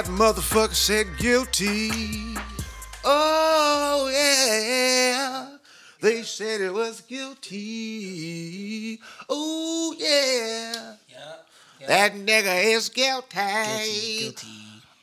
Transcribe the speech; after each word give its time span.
That 0.00 0.08
motherfucker 0.12 0.74
said 0.74 1.08
guilty. 1.18 1.90
Oh, 3.04 4.08
yeah. 4.10 5.58
They 6.00 6.22
said 6.22 6.62
it 6.62 6.72
was 6.72 7.02
guilty. 7.02 8.98
Oh, 9.28 9.94
yeah. 9.98 10.94
Yeah. 11.06 11.86
That 11.86 12.14
nigga 12.14 12.64
is 12.64 12.88
guilty. 12.88 13.36
Guilty. 13.36 14.20
Guilty. 14.20 14.48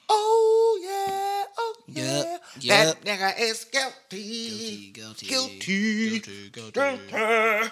Oh, 0.09 0.79
yeah. 0.81 1.43
Oh, 1.59 1.75
Yep, 1.89 2.41
yeah. 2.61 2.85
That 2.85 3.01
nigga 3.01 3.39
is 3.39 3.65
guilty. 3.65 4.93
Guilty. 4.93 5.27
Guilty. 5.27 5.27
Guilty. 5.27 6.49
Guilty. 6.49 6.71
Guilty. 6.71 6.71
Guilty. 6.73 7.69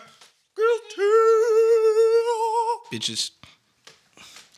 Guilty. 0.55 1.01
Bitches. 2.93 3.31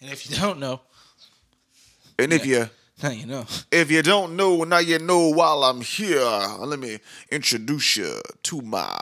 And 0.02 0.12
if 0.12 0.30
you 0.30 0.36
don't 0.36 0.60
know, 0.60 0.82
And 2.20 2.34
if 2.34 2.46
you 2.46 2.70
now 3.04 3.10
you 3.10 3.26
know. 3.26 3.46
if 3.72 3.92
you 3.92 4.02
don't 4.02 4.36
know, 4.36 4.64
now 4.64 4.80
you 4.80 5.00
know 5.00 5.30
while 5.30 5.64
I'm 5.64 5.82
here. 5.82 6.20
Let 6.60 6.80
me 6.80 7.00
introduce 7.32 7.98
you 7.98 8.22
to 8.44 8.62
my 8.62 9.00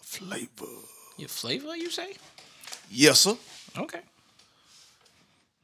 flavor. 0.00 0.66
Your 1.16 1.28
flavor, 1.28 1.76
you 1.76 1.90
say? 1.90 2.14
Yes, 2.90 3.20
sir. 3.20 3.36
Okay. 3.76 4.00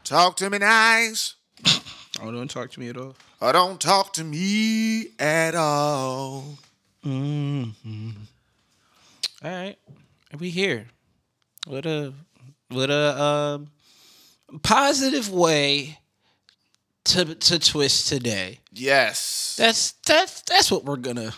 Talk 0.05 0.36
to 0.36 0.51
me 0.51 0.59
nice. 0.59 1.34
Oh, 2.23 2.31
don't 2.31 2.48
talk 2.48 2.70
to 2.70 2.78
me 2.78 2.91
at 2.91 2.97
all. 2.97 3.17
Or 3.41 3.53
don't 3.53 3.81
talk 3.81 4.12
to 4.12 4.23
me 4.23 5.08
at 5.19 5.56
all. 5.56 6.58
Mm-hmm. 7.05 8.11
All 9.45 9.51
right, 9.51 9.77
Are 10.33 10.39
we 10.39 10.51
here. 10.51 10.86
What 11.67 11.86
a 11.86 12.14
what 12.69 12.89
a 12.89 13.20
um, 13.20 13.70
positive 14.62 15.29
way 15.29 15.98
to 17.05 17.34
to 17.34 17.58
twist 17.58 18.08
today. 18.08 18.60
Yes. 18.72 19.56
That's 19.58 19.92
that's 20.06 20.42
that's 20.42 20.70
what 20.70 20.84
we're 20.84 20.97
gonna. 20.97 21.33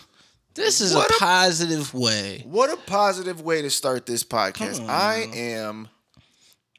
This 0.55 0.81
is 0.81 0.95
What 0.95 1.11
a 1.11 1.15
a- 1.15 1.19
positive 1.19 1.93
way. 1.93 2.41
What 2.45 2.71
a 2.71 2.77
positive 2.77 3.41
way 3.41 3.61
to 3.61 3.69
start 3.69 4.05
this 4.07 4.23
podcast. 4.23 4.79
On 4.81 4.89
I 4.89 5.27
am. 5.33 5.87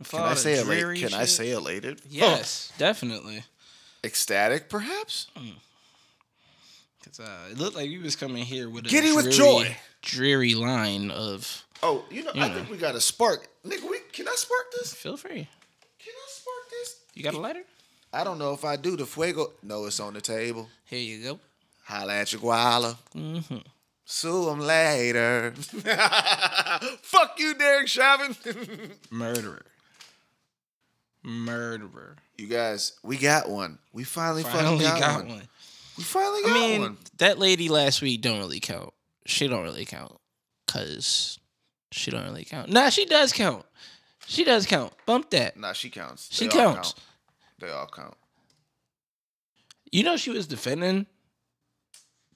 Can 0.08 0.20
I 0.20 0.34
say 0.34 0.58
elated? 0.60 0.96
Can 1.10 1.14
I 1.14 1.24
say 1.26 1.50
elated? 1.52 2.00
Yes, 2.08 2.72
definitely. 2.78 3.44
Ecstatic, 4.04 4.68
perhaps. 4.68 5.26
'Cause, 7.04 7.20
uh, 7.20 7.48
it 7.50 7.58
looked 7.58 7.76
like 7.76 7.88
you 7.88 8.00
was 8.00 8.16
coming 8.16 8.44
here 8.44 8.68
with 8.68 8.86
a 8.86 8.88
Giddy 8.88 9.12
with 9.12 9.30
joy. 9.30 9.76
dreary 10.02 10.54
line 10.54 11.10
of. 11.10 11.64
Oh, 11.82 12.04
you 12.10 12.22
know, 12.24 12.32
I 12.34 12.48
think 12.52 12.70
we 12.70 12.76
got 12.76 12.94
a 12.96 13.00
spark. 13.00 13.48
Nigga, 13.64 13.88
we 13.88 13.98
can 14.12 14.26
I 14.28 14.34
spark 14.36 14.72
this? 14.78 14.92
Feel 14.94 15.16
free. 15.16 15.48
Can 15.98 16.12
I 16.14 16.28
spark 16.30 16.70
this? 16.70 16.96
You 17.14 17.22
got 17.22 17.34
a 17.34 17.38
lighter? 17.38 17.62
I 18.12 18.24
don't 18.24 18.38
know 18.38 18.52
if 18.54 18.64
I 18.64 18.76
do 18.76 18.96
the 18.96 19.06
fuego. 19.06 19.52
No, 19.62 19.84
it's 19.86 20.00
on 20.00 20.14
the 20.14 20.20
table. 20.20 20.68
Here 20.84 20.98
you 21.00 21.22
go. 21.22 21.40
Holla 21.84 22.14
at 22.16 22.32
your 22.32 22.40
guala. 22.40 22.96
Mm-hmm. 23.14 23.58
Sue 24.04 24.50
'em 24.50 24.60
later. 24.60 25.52
Fuck 27.02 27.38
you, 27.38 27.54
Derek 27.54 27.88
Chauvin. 27.88 28.34
Murderer. 29.10 29.62
Murderer. 31.22 32.16
you 32.38 32.46
guys, 32.46 32.92
we 33.02 33.16
got 33.18 33.50
one. 33.50 33.78
We 33.92 34.04
finally, 34.04 34.42
Finally 34.44 34.84
fucking 34.84 35.00
got, 35.00 35.00
got 35.00 35.24
one. 35.26 35.36
one. 35.36 35.48
We 35.98 36.04
finally 36.04 36.42
got 36.42 36.50
one. 36.52 36.56
I 36.56 36.60
mean, 36.68 36.80
one. 36.82 36.96
that 37.18 37.38
lady 37.38 37.68
last 37.68 38.00
week 38.00 38.22
don't 38.22 38.38
really 38.38 38.60
count. 38.60 38.94
She 39.26 39.46
don't 39.48 39.62
really 39.64 39.84
count 39.84 40.16
because 40.66 41.38
she 41.90 42.10
don't 42.10 42.24
really 42.24 42.44
count. 42.44 42.70
Nah, 42.70 42.88
she 42.88 43.04
does 43.04 43.32
count. 43.32 43.66
She 44.26 44.44
does 44.44 44.64
count. 44.64 44.92
Bump 45.06 45.28
that. 45.30 45.56
Nah, 45.58 45.72
she 45.72 45.90
counts. 45.90 46.28
She 46.30 46.46
They 46.46 46.58
all 46.60 46.74
counts. 46.74 46.94
They 47.58 47.70
all 47.70 47.86
count. 47.86 48.14
You 49.90 50.02
know 50.04 50.16
she 50.16 50.30
was 50.30 50.46
defending 50.46 51.06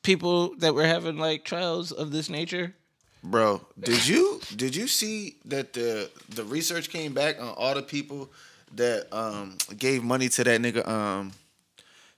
people 0.03 0.55
that 0.57 0.75
were 0.75 0.87
having 0.87 1.19
like 1.19 1.45
trials 1.45 1.93
of 1.93 2.11
this 2.11 2.29
nature. 2.29 2.75
Bro, 3.23 3.65
did 3.79 4.07
you 4.07 4.41
did 4.57 4.75
you 4.75 4.89
see 4.89 5.37
that 5.45 5.73
the 5.75 6.11
the 6.31 6.45
research 6.45 6.91
came 6.91 7.13
back 7.15 7.41
on 7.41 7.55
all 7.57 7.75
the 7.75 7.83
people 7.83 8.31
that 8.75 9.07
um 9.13 9.57
gave 9.79 10.03
money 10.03 10.29
to 10.31 10.45
that 10.45 10.61
nigga 10.61 10.87
um 10.89 11.33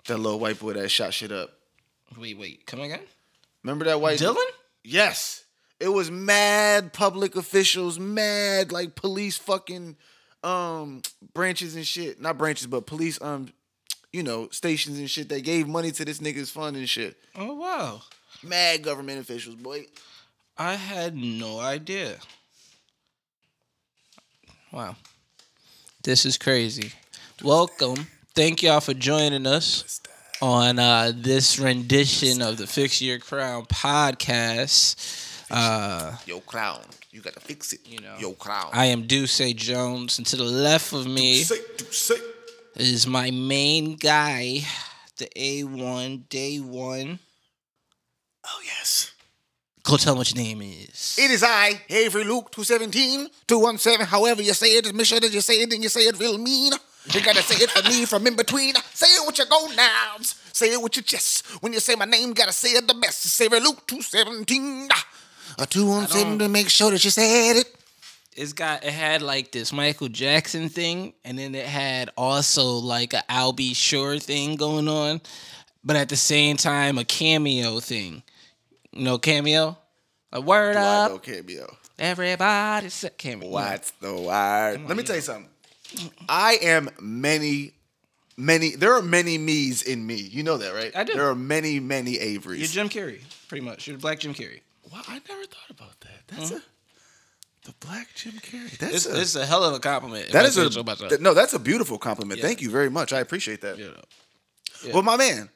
that 0.06 0.18
little 0.18 0.38
white 0.38 0.58
boy 0.58 0.72
that 0.74 0.88
shot 0.90 1.12
shit 1.12 1.30
up? 1.30 1.50
Wait, 2.18 2.38
wait, 2.38 2.64
come 2.66 2.80
again? 2.80 3.00
Remember 3.62 3.84
that 3.86 4.00
white 4.00 4.18
Dylan? 4.18 4.36
Yes. 4.82 5.44
It 5.80 5.88
was 5.88 6.10
mad 6.10 6.92
public 6.92 7.36
officials, 7.36 7.98
mad 7.98 8.72
like 8.72 8.94
police 8.94 9.36
fucking 9.36 9.96
um 10.44 11.02
branches 11.32 11.74
and 11.74 11.86
shit. 11.86 12.20
Not 12.20 12.38
branches, 12.38 12.66
but 12.66 12.86
police 12.86 13.20
um 13.20 13.52
you 14.12 14.22
know, 14.22 14.48
stations 14.50 14.96
and 15.00 15.10
shit 15.10 15.28
that 15.30 15.42
gave 15.42 15.66
money 15.66 15.90
to 15.90 16.04
this 16.04 16.20
nigga's 16.20 16.48
fund 16.48 16.76
and 16.76 16.88
shit. 16.88 17.16
Oh 17.34 17.54
wow. 17.54 18.02
Mad 18.42 18.82
government 18.82 19.18
officials, 19.18 19.56
boy. 19.56 19.86
I 20.56 20.74
had 20.74 21.16
no 21.16 21.58
idea. 21.58 22.16
Wow. 24.70 24.94
This 26.04 26.24
is 26.24 26.38
crazy. 26.38 26.92
Welcome. 27.42 28.06
Thank 28.34 28.62
y'all 28.62 28.80
for 28.80 28.94
joining 28.94 29.46
us 29.46 30.00
on 30.40 30.78
uh, 30.78 31.12
this 31.14 31.58
rendition 31.58 32.42
of 32.42 32.56
the 32.56 32.66
Fix 32.66 33.00
Your 33.00 33.18
Crown 33.18 33.64
podcast. 33.64 35.23
Uh, 35.50 36.16
Yo, 36.26 36.40
clown. 36.40 36.82
You 37.10 37.20
gotta 37.20 37.40
fix 37.40 37.72
it. 37.72 37.80
You 37.86 38.00
know. 38.00 38.16
Yo, 38.18 38.32
clown. 38.32 38.70
I 38.72 38.86
am 38.86 39.06
Duce 39.06 39.52
Jones, 39.54 40.18
and 40.18 40.26
to 40.26 40.36
the 40.36 40.44
left 40.44 40.92
of 40.92 41.06
me 41.06 41.42
say, 41.42 41.58
do 41.76 41.84
say. 41.86 42.16
is 42.76 43.06
my 43.06 43.30
main 43.30 43.96
guy, 43.96 44.60
the 45.18 45.26
A1, 45.36 46.28
Day 46.28 46.58
One. 46.58 47.18
Oh 48.46 48.60
yes. 48.64 49.12
Go 49.82 49.98
tell 49.98 50.14
him 50.14 50.18
what 50.18 50.34
your 50.34 50.42
name 50.42 50.62
is. 50.62 51.16
It 51.20 51.30
is 51.30 51.42
I, 51.42 51.82
Avery 51.90 52.24
Luke, 52.24 52.50
217, 52.52 53.28
217, 53.46 54.06
however 54.06 54.40
you 54.40 54.54
say 54.54 54.68
it, 54.68 54.94
make 54.94 55.06
sure 55.06 55.20
that 55.20 55.30
you 55.30 55.42
say 55.42 55.60
it 55.60 55.70
and 55.74 55.82
you 55.82 55.90
say 55.90 56.00
it 56.00 56.18
real 56.18 56.38
mean. 56.38 56.72
You 57.12 57.20
gotta 57.22 57.42
say 57.42 57.62
it 57.62 57.70
for 57.70 57.86
me 57.86 58.06
from 58.06 58.26
in 58.26 58.34
between. 58.34 58.74
Say 58.94 59.06
it 59.06 59.26
with 59.26 59.36
your 59.36 59.46
go 59.46 59.66
nouns. 59.76 60.40
Say 60.54 60.72
it 60.72 60.80
with 60.80 60.96
your 60.96 61.02
chest. 61.02 61.44
When 61.62 61.74
you 61.74 61.80
say 61.80 61.96
my 61.96 62.06
name, 62.06 62.32
gotta 62.32 62.52
say 62.52 62.70
it 62.70 62.88
the 62.88 62.94
best. 62.94 63.24
Say 63.24 63.44
Avery 63.44 63.60
Luke, 63.60 63.86
217. 63.86 64.88
A 65.58 65.66
two 65.66 65.88
on 65.90 66.06
217 66.06 66.38
to 66.40 66.48
make 66.48 66.68
sure 66.68 66.90
that 66.90 67.04
you 67.04 67.10
said 67.10 67.56
it. 67.56 67.74
it's 68.36 68.52
got 68.52 68.84
it 68.84 68.92
had 68.92 69.22
like 69.22 69.52
this 69.52 69.72
Michael 69.72 70.08
Jackson 70.08 70.68
thing, 70.68 71.14
and 71.24 71.38
then 71.38 71.54
it 71.54 71.66
had 71.66 72.10
also 72.16 72.64
like 72.78 73.12
a 73.12 73.22
Albie 73.30 73.56
B. 73.56 73.74
Shore 73.74 74.18
thing 74.18 74.56
going 74.56 74.88
on, 74.88 75.20
but 75.84 75.96
at 75.96 76.08
the 76.08 76.16
same 76.16 76.56
time 76.56 76.98
a 76.98 77.04
cameo 77.04 77.80
thing. 77.80 78.22
You 78.92 79.04
know, 79.04 79.18
cameo. 79.18 79.78
A 80.32 80.40
word 80.40 80.74
up, 80.76 81.10
Why 81.10 81.14
no 81.14 81.18
cameo? 81.20 81.76
everybody. 81.98 82.88
Say 82.88 83.10
cameo. 83.16 83.48
What's 83.50 83.92
the 83.92 84.12
word? 84.12 84.80
Let 84.88 84.96
me 84.96 85.04
tell 85.04 85.16
you 85.16 85.22
something. 85.22 85.48
I 86.28 86.58
am 86.60 86.90
many, 87.00 87.74
many. 88.36 88.74
There 88.74 88.92
are 88.94 89.02
many 89.02 89.38
me's 89.38 89.82
in 89.82 90.04
me. 90.04 90.16
You 90.16 90.42
know 90.42 90.56
that, 90.56 90.74
right? 90.74 90.90
I 90.96 91.04
do. 91.04 91.12
There 91.14 91.28
are 91.28 91.36
many, 91.36 91.78
many 91.78 92.14
Averys. 92.18 92.58
You're 92.58 92.66
Jim 92.66 92.88
Carrey, 92.88 93.20
pretty 93.46 93.64
much. 93.64 93.86
You're 93.86 93.96
Black 93.98 94.18
Jim 94.18 94.34
Carrey. 94.34 94.62
Wow, 94.94 95.02
I 95.08 95.20
never 95.28 95.42
thought 95.44 95.70
about 95.70 95.98
that. 96.00 96.20
That's 96.28 96.52
a 96.52 96.62
the 97.64 97.74
black 97.80 98.08
Jim 98.14 98.34
Carrey. 98.34 98.78
That's 98.78 98.94
It's, 98.94 99.06
a, 99.06 99.20
it's 99.20 99.34
a 99.34 99.44
hell 99.44 99.64
of 99.64 99.74
a 99.74 99.80
compliment. 99.80 100.30
that 100.30 100.44
is 100.44 100.56
a 100.56 100.70
so 100.70 100.84
myself. 100.84 101.08
th- 101.08 101.20
no. 101.20 101.34
That's 101.34 101.52
a 101.52 101.58
beautiful 101.58 101.98
compliment. 101.98 102.38
Yeah. 102.38 102.46
Thank 102.46 102.60
you 102.60 102.70
very 102.70 102.90
much. 102.90 103.12
I 103.12 103.18
appreciate 103.18 103.60
that. 103.62 103.76
You 103.76 103.86
know. 103.86 104.92
Well, 104.92 105.02
my 105.02 105.16
man, 105.16 105.48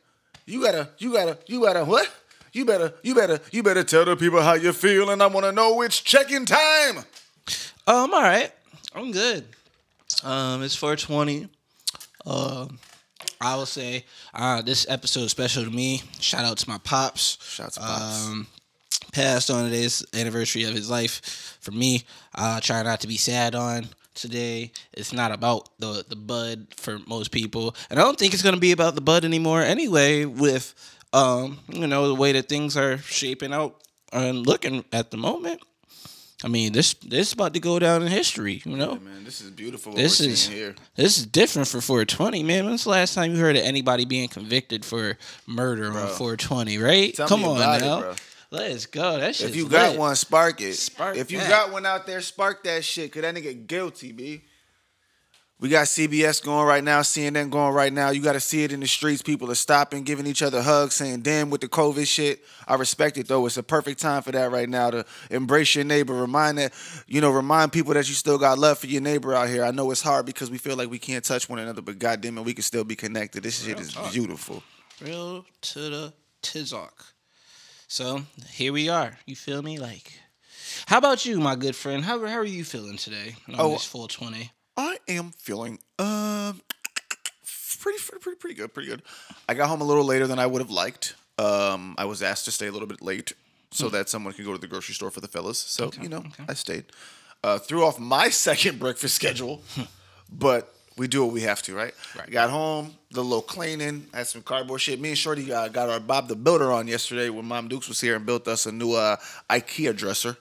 you 0.44 0.60
gotta, 0.60 0.88
you 0.98 1.12
gotta, 1.12 1.38
you 1.46 1.60
gotta 1.60 1.84
what? 1.84 2.10
You 2.52 2.64
better, 2.64 2.94
you 3.04 3.14
better, 3.14 3.38
you 3.52 3.62
better 3.62 3.84
tell 3.84 4.06
the 4.06 4.16
people 4.16 4.42
how 4.42 4.54
you 4.54 4.72
feel, 4.72 5.10
and 5.10 5.22
I 5.22 5.26
want 5.28 5.46
to 5.46 5.52
know 5.52 5.82
it's 5.82 6.00
check-in 6.00 6.46
time. 6.46 6.96
Um, 7.86 8.12
all 8.12 8.22
right. 8.22 8.50
I'm 8.94 9.12
good. 9.12 9.44
Um, 10.24 10.62
it's 10.64 10.74
420. 10.74 11.46
Um, 12.26 12.78
I 13.40 13.54
will 13.54 13.66
say 13.66 14.04
uh, 14.34 14.62
this 14.62 14.86
episode 14.88 15.20
is 15.24 15.30
special 15.30 15.62
to 15.62 15.70
me. 15.70 16.02
Shout 16.20 16.44
out 16.44 16.56
to 16.58 16.68
my 16.68 16.78
pops. 16.78 17.38
Shouts 17.42 17.74
to 17.74 17.80
Pops. 17.80 18.26
Um, 18.26 18.46
passed 19.18 19.50
on 19.50 19.64
today's 19.64 20.04
anniversary 20.14 20.62
of 20.62 20.74
his 20.74 20.88
life. 20.88 21.58
For 21.60 21.72
me, 21.72 22.04
I 22.32 22.60
try 22.60 22.84
not 22.84 23.00
to 23.00 23.08
be 23.08 23.16
sad 23.16 23.56
on 23.56 23.88
today. 24.14 24.70
It's 24.92 25.12
not 25.12 25.32
about 25.32 25.70
the 25.80 26.04
the 26.08 26.14
bud 26.14 26.68
for 26.76 27.00
most 27.08 27.32
people, 27.32 27.74
and 27.90 27.98
I 27.98 28.04
don't 28.04 28.16
think 28.16 28.32
it's 28.32 28.44
gonna 28.44 28.58
be 28.58 28.70
about 28.70 28.94
the 28.94 29.00
bud 29.00 29.24
anymore. 29.24 29.62
Anyway, 29.62 30.24
with 30.24 30.72
um, 31.12 31.58
you 31.68 31.88
know 31.88 32.06
the 32.06 32.14
way 32.14 32.30
that 32.32 32.48
things 32.48 32.76
are 32.76 32.98
shaping 32.98 33.52
out 33.52 33.82
and 34.12 34.46
looking 34.46 34.84
at 34.92 35.10
the 35.10 35.16
moment. 35.16 35.62
I 36.44 36.46
mean, 36.46 36.72
this 36.72 36.94
this 36.94 37.26
is 37.26 37.32
about 37.32 37.54
to 37.54 37.60
go 37.60 37.80
down 37.80 38.02
in 38.02 38.06
history. 38.06 38.62
You 38.64 38.76
know, 38.76 38.94
Man, 38.94 39.24
this 39.24 39.40
is 39.40 39.50
beautiful. 39.50 39.90
What 39.90 39.98
this 39.98 40.20
we're 40.20 40.28
is 40.28 40.46
here. 40.46 40.76
this 40.94 41.18
is 41.18 41.26
different 41.26 41.66
for 41.66 41.80
420, 41.80 42.44
man. 42.44 42.66
When's 42.66 42.84
the 42.84 42.90
last 42.90 43.14
time 43.14 43.32
you 43.34 43.40
heard 43.40 43.56
of 43.56 43.64
anybody 43.64 44.04
being 44.04 44.28
convicted 44.28 44.84
for 44.84 45.18
murder 45.48 45.86
on 45.86 46.06
420? 46.06 46.78
Right? 46.78 47.12
Tell 47.12 47.26
Come 47.26 47.40
me 47.40 47.46
on 47.48 47.56
it, 47.56 47.80
now, 47.80 48.00
bro. 48.02 48.14
Let's 48.50 48.86
go. 48.86 49.18
That 49.18 49.34
shit. 49.34 49.50
If 49.50 49.56
you 49.56 49.68
got 49.68 49.96
one, 49.96 50.16
spark 50.16 50.60
it. 50.60 50.74
Spark 50.74 51.16
if 51.16 51.30
you 51.30 51.38
that. 51.38 51.48
got 51.48 51.72
one 51.72 51.86
out 51.86 52.06
there, 52.06 52.20
spark 52.20 52.64
that 52.64 52.84
shit. 52.84 53.12
Cause 53.12 53.22
that 53.22 53.34
nigga 53.34 53.66
guilty, 53.66 54.12
b. 54.12 54.42
We 55.60 55.68
got 55.68 55.86
CBS 55.86 56.40
going 56.40 56.68
right 56.68 56.84
now, 56.84 57.00
CNN 57.00 57.50
going 57.50 57.74
right 57.74 57.92
now. 57.92 58.10
You 58.10 58.22
got 58.22 58.34
to 58.34 58.40
see 58.40 58.62
it 58.62 58.70
in 58.70 58.78
the 58.78 58.86
streets. 58.86 59.22
People 59.22 59.50
are 59.50 59.56
stopping, 59.56 60.04
giving 60.04 60.24
each 60.24 60.40
other 60.40 60.62
hugs, 60.62 60.94
saying, 60.94 61.22
damn, 61.22 61.50
with 61.50 61.62
the 61.62 61.68
COVID 61.68 62.06
shit. 62.06 62.44
I 62.68 62.76
respect 62.76 63.18
it, 63.18 63.26
though. 63.26 63.44
It's 63.44 63.56
a 63.56 63.64
perfect 63.64 64.00
time 64.00 64.22
for 64.22 64.30
that 64.30 64.52
right 64.52 64.68
now 64.68 64.90
to 64.92 65.04
embrace 65.32 65.74
your 65.74 65.84
neighbor. 65.84 66.14
Remind 66.14 66.58
that, 66.58 66.72
you 67.08 67.20
know, 67.20 67.30
remind 67.30 67.72
people 67.72 67.92
that 67.94 68.08
you 68.08 68.14
still 68.14 68.38
got 68.38 68.56
love 68.56 68.78
for 68.78 68.86
your 68.86 69.02
neighbor 69.02 69.34
out 69.34 69.48
here. 69.48 69.64
I 69.64 69.72
know 69.72 69.90
it's 69.90 70.00
hard 70.00 70.26
because 70.26 70.48
we 70.48 70.58
feel 70.58 70.76
like 70.76 70.92
we 70.92 71.00
can't 71.00 71.24
touch 71.24 71.48
one 71.48 71.58
another, 71.58 71.82
but 71.82 71.98
goddamn 71.98 72.38
it, 72.38 72.44
we 72.44 72.54
can 72.54 72.62
still 72.62 72.84
be 72.84 72.94
connected. 72.94 73.42
This 73.42 73.64
shit 73.64 73.80
is 73.80 73.96
beautiful. 74.12 74.62
Real 75.00 75.44
to 75.60 75.80
the 75.80 76.12
tizok. 76.40 76.92
So 77.88 78.22
here 78.50 78.72
we 78.72 78.88
are. 78.88 79.18
You 79.26 79.34
feel 79.34 79.62
me? 79.62 79.78
Like, 79.78 80.12
how 80.86 80.98
about 80.98 81.24
you, 81.24 81.40
my 81.40 81.56
good 81.56 81.74
friend? 81.74 82.04
How, 82.04 82.24
how 82.26 82.36
are 82.38 82.44
you 82.44 82.62
feeling 82.64 82.98
today 82.98 83.36
on 83.48 83.54
Oh. 83.58 83.70
this 83.72 83.84
420? 83.84 84.52
I 84.76 84.98
am 85.08 85.32
feeling 85.32 85.78
um 85.98 86.60
pretty 87.80 87.98
pretty 87.98 88.20
pretty 88.20 88.36
pretty 88.36 88.54
good, 88.54 88.72
pretty 88.74 88.88
good. 88.88 89.02
I 89.48 89.54
got 89.54 89.68
home 89.68 89.80
a 89.80 89.84
little 89.84 90.04
later 90.04 90.26
than 90.26 90.38
I 90.38 90.46
would 90.46 90.60
have 90.60 90.70
liked. 90.70 91.16
Um, 91.38 91.94
I 91.98 92.04
was 92.04 92.22
asked 92.22 92.44
to 92.44 92.50
stay 92.52 92.66
a 92.66 92.72
little 92.72 92.86
bit 92.86 93.00
late 93.02 93.32
so 93.70 93.88
that 93.88 94.08
someone 94.08 94.34
could 94.34 94.44
go 94.44 94.52
to 94.52 94.58
the 94.58 94.66
grocery 94.68 94.94
store 94.94 95.10
for 95.10 95.20
the 95.20 95.28
fellas. 95.28 95.58
So 95.58 95.90
you 96.00 96.08
know, 96.08 96.24
I 96.48 96.54
stayed. 96.54 96.84
Uh, 97.42 97.58
threw 97.58 97.84
off 97.84 97.98
my 97.98 98.28
second 98.46 98.78
breakfast 98.78 99.14
schedule, 99.16 99.62
but 100.30 100.74
we 100.98 101.08
do 101.08 101.24
what 101.24 101.32
we 101.32 101.42
have 101.42 101.62
to, 101.62 101.74
right? 101.74 101.94
Right. 102.16 102.30
Got 102.30 102.50
home, 102.50 102.94
the 103.10 103.22
little 103.22 103.42
cleaning, 103.42 104.06
had 104.12 104.26
some 104.26 104.42
cardboard 104.42 104.80
shit. 104.80 105.00
Me 105.00 105.10
and 105.10 105.18
Shorty 105.18 105.52
uh, 105.52 105.68
got 105.68 105.88
our 105.88 106.00
Bob 106.00 106.28
the 106.28 106.36
Builder 106.36 106.72
on 106.72 106.88
yesterday 106.88 107.30
when 107.30 107.44
Mom 107.46 107.68
Dukes 107.68 107.88
was 107.88 108.00
here 108.00 108.16
and 108.16 108.26
built 108.26 108.48
us 108.48 108.66
a 108.66 108.72
new 108.72 108.92
uh, 108.94 109.16
IKEA 109.48 109.96
dresser. 109.96 110.36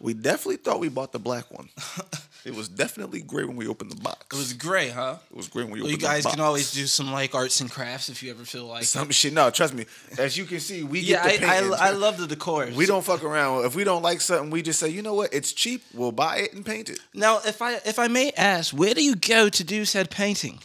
We 0.00 0.14
definitely 0.14 0.56
thought 0.56 0.80
we 0.80 0.88
bought 0.88 1.12
the 1.12 1.20
black 1.20 1.52
one. 1.52 1.68
it 2.48 2.54
was 2.56 2.68
definitely 2.68 3.20
gray 3.22 3.44
when 3.44 3.56
we 3.56 3.68
opened 3.68 3.92
the 3.92 4.00
box. 4.00 4.34
It 4.34 4.38
was 4.38 4.52
gray, 4.54 4.88
huh? 4.88 5.16
It 5.30 5.36
was 5.36 5.48
great 5.48 5.64
when 5.64 5.74
we 5.74 5.80
Well, 5.82 5.88
opened 5.90 6.02
you 6.02 6.08
guys 6.08 6.24
can 6.26 6.40
always 6.40 6.72
do 6.72 6.86
some 6.86 7.12
like 7.12 7.34
arts 7.34 7.60
and 7.60 7.70
crafts 7.70 8.08
if 8.08 8.22
you 8.22 8.30
ever 8.30 8.44
feel 8.44 8.64
like. 8.66 8.82
it. 8.82 8.86
some 8.86 9.10
shit. 9.10 9.32
No, 9.32 9.50
trust 9.50 9.74
me. 9.74 9.84
As 10.18 10.36
you 10.36 10.44
can 10.46 10.58
see, 10.60 10.82
we 10.82 11.00
yeah, 11.00 11.28
get 11.28 11.40
the 11.42 11.46
I. 11.46 11.58
I, 11.58 11.88
I 11.88 11.90
love 11.90 12.16
the 12.18 12.26
decor. 12.26 12.68
we 12.74 12.86
don't 12.86 13.04
fuck 13.04 13.22
around. 13.22 13.66
If 13.66 13.74
we 13.76 13.84
don't 13.84 14.02
like 14.02 14.20
something, 14.20 14.50
we 14.50 14.62
just 14.62 14.80
say, 14.80 14.88
you 14.88 15.02
know 15.02 15.14
what? 15.14 15.32
It's 15.32 15.52
cheap. 15.52 15.82
We'll 15.94 16.12
buy 16.12 16.38
it 16.38 16.54
and 16.54 16.64
paint 16.64 16.88
it. 16.88 16.98
Now, 17.14 17.40
if 17.44 17.60
I 17.62 17.74
if 17.84 17.98
I 17.98 18.08
may 18.08 18.32
ask, 18.36 18.72
where 18.72 18.94
do 18.94 19.04
you 19.04 19.14
go 19.14 19.48
to 19.48 19.62
do 19.64 19.84
said 19.84 20.10
painting? 20.10 20.58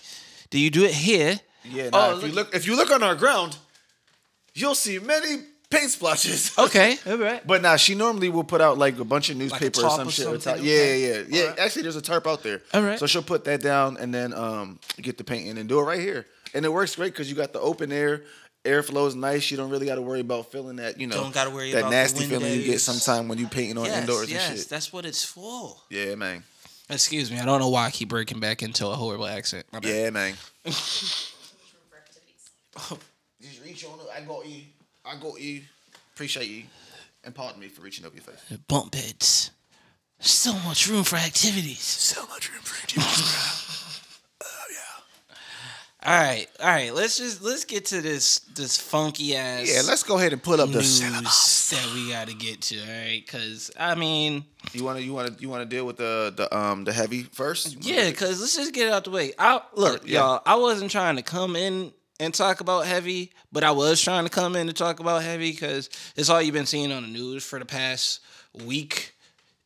Do 0.49 0.57
you 0.59 0.69
do 0.69 0.83
it 0.85 0.93
here? 0.93 1.39
Yeah. 1.65 1.89
Nah, 1.89 2.07
Oh, 2.07 2.17
if 2.17 2.21
you 2.23 2.27
look- 2.29 2.35
look, 2.47 2.55
if 2.55 2.65
you 2.67 2.75
look 2.75 2.91
on 2.91 3.03
our 3.03 3.15
ground, 3.15 3.57
you'll 4.53 4.75
see 4.75 4.99
many 4.99 5.43
paint 5.73 5.89
splotches. 5.91 6.51
Okay, 6.57 6.97
all 7.07 7.17
right. 7.17 7.45
But 7.45 7.61
now 7.61 7.75
she 7.75 7.95
normally 7.95 8.29
will 8.29 8.43
put 8.43 8.61
out 8.61 8.77
like 8.77 8.97
a 8.99 9.03
bunch 9.05 9.29
of 9.29 9.37
newspaper 9.37 9.81
or 9.85 9.89
some 9.89 10.07
or 10.07 10.11
shit. 10.11 10.25
or 10.27 10.39
something? 10.39 10.55
top- 10.55 10.57
Yeah, 10.63 10.73
Okay. 10.73 11.07
yeah, 11.07 11.23
yeah. 11.27 11.41
Alright. 11.43 11.59
Actually, 11.59 11.81
there's 11.83 11.95
a 11.95 12.01
tarp 12.01 12.27
out 12.27 12.43
there. 12.43 12.61
Alright. 12.73 12.99
So 12.99 13.05
she'll 13.07 13.23
put 13.23 13.43
that 13.45 13.61
down 13.61 13.97
and 13.97 14.13
then 14.13 14.33
um 14.33 14.79
get 15.01 15.17
the 15.17 15.23
paint 15.23 15.47
in 15.47 15.57
and 15.57 15.67
do 15.67 15.79
it 15.79 15.83
right 15.83 15.99
here. 15.99 16.25
And 16.53 16.65
it 16.65 16.69
works 16.71 16.95
great 16.95 17.11
because 17.13 17.29
you 17.29 17.35
got 17.35 17.51
the 17.53 17.59
open 17.59 17.91
air. 17.91 18.23
Airflow 18.63 19.07
is 19.07 19.15
nice. 19.15 19.51
You 19.51 19.57
don't 19.57 19.69
really 19.71 19.85
got 19.87 19.95
to 19.95 20.01
worry 20.01 20.21
about 20.21 20.49
feeling 20.51 20.77
that, 20.77 20.97
you 20.99 21.05
know, 21.07 21.15
Don't 21.17 21.33
gotta 21.33 21.49
worry 21.49 21.71
that 21.73 21.79
about 21.79 21.89
the 21.89 21.95
nasty 21.97 22.25
feeling 22.25 22.53
you 22.53 22.63
get 22.63 22.79
sometimes 22.79 23.27
when 23.27 23.37
you 23.37 23.47
painting 23.47 23.77
on 23.77 23.85
Yes, 23.85 23.99
indoors 23.99 24.31
yes, 24.31 24.49
and 24.49 24.57
shit. 24.59 24.69
that's 24.69 24.93
what 24.93 25.05
it's 25.05 25.23
for. 25.25 25.75
Yeah, 25.89 26.15
man. 26.15 26.43
Excuse 26.89 27.29
me, 27.31 27.39
I 27.39 27.45
don't 27.45 27.59
know 27.59 27.69
why 27.69 27.87
I 27.87 27.91
keep 27.91 28.07
breaking 28.09 28.39
back 28.39 28.61
into 28.63 28.87
a 28.87 28.93
horrible 28.95 29.25
accent. 29.25 29.65
My 29.73 29.79
bad. 29.79 29.89
Yeah, 29.89 30.09
man. 30.11 30.33
room 30.63 30.73
for 31.89 31.97
activities. 31.97 32.51
Just 33.41 33.63
reach 33.65 33.83
on 33.85 33.99
it. 33.99 34.05
I 34.15 34.21
got 34.21 34.45
you. 34.47 34.61
I 35.05 35.15
got 35.17 35.39
you. 35.39 35.61
Appreciate 36.13 36.47
you. 36.47 36.63
And 37.23 37.33
pardon 37.33 37.59
me 37.61 37.67
for 37.67 37.81
reaching 37.81 38.05
over 38.05 38.15
your 38.15 38.23
face. 38.23 38.57
Bunk 38.67 38.91
beds. 38.91 39.51
So 40.19 40.53
much 40.59 40.87
room 40.89 41.03
for 41.03 41.15
activities. 41.17 41.79
So 41.81 42.25
much 42.27 42.51
room 42.51 42.61
for 42.61 42.75
activities, 42.81 43.21
bro. 43.21 43.39
Oh 44.45 44.65
yeah. 44.71 45.35
All 46.05 46.21
right, 46.21 46.47
all 46.59 46.67
right. 46.67 46.93
Let's 46.93 47.17
just 47.17 47.41
let's 47.41 47.63
get 47.63 47.85
to 47.87 48.01
this 48.01 48.39
this 48.55 48.77
funky 48.77 49.35
ass. 49.37 49.73
Yeah, 49.73 49.81
let's 49.87 50.03
go 50.03 50.17
ahead 50.17 50.33
and 50.33 50.43
pull 50.43 50.59
up 50.59 50.69
the 50.69 50.79
news 50.79 50.99
syllabus. 51.01 51.69
that 51.69 51.93
we 51.93 52.09
got 52.11 52.27
to 52.27 52.33
get 52.33 52.61
to. 52.63 52.79
All 52.81 52.87
right, 52.87 53.23
because 53.25 53.71
I 53.79 53.95
mean, 53.95 54.43
You 54.73 54.83
wanna 54.83 54.99
you 54.99 55.13
wanna 55.13 55.33
you 55.39 55.47
wanna 55.49 55.65
deal 55.65 55.85
with 55.85 55.95
the 55.97 56.33
the 56.35 56.53
um 56.57 56.83
the 56.83 56.91
heavy 56.91 57.23
first? 57.23 57.77
yeah, 57.85 58.09
because 58.09 58.41
let's 58.41 58.55
just 58.55 58.73
get 58.73 58.87
it 58.87 58.93
out 58.93 59.05
the 59.05 59.11
way. 59.11 59.31
I 59.39 59.61
look, 59.75 60.05
Yeah. 60.05 60.19
y'all. 60.19 60.41
I 60.45 60.55
wasn't 60.55 60.91
trying 60.91 61.15
to 61.15 61.21
come 61.23 61.55
in 61.55 61.93
and 62.19 62.33
talk 62.33 62.61
about 62.61 62.85
heavy, 62.85 63.31
but 63.51 63.63
I 63.63 63.71
was 63.71 64.01
trying 64.01 64.23
to 64.23 64.29
come 64.29 64.55
in 64.55 64.67
to 64.67 64.73
talk 64.73 64.99
about 64.99 65.23
heavy 65.23 65.51
because 65.51 65.89
it's 66.15 66.29
all 66.29 66.41
you've 66.41 66.53
been 66.53 66.65
seeing 66.65 66.91
on 66.91 67.03
the 67.03 67.09
news 67.09 67.43
for 67.43 67.59
the 67.59 67.65
past 67.65 68.19
week. 68.65 69.15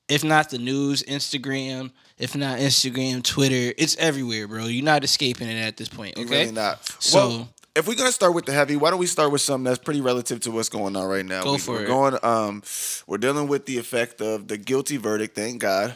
If 0.08 0.24
not 0.24 0.50
the 0.50 0.58
news, 0.58 1.04
Instagram. 1.04 1.92
If 2.18 2.36
not 2.36 2.60
Instagram, 2.60 3.24
Twitter. 3.24 3.74
It's 3.78 3.96
everywhere, 3.98 4.48
bro. 4.48 4.66
You're 4.66 4.86
not 4.86 5.04
escaping 5.04 5.50
it 5.50 5.60
at 5.60 5.78
this 5.78 5.90
point. 5.90 6.18
Okay. 6.18 6.44
Really 6.44 6.52
not. 6.52 6.86
So- 7.02 7.18
well, 7.18 7.50
if 7.76 7.88
we're 7.88 7.96
gonna 7.96 8.12
start 8.12 8.34
with 8.34 8.46
the 8.46 8.54
heavy, 8.54 8.76
why 8.76 8.90
don't 8.90 8.98
we 9.00 9.06
start 9.06 9.32
with 9.32 9.42
something 9.42 9.66
that's 9.66 9.78
pretty 9.78 10.02
relative 10.02 10.40
to 10.42 10.52
what's 10.52 10.70
going 10.70 10.96
on 10.96 11.06
right 11.08 11.26
now? 11.26 11.44
Go 11.44 11.54
we, 11.54 11.58
for 11.60 11.74
we're 11.74 11.84
it. 11.84 11.88
Going, 11.88 12.18
um, 12.24 12.64
we're 13.06 13.20
dealing 13.20 13.48
with 13.48 13.68
the 13.68 13.78
effect 13.78 14.20
of 14.20 14.48
the 14.48 14.58
guilty 14.58 14.98
verdict. 14.98 15.36
Thank 15.36 15.62
God. 15.62 15.94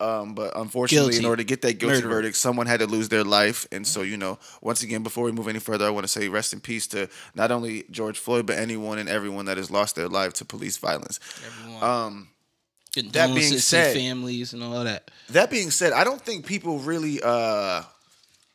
Um, 0.00 0.34
but 0.34 0.52
unfortunately, 0.56 1.16
in 1.16 1.24
order 1.24 1.36
to 1.42 1.44
get 1.44 1.62
that 1.62 1.78
guilty 1.78 1.96
Murderer. 1.96 2.10
verdict, 2.10 2.36
someone 2.36 2.66
had 2.66 2.80
to 2.80 2.86
lose 2.86 3.08
their 3.08 3.24
life. 3.24 3.66
And 3.72 3.86
so, 3.86 4.02
you 4.02 4.16
know, 4.16 4.38
once 4.60 4.82
again, 4.82 5.02
before 5.02 5.24
we 5.24 5.32
move 5.32 5.48
any 5.48 5.58
further, 5.58 5.86
I 5.86 5.90
want 5.90 6.04
to 6.04 6.08
say 6.08 6.28
rest 6.28 6.52
in 6.52 6.60
peace 6.60 6.86
to 6.88 7.08
not 7.34 7.50
only 7.50 7.84
George 7.90 8.18
Floyd, 8.18 8.46
but 8.46 8.56
anyone 8.58 8.98
and 8.98 9.08
everyone 9.08 9.46
that 9.46 9.56
has 9.56 9.70
lost 9.70 9.96
their 9.96 10.08
life 10.08 10.32
to 10.34 10.44
police 10.44 10.76
violence. 10.78 11.20
Everyone. 11.46 11.82
Um, 11.82 12.28
That 12.94 13.12
that 13.12 13.34
being 13.34 13.58
said- 13.58 13.94
families 13.96 14.52
and 14.52 14.62
all 14.62 14.84
that. 14.84 15.10
that 15.30 15.50
being 15.50 15.70
said, 15.70 15.92
I 15.92 16.04
don't 16.04 16.20
think 16.20 16.46
people 16.46 16.78
really 16.78 17.20
uh, 17.22 17.82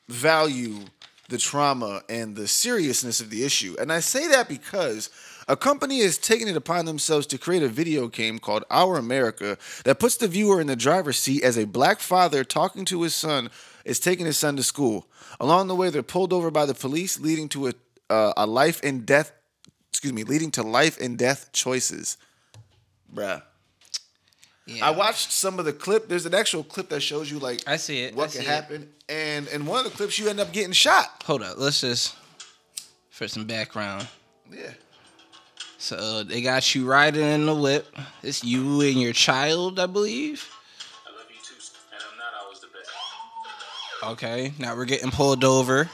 value 0.08 0.80
the 1.30 1.38
trauma 1.38 2.02
and 2.10 2.36
the 2.36 2.48
seriousness 2.48 3.22
of 3.22 3.30
the 3.30 3.44
issue. 3.44 3.76
And 3.80 3.92
I 3.92 4.00
say 4.00 4.28
that 4.30 4.50
because 4.50 5.10
a 5.50 5.58
company 5.58 5.98
is 5.98 6.18
taking 6.18 6.48
it 6.48 6.56
upon 6.56 6.86
themselves 6.86 7.26
to 7.28 7.38
create 7.38 7.64
a 7.64 7.68
video 7.68 8.08
game 8.08 8.38
called 8.38 8.64
Our 8.70 8.98
America 8.98 9.58
that 9.84 10.00
puts 10.00 10.16
the 10.16 10.28
viewer 10.28 10.62
in 10.62 10.68
the 10.68 10.76
driver's 10.76 11.18
seat 11.18 11.44
as 11.44 11.58
a 11.58 11.66
black 11.66 12.00
father 12.00 12.44
talking 12.44 12.86
to 12.86 13.02
his 13.02 13.16
son 13.16 13.50
is 13.84 14.00
taking 14.00 14.28
his 14.28 14.38
son 14.38 14.56
to 14.58 14.64
school. 14.64 15.08
Along 15.40 15.68
the 15.68 15.76
way, 15.76 15.90
they're 15.90 16.04
pulled 16.04 16.32
over 16.32 16.52
by 16.52 16.66
the 16.68 16.76
police, 16.76 17.20
leading 17.20 17.50
to 17.50 17.70
a, 17.70 17.74
uh, 18.10 18.34
a 18.38 18.46
life 18.46 18.80
and 18.84 19.06
death, 19.06 19.32
excuse 19.90 20.14
me, 20.14 20.24
leading 20.24 20.52
to 20.52 20.64
life 20.64 21.00
and 21.02 21.18
death 21.18 21.50
choices. 21.52 22.18
Bruh. 23.14 23.42
Yeah. 24.68 24.86
I 24.86 24.92
watched 24.92 25.32
some 25.32 25.58
of 25.58 25.66
the 25.66 25.74
clip. 25.74 26.08
There's 26.08 26.28
an 26.28 26.36
actual 26.36 26.64
clip 26.64 26.90
that 26.90 27.00
shows 27.00 27.32
you 27.32 27.40
like 27.40 27.64
I 27.66 27.78
see 27.78 28.04
it. 28.04 28.14
what 28.14 28.30
I 28.30 28.32
can 28.34 28.42
it. 28.42 28.48
happen, 28.48 28.94
and 29.08 29.48
in 29.48 29.66
one 29.66 29.84
of 29.84 29.92
the 29.92 29.98
clips 29.98 30.20
you 30.20 30.30
end 30.30 30.40
up 30.40 30.54
getting 30.54 30.74
shot. 30.74 31.24
Hold 31.26 31.42
up. 31.42 31.56
Let's 31.58 31.82
just 31.82 32.16
for 33.10 33.28
some 33.28 33.46
background. 33.46 34.08
Yeah, 34.52 34.74
So 35.80 36.24
they 36.24 36.42
got 36.42 36.76
you 36.76 36.86
riding 36.86 37.24
in 37.24 37.46
the 37.46 37.56
whip. 37.56 37.96
It's 38.22 38.44
you 38.44 38.82
and 38.82 39.02
your 39.02 39.14
child, 39.14 39.80
I 39.80 39.86
believe. 39.86 40.54
I 41.08 41.16
love 41.16 41.26
you 41.30 41.38
too, 41.42 41.56
and 41.94 42.02
I'm 42.12 42.18
not 42.18 42.44
always 42.44 42.60
the 42.60 42.68
best. 42.68 42.90
Okay. 44.04 44.54
Now 44.60 44.76
we're 44.76 44.84
getting 44.84 45.10
pulled 45.10 45.46
over. 45.46 45.90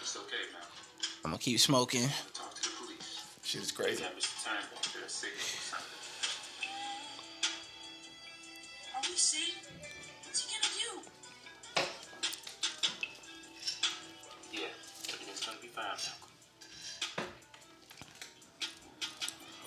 It's 0.00 0.16
okay, 0.16 0.26
man. 0.52 0.62
I'm 1.24 1.30
gonna 1.30 1.38
keep 1.38 1.60
smoking. 1.60 2.08
Talk 2.34 2.52
to 2.56 2.62
the 2.62 2.68
police. 2.84 3.26
shit 3.44 3.62
is 3.62 3.70
crazy. 3.70 4.04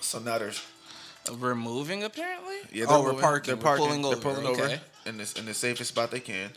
So 0.06 0.20
now 0.20 0.38
there's 0.38 0.62
We're 1.40 1.54
moving 1.56 2.04
apparently. 2.04 2.54
yeah. 2.72 2.86
oh, 2.88 3.02
we're 3.02 3.14
parking. 3.20 3.54
They're 3.54 3.62
parking. 3.62 3.86
pulling 3.86 4.02
They're 4.02 4.12
over. 4.12 4.20
pulling 4.20 4.46
okay. 4.46 4.62
over 4.62 4.80
in 5.06 5.18
this 5.18 5.32
in 5.32 5.46
the 5.46 5.54
safest 5.54 5.88
spot 5.90 6.10
they 6.12 6.20
can. 6.20 6.50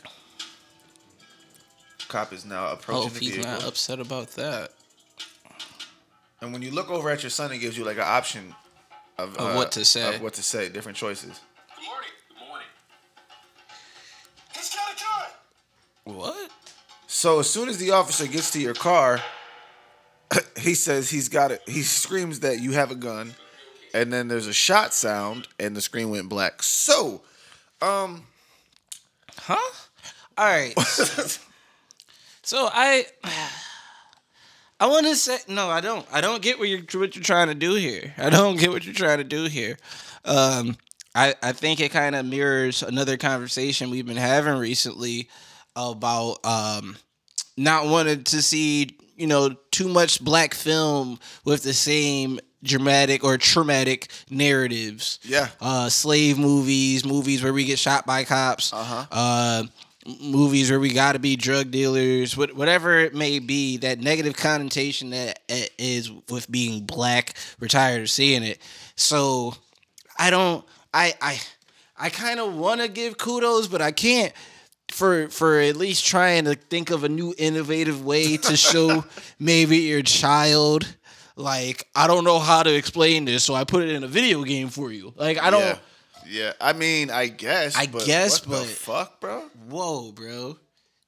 Cop 2.08 2.32
is 2.32 2.44
now 2.44 2.72
approaching 2.72 3.06
if 3.08 3.14
the 3.14 3.20
he's 3.20 3.34
vehicle, 3.34 3.52
not 3.52 3.64
upset 3.66 4.00
about 4.00 4.28
that. 4.30 4.70
and 6.40 6.52
when 6.52 6.62
you 6.62 6.70
look 6.72 6.90
over 6.90 7.08
at 7.10 7.22
your 7.22 7.30
son, 7.30 7.52
it 7.52 7.58
gives 7.58 7.76
you 7.78 7.84
like 7.84 7.96
an 7.98 8.04
option 8.06 8.54
of, 9.18 9.36
Of 9.36 9.40
uh, 9.40 9.54
what 9.54 9.72
to 9.72 9.84
say. 9.84 10.14
Of 10.16 10.22
what 10.22 10.34
to 10.34 10.42
say, 10.42 10.68
different 10.68 10.96
choices. 10.98 11.40
Good 11.76 11.84
morning. 11.86 12.10
Good 12.28 12.48
morning. 12.48 12.66
He's 14.54 14.74
got 14.74 14.92
a 14.92 16.12
gun. 16.12 16.16
What? 16.16 16.50
So 17.06 17.38
as 17.40 17.48
soon 17.50 17.68
as 17.68 17.78
the 17.78 17.90
officer 17.92 18.26
gets 18.26 18.50
to 18.52 18.60
your 18.60 18.74
car, 18.74 19.20
he 20.58 20.74
says 20.74 21.10
he's 21.10 21.28
got 21.28 21.50
it. 21.50 21.62
He 21.66 21.82
screams 21.82 22.40
that 22.40 22.60
you 22.60 22.72
have 22.72 22.90
a 22.90 22.96
gun, 22.96 23.34
and 23.94 24.12
then 24.12 24.28
there's 24.28 24.46
a 24.46 24.52
shot 24.52 24.94
sound, 24.94 25.48
and 25.58 25.76
the 25.76 25.80
screen 25.80 26.10
went 26.10 26.28
black. 26.28 26.62
So, 26.62 27.22
um, 27.82 28.24
Huh? 29.42 29.72
All 30.36 30.44
right. 30.44 30.78
so 32.42 32.68
I, 32.72 33.06
I 34.78 34.86
want 34.86 35.06
to 35.06 35.16
say 35.16 35.38
no. 35.48 35.68
I 35.68 35.80
don't. 35.80 36.06
I 36.12 36.20
don't 36.20 36.42
get 36.42 36.58
what 36.58 36.68
you're 36.68 36.82
what 37.00 37.16
you're 37.16 37.24
trying 37.24 37.48
to 37.48 37.54
do 37.54 37.74
here. 37.74 38.14
I 38.18 38.30
don't 38.30 38.58
get 38.58 38.70
what 38.70 38.84
you're 38.84 38.94
trying 38.94 39.18
to 39.18 39.24
do 39.24 39.44
here. 39.44 39.78
Um, 40.24 40.76
I, 41.14 41.34
I 41.42 41.52
think 41.52 41.80
it 41.80 41.90
kind 41.90 42.14
of 42.14 42.26
mirrors 42.26 42.82
another 42.82 43.16
conversation 43.16 43.90
we've 43.90 44.06
been 44.06 44.16
having 44.16 44.54
recently 44.54 45.28
about 45.74 46.38
um, 46.44 46.96
not 47.56 47.86
wanting 47.86 48.24
to 48.24 48.42
see 48.42 48.96
you 49.20 49.26
know 49.26 49.50
too 49.70 49.88
much 49.88 50.20
black 50.24 50.54
film 50.54 51.18
with 51.44 51.62
the 51.62 51.74
same 51.74 52.40
dramatic 52.62 53.22
or 53.24 53.38
traumatic 53.38 54.10
narratives. 54.28 55.18
Yeah. 55.22 55.48
uh, 55.60 55.88
slave 55.88 56.38
movies, 56.38 57.04
movies 57.04 57.42
where 57.42 57.52
we 57.52 57.64
get 57.64 57.78
shot 57.78 58.04
by 58.06 58.24
cops, 58.24 58.72
Uh-huh. 58.72 59.06
uh, 59.10 59.62
movies 60.20 60.70
where 60.70 60.80
we 60.80 60.92
got 60.92 61.12
to 61.12 61.18
be 61.18 61.36
drug 61.36 61.70
dealers, 61.70 62.36
what, 62.36 62.54
whatever 62.56 62.98
it 62.98 63.14
may 63.14 63.38
be. 63.38 63.76
That 63.78 64.00
negative 64.00 64.36
connotation 64.36 65.10
that 65.10 65.38
uh, 65.50 66.12
with 66.28 66.50
being 66.50 66.84
black. 66.84 67.34
We're 67.60 67.68
tired 67.68 68.02
of 68.02 68.10
seeing 68.10 68.42
it. 68.42 68.58
So 68.96 69.54
I 70.18 70.30
don't. 70.30 70.64
I 70.92 71.14
I 71.20 71.40
I 71.98 72.10
kind 72.10 72.40
of 72.40 72.54
want 72.54 72.80
to 72.80 72.88
give 72.88 73.16
kudos, 73.18 73.68
but 73.68 73.80
I 73.80 73.92
can't 73.92 74.32
for 74.92 75.28
for 75.28 75.60
at 75.60 75.76
least 75.76 76.04
trying 76.06 76.44
to 76.44 76.54
think 76.54 76.90
of 76.90 77.04
a 77.04 77.08
new 77.08 77.34
innovative 77.38 78.04
way 78.04 78.36
to 78.36 78.56
show 78.56 79.04
maybe 79.38 79.78
your 79.78 80.02
child. 80.02 80.86
Like 81.36 81.88
I 81.94 82.06
don't 82.06 82.24
know 82.24 82.38
how 82.38 82.62
to 82.62 82.74
explain 82.74 83.24
this, 83.24 83.44
so 83.44 83.54
I 83.54 83.64
put 83.64 83.82
it 83.82 83.90
in 83.90 84.04
a 84.04 84.08
video 84.08 84.42
game 84.44 84.68
for 84.68 84.92
you. 84.92 85.12
Like 85.16 85.38
I 85.38 85.50
don't. 85.50 85.60
Yeah. 85.62 85.78
Yeah, 86.28 86.52
I 86.60 86.74
mean, 86.74 87.10
I 87.10 87.26
guess. 87.26 87.74
I 87.76 87.86
but 87.88 88.04
guess, 88.04 88.46
what 88.46 88.60
the 88.60 88.64
but- 88.64 88.68
fuck, 88.68 89.20
bro. 89.20 89.40
Whoa, 89.68 90.12
bro, 90.12 90.58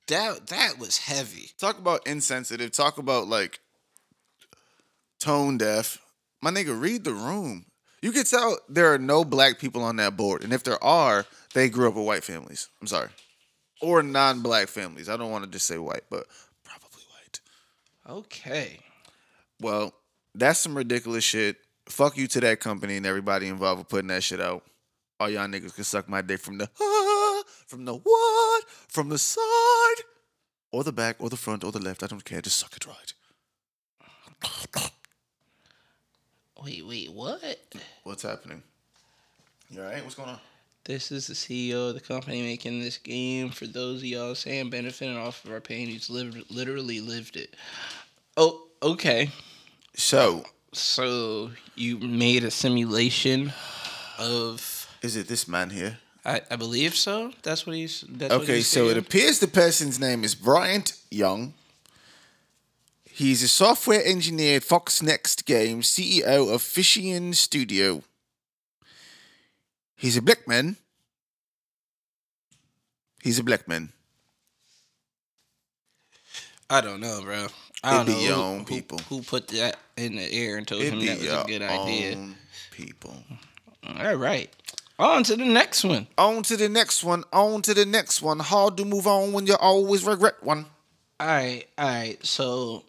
that 0.08 0.48
that 0.48 0.78
was 0.80 0.98
heavy. 0.98 1.50
Talk 1.60 1.78
about 1.78 2.04
insensitive. 2.08 2.72
Talk 2.72 2.98
about 2.98 3.28
like 3.28 3.60
tone 5.20 5.58
deaf. 5.58 5.98
My 6.40 6.50
nigga, 6.50 6.78
read 6.78 7.04
the 7.04 7.12
room. 7.12 7.66
You 8.00 8.10
can 8.10 8.24
tell 8.24 8.58
there 8.68 8.92
are 8.92 8.98
no 8.98 9.24
black 9.24 9.60
people 9.60 9.84
on 9.84 9.96
that 9.96 10.16
board, 10.16 10.42
and 10.42 10.52
if 10.52 10.64
there 10.64 10.82
are, 10.82 11.24
they 11.54 11.68
grew 11.68 11.86
up 11.88 11.94
with 11.94 12.04
white 12.06 12.24
families. 12.24 12.68
I'm 12.80 12.88
sorry, 12.88 13.10
or 13.82 14.02
non-black 14.02 14.68
families. 14.68 15.08
I 15.08 15.16
don't 15.16 15.30
want 15.30 15.44
to 15.44 15.50
just 15.50 15.66
say 15.66 15.76
white, 15.76 16.04
but 16.08 16.24
probably 16.64 17.02
white. 17.10 17.40
Okay. 18.08 18.78
Well, 19.60 19.92
that's 20.34 20.60
some 20.60 20.76
ridiculous 20.76 21.24
shit. 21.24 21.56
Fuck 21.86 22.16
you 22.16 22.26
to 22.28 22.40
that 22.40 22.60
company 22.60 22.96
and 22.96 23.04
everybody 23.04 23.48
involved 23.48 23.80
with 23.80 23.88
putting 23.88 24.08
that 24.08 24.22
shit 24.22 24.40
out. 24.40 24.62
All 25.20 25.28
y'all 25.28 25.46
niggas 25.46 25.74
can 25.74 25.84
suck 25.84 26.08
my 26.08 26.22
dick 26.22 26.40
from 26.40 26.58
the 26.58 26.68
ah, 26.80 27.42
from 27.66 27.84
the 27.84 27.94
what, 27.94 28.64
from 28.88 29.08
the 29.08 29.18
side, 29.18 30.02
or 30.72 30.82
the 30.82 30.92
back, 30.92 31.16
or 31.20 31.28
the 31.28 31.36
front, 31.36 31.62
or 31.62 31.70
the 31.70 31.78
left. 31.78 32.02
I 32.02 32.06
don't 32.06 32.24
care. 32.24 32.40
Just 32.40 32.58
suck 32.58 32.74
it 32.76 32.86
right. 32.86 33.12
Wait, 36.64 36.86
wait, 36.86 37.12
what? 37.12 37.58
What's 38.04 38.22
happening? 38.22 38.62
You 39.68 39.82
all 39.82 39.86
right? 39.88 40.02
What's 40.02 40.14
going 40.14 40.28
on? 40.28 40.38
This 40.84 41.12
is 41.12 41.28
the 41.28 41.34
CEO 41.34 41.90
of 41.90 41.94
the 41.94 42.00
company 42.00 42.42
making 42.42 42.80
this 42.80 42.98
game. 42.98 43.50
For 43.50 43.66
those 43.66 43.98
of 43.98 44.04
y'all 44.04 44.34
saying 44.34 44.70
benefiting 44.70 45.16
off 45.16 45.44
of 45.44 45.52
our 45.52 45.60
pain, 45.60 45.86
he's 45.86 46.10
lived, 46.10 46.50
literally 46.50 47.00
lived 47.00 47.36
it. 47.36 47.54
Oh, 48.36 48.66
okay. 48.82 49.30
So, 49.94 50.44
So 50.72 51.50
you 51.76 51.98
made 51.98 52.42
a 52.42 52.50
simulation 52.50 53.52
of, 54.18 54.88
is 55.02 55.14
it 55.14 55.28
this 55.28 55.46
man 55.46 55.70
here? 55.70 55.98
I, 56.24 56.40
I 56.50 56.56
believe 56.56 56.96
so. 56.96 57.32
That's 57.42 57.64
what 57.66 57.76
he's. 57.76 58.04
That's 58.08 58.32
what 58.32 58.42
Okay, 58.42 58.56
he's 58.56 58.68
so 58.68 58.88
it 58.88 58.96
appears 58.96 59.38
the 59.38 59.48
person's 59.48 60.00
name 60.00 60.24
is 60.24 60.34
Bryant 60.34 60.94
Young. 61.10 61.54
He's 63.04 63.42
a 63.42 63.48
software 63.48 64.04
engineer 64.04 64.56
at 64.56 64.64
Fox 64.64 65.02
Next 65.02 65.44
Games, 65.44 65.88
CEO 65.88 66.52
of 66.52 66.62
Fishian 66.62 67.34
Studio. 67.34 68.02
He's 70.02 70.16
a 70.16 70.22
black 70.22 70.48
man. 70.48 70.76
He's 73.22 73.38
a 73.38 73.44
black 73.44 73.68
man. 73.68 73.90
I 76.68 76.80
don't 76.80 76.98
know, 76.98 77.20
bro. 77.22 77.46
I 77.84 77.98
don't 77.98 78.06
be 78.06 78.12
know 78.14 78.18
your 78.18 78.34
who, 78.34 78.42
own 78.42 78.64
people. 78.64 78.98
Who, 79.08 79.22
put 79.22 79.46
that 79.48 79.76
in 79.96 80.16
the 80.16 80.28
air 80.32 80.56
and 80.56 80.66
told 80.66 80.82
It 80.82 80.92
him 80.92 81.06
that 81.06 81.18
was 81.18 81.28
a 81.28 81.44
good 81.46 81.62
idea. 81.62 82.18
people. 82.72 83.14
All 83.86 84.16
right, 84.18 84.48
on 84.98 85.22
to 85.22 85.36
the 85.36 85.44
next 85.44 85.84
one. 85.84 86.08
On 86.18 86.42
to 86.42 86.56
the 86.56 86.68
next 86.68 87.04
one. 87.04 87.22
On 87.32 87.62
to 87.62 87.72
the 87.72 87.86
next 87.86 88.22
one. 88.22 88.40
Hard 88.40 88.76
to 88.78 88.84
move 88.84 89.06
on 89.06 89.32
when 89.32 89.46
you 89.46 89.54
always 89.54 90.04
regret 90.04 90.42
one. 90.42 90.66
All 91.20 91.26
right, 91.28 91.64
all 91.78 91.86
right. 91.86 92.26
So 92.26 92.82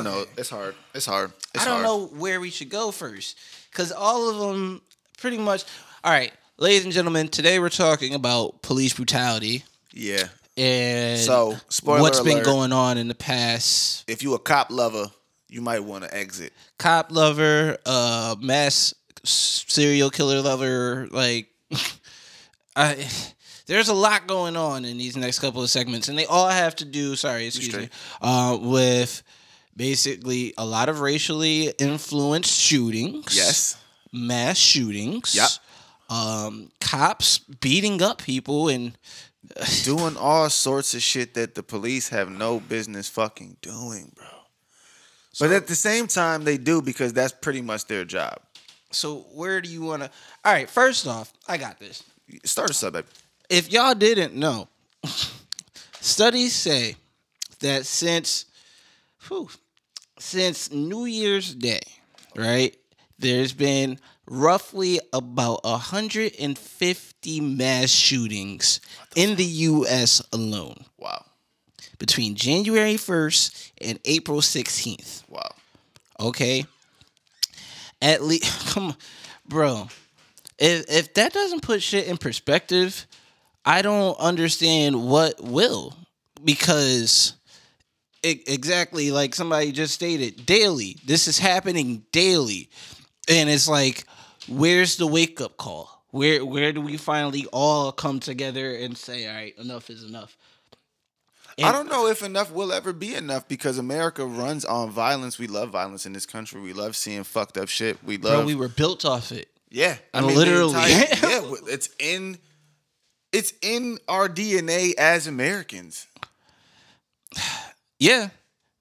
I 0.00 0.02
know 0.02 0.24
it's 0.36 0.50
hard. 0.50 0.74
It's 0.94 1.06
hard. 1.06 1.32
It's 1.54 1.62
I 1.62 1.66
don't 1.66 1.82
hard. 1.82 1.84
know 1.84 2.06
where 2.18 2.40
we 2.40 2.50
should 2.50 2.68
go 2.70 2.90
first 2.90 3.38
because 3.70 3.92
all 3.92 4.28
of 4.30 4.38
them 4.38 4.82
pretty 5.18 5.38
much. 5.38 5.64
All 6.02 6.12
right, 6.12 6.32
ladies 6.58 6.84
and 6.84 6.92
gentlemen, 6.92 7.28
today 7.28 7.58
we're 7.58 7.68
talking 7.70 8.14
about 8.14 8.62
police 8.62 8.92
brutality 8.94 9.64
Yeah. 9.92 10.28
and 10.56 11.18
So, 11.20 11.56
spoiler 11.68 12.00
what's 12.02 12.20
been 12.20 12.42
going 12.42 12.72
on 12.72 12.98
in 12.98 13.08
the 13.08 13.14
past. 13.14 14.04
If 14.08 14.22
you 14.22 14.34
a 14.34 14.38
cop 14.38 14.70
lover, 14.70 15.10
you 15.48 15.60
might 15.62 15.80
want 15.80 16.04
to 16.04 16.14
exit. 16.14 16.52
Cop 16.78 17.10
lover, 17.12 17.78
uh, 17.86 18.36
mass 18.40 18.92
serial 19.24 20.10
killer 20.10 20.40
lover, 20.42 21.08
like 21.10 21.48
I. 22.76 23.06
There's 23.66 23.88
a 23.88 23.94
lot 23.94 24.26
going 24.26 24.56
on 24.58 24.84
in 24.84 24.98
these 24.98 25.16
next 25.16 25.38
couple 25.38 25.62
of 25.62 25.70
segments, 25.70 26.08
and 26.10 26.18
they 26.18 26.26
all 26.26 26.48
have 26.50 26.76
to 26.76 26.84
do. 26.84 27.16
Sorry, 27.16 27.46
excuse 27.46 27.74
me. 27.74 27.88
Uh, 28.20 28.58
with 28.60 29.22
basically 29.76 30.54
a 30.58 30.64
lot 30.64 30.88
of 30.88 31.00
racially 31.00 31.68
influenced 31.78 32.52
shootings. 32.52 33.36
Yes. 33.36 33.76
mass 34.12 34.56
shootings. 34.56 35.34
Yep. 35.34 35.48
Um, 36.10 36.70
cops 36.80 37.38
beating 37.38 38.02
up 38.02 38.22
people 38.22 38.68
and 38.68 38.96
Doing 39.84 40.16
all 40.16 40.48
sorts 40.50 40.94
of 40.94 41.02
shit 41.02 41.34
that 41.34 41.54
the 41.54 41.62
police 41.62 42.08
have 42.08 42.30
no 42.30 42.60
business 42.60 43.08
fucking 43.08 43.56
doing, 43.60 44.12
bro. 44.14 44.26
But 45.38 45.50
at 45.50 45.66
the 45.66 45.74
same 45.74 46.06
time, 46.06 46.44
they 46.44 46.56
do 46.56 46.80
because 46.80 47.12
that's 47.12 47.32
pretty 47.32 47.60
much 47.60 47.86
their 47.86 48.04
job. 48.04 48.38
so 48.90 49.26
where 49.34 49.60
do 49.60 49.68
you 49.68 49.82
want 49.82 50.02
to? 50.02 50.10
All 50.44 50.52
right, 50.52 50.70
first 50.70 51.06
off, 51.06 51.32
I 51.48 51.58
got 51.58 51.78
this. 51.78 52.02
Start 52.44 52.70
us 52.70 52.82
up, 52.84 52.94
baby. 52.94 53.06
If 53.50 53.72
y'all 53.72 53.94
didn't 53.94 54.34
know, 54.34 54.68
studies 56.00 56.54
say 56.54 56.96
that 57.60 57.84
since, 57.84 58.46
whew, 59.28 59.50
since 60.18 60.70
New 60.70 61.04
Year's 61.04 61.54
Day, 61.54 61.80
right, 62.36 62.76
there's 63.18 63.52
been 63.52 63.98
roughly 64.26 65.00
about 65.12 65.62
150 65.64 67.40
mass 67.40 67.90
shootings 67.90 68.80
in 69.14 69.36
the 69.36 69.44
U.S. 69.44 70.22
alone. 70.32 70.84
Wow. 70.98 71.24
between 71.98 72.34
January 72.34 72.94
1st 72.94 73.72
and 73.80 74.00
April 74.04 74.40
16th. 74.40 75.22
Wow. 75.28 75.54
Okay? 76.18 76.64
At 78.02 78.22
least 78.22 78.68
come 78.74 78.88
on, 78.88 78.96
bro. 79.46 79.88
If 80.58 80.84
if 80.88 81.14
that 81.14 81.32
doesn't 81.32 81.62
put 81.62 81.82
shit 81.82 82.06
in 82.06 82.16
perspective, 82.16 83.06
I 83.64 83.82
don't 83.82 84.18
understand 84.18 85.08
what 85.08 85.42
will. 85.42 85.96
Because 86.42 87.34
exactly 88.24 89.10
like 89.10 89.34
somebody 89.34 89.72
just 89.72 89.94
stated, 89.94 90.46
daily. 90.46 90.96
This 91.04 91.28
is 91.28 91.38
happening 91.38 92.04
daily. 92.12 92.70
And 93.28 93.48
it's 93.48 93.68
like, 93.68 94.04
where's 94.48 94.96
the 94.96 95.06
wake 95.06 95.40
up 95.40 95.56
call? 95.56 96.02
Where 96.10 96.44
where 96.44 96.72
do 96.72 96.80
we 96.80 96.96
finally 96.96 97.46
all 97.52 97.90
come 97.92 98.20
together 98.20 98.74
and 98.76 98.96
say, 98.96 99.26
all 99.28 99.34
right, 99.34 99.58
enough 99.58 99.90
is 99.90 100.04
enough? 100.04 100.36
I 101.62 101.70
don't 101.70 101.88
know 101.88 102.08
if 102.08 102.22
enough 102.22 102.50
will 102.52 102.72
ever 102.72 102.92
be 102.92 103.14
enough 103.14 103.46
because 103.46 103.78
America 103.78 104.24
runs 104.26 104.64
on 104.64 104.90
violence. 104.90 105.38
We 105.38 105.46
love 105.46 105.70
violence 105.70 106.04
in 106.04 106.12
this 106.12 106.26
country. 106.26 106.60
We 106.60 106.72
love 106.72 106.96
seeing 106.96 107.22
fucked 107.22 107.56
up 107.58 107.68
shit. 107.68 108.02
We 108.04 108.16
love. 108.16 108.38
Bro, 108.40 108.46
we 108.46 108.54
were 108.56 108.68
built 108.68 109.04
off 109.04 109.30
it. 109.30 109.48
yeah, 109.70 109.96
I 110.12 110.18
And 110.18 110.26
mean, 110.26 110.36
literally. 110.36 110.74
entire- 110.74 110.98
yeah, 111.30 111.52
it's 111.68 111.90
in. 111.98 112.38
It's 113.32 113.52
in 113.62 113.98
our 114.08 114.28
DNA 114.28 114.94
as 114.96 115.26
Americans. 115.26 116.06
Yeah, 117.98 118.28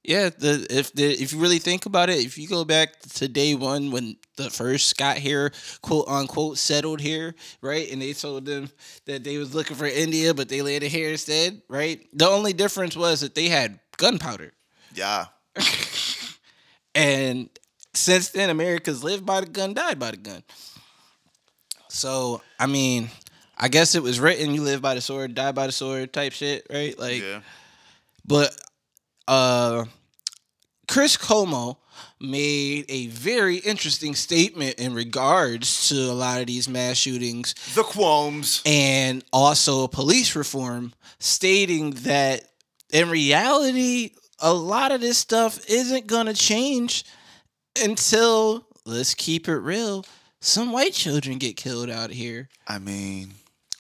yeah. 0.03 0.29
The 0.29 0.65
if 0.69 0.93
the 0.93 1.11
if 1.11 1.33
you 1.33 1.39
really 1.39 1.59
think 1.59 1.85
about 1.85 2.09
it, 2.09 2.25
if 2.25 2.37
you 2.37 2.47
go 2.47 2.65
back 2.65 2.99
to 2.99 3.27
day 3.27 3.55
one 3.55 3.91
when 3.91 4.17
the 4.37 4.49
first 4.49 4.97
got 4.97 5.17
here, 5.17 5.51
quote 5.81 6.07
unquote, 6.07 6.57
settled 6.57 6.99
here, 7.01 7.35
right, 7.61 7.91
and 7.91 8.01
they 8.01 8.13
told 8.13 8.45
them 8.45 8.69
that 9.05 9.23
they 9.23 9.37
was 9.37 9.53
looking 9.53 9.77
for 9.77 9.85
India, 9.85 10.33
but 10.33 10.49
they 10.49 10.61
landed 10.61 10.91
here 10.91 11.09
instead, 11.09 11.61
right. 11.69 12.05
The 12.13 12.27
only 12.27 12.53
difference 12.53 12.95
was 12.97 13.21
that 13.21 13.35
they 13.35 13.49
had 13.49 13.79
gunpowder, 13.97 14.53
Yeah. 14.93 15.25
and 16.95 17.49
since 17.93 18.29
then, 18.29 18.49
America's 18.49 19.03
lived 19.03 19.25
by 19.25 19.41
the 19.41 19.45
gun, 19.47 19.75
died 19.75 19.99
by 19.99 20.11
the 20.11 20.17
gun. 20.17 20.43
So 21.89 22.41
I 22.59 22.65
mean, 22.65 23.09
I 23.57 23.67
guess 23.67 23.93
it 23.93 24.01
was 24.01 24.19
written: 24.19 24.53
you 24.55 24.63
live 24.63 24.81
by 24.81 24.95
the 24.95 25.01
sword, 25.01 25.35
die 25.35 25.51
by 25.51 25.67
the 25.67 25.71
sword, 25.71 26.11
type 26.11 26.33
shit, 26.33 26.65
right? 26.71 26.97
Like. 26.97 27.21
Yeah. 27.21 27.41
But 28.25 28.55
uh 29.27 29.85
Chris 30.87 31.17
Cuomo 31.17 31.77
made 32.19 32.85
a 32.89 33.07
very 33.07 33.57
interesting 33.57 34.15
statement 34.15 34.75
in 34.79 34.93
regards 34.93 35.89
to 35.89 35.95
a 35.95 36.13
lot 36.13 36.41
of 36.41 36.47
these 36.47 36.69
mass 36.69 36.97
shootings 36.97 37.53
The 37.75 37.83
Quomes. 37.83 38.61
and 38.65 39.23
also 39.31 39.87
police 39.87 40.35
reform, 40.35 40.93
stating 41.19 41.91
that 41.91 42.43
in 42.91 43.09
reality, 43.09 44.11
a 44.39 44.53
lot 44.53 44.91
of 44.91 45.01
this 45.01 45.17
stuff 45.17 45.59
isn't 45.69 46.07
going 46.07 46.27
to 46.27 46.33
change 46.33 47.05
until, 47.81 48.67
let's 48.85 49.15
keep 49.15 49.47
it 49.47 49.57
real, 49.57 50.05
some 50.41 50.71
white 50.71 50.93
children 50.93 51.37
get 51.37 51.57
killed 51.57 51.89
out 51.89 52.11
here. 52.11 52.49
I 52.67 52.79
mean, 52.79 53.33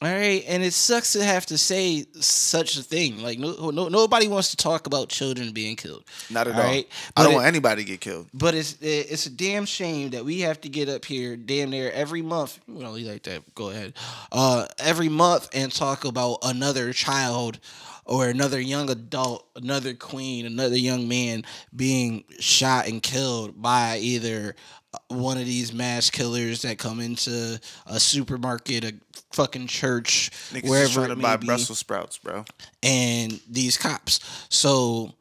All 0.03 0.09
right, 0.09 0.43
and 0.47 0.61
it 0.63 0.73
sucks 0.73 1.13
to 1.13 1.23
have 1.23 1.45
to 1.45 1.57
say 1.57 2.05
such 2.19 2.77
a 2.77 2.83
thing. 2.83 3.23
Like 3.23 3.39
no, 3.39 3.69
no 3.69 3.87
nobody 3.87 4.27
wants 4.27 4.49
to 4.51 4.57
talk 4.57 4.85
about 4.85 5.07
children 5.07 5.53
being 5.53 5.77
killed. 5.77 6.03
not 6.29 6.45
at 6.47 6.55
All 6.55 6.61
all. 6.61 6.67
right, 6.67 6.87
I 7.15 7.23
don't 7.23 7.31
it- 7.31 7.35
want 7.35 7.47
anybody 7.47 7.83
to 7.83 7.87
get 7.89 8.01
killed. 8.01 8.27
But 8.33 8.53
it's 8.53 8.75
it's 8.81 9.25
a 9.27 9.29
damn 9.29 9.65
shame 9.65 10.09
that 10.09 10.25
we 10.25 10.41
have 10.41 10.59
to 10.61 10.69
get 10.69 10.89
up 10.89 11.05
here 11.05 11.37
damn 11.37 11.69
near 11.69 11.89
every 11.91 12.21
month. 12.21 12.59
Well, 12.67 12.97
you 12.97 13.07
like 13.09 13.23
that? 13.23 13.55
Go 13.55 13.69
ahead. 13.69 13.93
Uh, 14.31 14.65
every 14.77 15.07
month 15.09 15.47
and 15.53 15.71
talk 15.71 16.03
about 16.03 16.39
another 16.43 16.91
child 16.91 17.59
or 18.05 18.27
another 18.27 18.59
young 18.59 18.89
adult, 18.89 19.47
another 19.55 19.93
queen, 19.93 20.45
another 20.45 20.77
young 20.77 21.07
man 21.07 21.43
being 21.75 22.23
shot 22.39 22.87
and 22.87 23.01
killed 23.01 23.61
by 23.61 23.97
either 23.97 24.55
uh, 24.93 24.97
one 25.07 25.37
of 25.37 25.45
these 25.45 25.73
mass 25.73 26.09
killers 26.09 26.61
that 26.63 26.77
come 26.77 26.99
into 26.99 27.59
a 27.87 27.99
supermarket, 27.99 28.83
a 28.83 28.93
fucking 29.31 29.67
church, 29.67 30.31
Niggas 30.51 30.69
wherever 30.69 30.93
trying 30.93 31.09
to 31.09 31.15
buy 31.15 31.37
be 31.37 31.47
Brussels 31.47 31.79
sprouts, 31.79 32.17
bro. 32.17 32.45
and 32.81 33.39
these 33.49 33.77
cops. 33.77 34.19
So, 34.49 35.13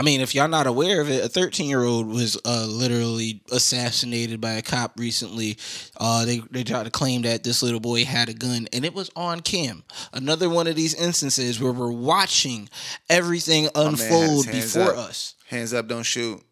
I 0.00 0.02
mean, 0.02 0.22
if 0.22 0.34
y'all 0.34 0.48
not 0.48 0.66
aware 0.66 1.02
of 1.02 1.10
it, 1.10 1.22
a 1.22 1.28
13 1.28 1.68
year 1.68 1.82
old 1.82 2.06
was 2.06 2.34
uh, 2.46 2.64
literally 2.66 3.42
assassinated 3.52 4.40
by 4.40 4.52
a 4.52 4.62
cop 4.62 4.98
recently. 4.98 5.58
Uh, 5.98 6.24
they 6.24 6.38
they 6.50 6.64
tried 6.64 6.84
to 6.84 6.90
claim 6.90 7.20
that 7.22 7.44
this 7.44 7.62
little 7.62 7.80
boy 7.80 8.06
had 8.06 8.30
a 8.30 8.32
gun, 8.32 8.66
and 8.72 8.86
it 8.86 8.94
was 8.94 9.10
on 9.14 9.40
cam. 9.40 9.84
Another 10.14 10.48
one 10.48 10.66
of 10.66 10.74
these 10.74 10.94
instances 10.94 11.60
where 11.60 11.72
we're 11.72 11.92
watching 11.92 12.70
everything 13.10 13.64
man 13.64 13.72
had 13.74 13.90
his 13.90 14.00
unfold 14.00 14.46
before 14.46 14.94
up. 14.94 14.96
us. 14.96 15.34
Hands 15.48 15.74
up, 15.74 15.86
don't 15.86 16.04
shoot. 16.04 16.42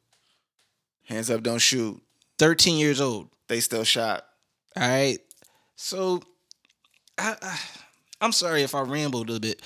Hands 1.07 1.31
up, 1.31 1.43
don't 1.43 1.59
shoot. 1.59 2.02
13 2.37 2.76
years 2.76 3.00
old. 3.00 3.31
They 3.47 3.61
still 3.61 3.85
shot. 3.85 4.26
All 4.76 4.87
right. 4.87 5.21
So, 5.75 6.21
I, 7.17 7.35
I, 7.40 7.59
I'm 8.21 8.33
sorry 8.33 8.62
if 8.62 8.75
I 8.75 8.83
rambled 8.83 9.31
a 9.31 9.40
bit. 9.40 9.62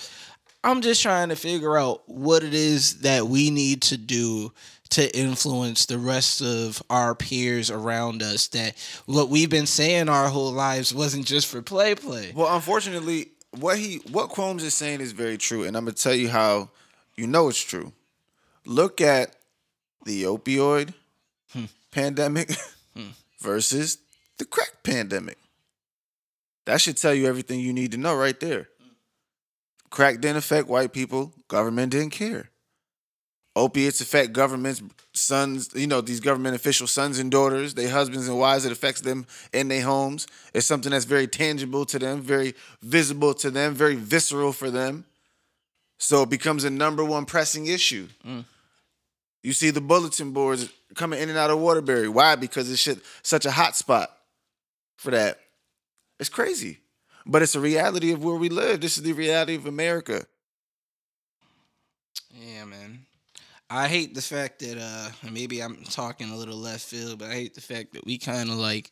I'm 0.64 0.80
just 0.80 1.02
trying 1.02 1.30
to 1.30 1.36
figure 1.36 1.76
out 1.76 2.02
what 2.08 2.44
it 2.44 2.54
is 2.54 3.00
that 3.00 3.26
we 3.26 3.50
need 3.50 3.82
to 3.82 3.96
do 3.96 4.52
to 4.90 5.16
influence 5.16 5.86
the 5.86 5.98
rest 5.98 6.42
of 6.42 6.82
our 6.90 7.14
peers 7.14 7.70
around 7.70 8.22
us. 8.22 8.48
That 8.48 8.74
what 9.06 9.28
we've 9.28 9.50
been 9.50 9.66
saying 9.66 10.08
our 10.08 10.28
whole 10.28 10.52
lives 10.52 10.94
wasn't 10.94 11.26
just 11.26 11.46
for 11.46 11.62
play, 11.62 11.94
play. 11.94 12.32
Well, 12.34 12.54
unfortunately, 12.54 13.28
what 13.58 13.78
he 13.78 13.96
what 14.10 14.30
Cuomo's 14.30 14.62
is 14.62 14.74
saying 14.74 15.00
is 15.00 15.12
very 15.12 15.38
true, 15.38 15.64
and 15.64 15.76
I'm 15.76 15.84
gonna 15.84 15.94
tell 15.94 16.14
you 16.14 16.28
how 16.28 16.70
you 17.16 17.26
know 17.26 17.48
it's 17.48 17.62
true. 17.62 17.92
Look 18.64 19.00
at 19.00 19.34
the 20.04 20.24
opioid 20.24 20.94
hmm. 21.52 21.64
pandemic 21.90 22.52
hmm. 22.96 23.08
versus 23.40 23.98
the 24.38 24.44
crack 24.44 24.82
pandemic. 24.84 25.38
That 26.66 26.80
should 26.80 26.96
tell 26.96 27.14
you 27.14 27.26
everything 27.26 27.60
you 27.60 27.72
need 27.72 27.92
to 27.92 27.98
know 27.98 28.14
right 28.14 28.38
there. 28.38 28.68
Crack 29.92 30.22
didn't 30.22 30.38
affect 30.38 30.68
white 30.68 30.94
people. 30.94 31.34
Government 31.48 31.92
didn't 31.92 32.12
care. 32.12 32.48
Opiates 33.54 34.00
affect 34.00 34.32
governments, 34.32 34.82
sons, 35.12 35.68
you 35.74 35.86
know, 35.86 36.00
these 36.00 36.18
government 36.18 36.56
official 36.56 36.86
sons 36.86 37.18
and 37.18 37.30
daughters, 37.30 37.74
their 37.74 37.90
husbands 37.90 38.26
and 38.26 38.38
wives. 38.38 38.64
It 38.64 38.72
affects 38.72 39.02
them 39.02 39.26
in 39.52 39.68
their 39.68 39.82
homes. 39.82 40.26
It's 40.54 40.66
something 40.66 40.90
that's 40.90 41.04
very 41.04 41.26
tangible 41.26 41.84
to 41.84 41.98
them, 41.98 42.22
very 42.22 42.54
visible 42.80 43.34
to 43.34 43.50
them, 43.50 43.74
very 43.74 43.94
visceral 43.94 44.54
for 44.54 44.70
them. 44.70 45.04
So 45.98 46.22
it 46.22 46.30
becomes 46.30 46.64
a 46.64 46.70
number 46.70 47.04
one 47.04 47.26
pressing 47.26 47.66
issue. 47.66 48.08
Mm. 48.26 48.46
You 49.42 49.52
see 49.52 49.68
the 49.68 49.82
bulletin 49.82 50.30
boards 50.30 50.70
coming 50.94 51.20
in 51.20 51.28
and 51.28 51.36
out 51.36 51.50
of 51.50 51.58
Waterbury. 51.58 52.08
Why? 52.08 52.36
Because 52.36 52.70
it's 52.70 52.80
shit, 52.80 53.00
such 53.22 53.44
a 53.44 53.50
hot 53.50 53.76
spot 53.76 54.10
for 54.96 55.10
that. 55.10 55.38
It's 56.18 56.30
crazy. 56.30 56.78
But 57.24 57.42
it's 57.42 57.54
a 57.54 57.60
reality 57.60 58.12
of 58.12 58.24
where 58.24 58.36
we 58.36 58.48
live. 58.48 58.80
This 58.80 58.96
is 58.96 59.02
the 59.02 59.12
reality 59.12 59.54
of 59.54 59.66
America. 59.66 60.24
Yeah, 62.34 62.64
man. 62.64 63.06
I 63.70 63.88
hate 63.88 64.14
the 64.14 64.22
fact 64.22 64.58
that 64.60 64.78
uh 64.78 65.10
maybe 65.30 65.60
I'm 65.60 65.82
talking 65.84 66.30
a 66.30 66.36
little 66.36 66.56
left 66.56 66.82
field, 66.82 67.18
but 67.18 67.30
I 67.30 67.34
hate 67.34 67.54
the 67.54 67.60
fact 67.60 67.94
that 67.94 68.04
we 68.04 68.18
kind 68.18 68.50
of 68.50 68.56
like 68.56 68.90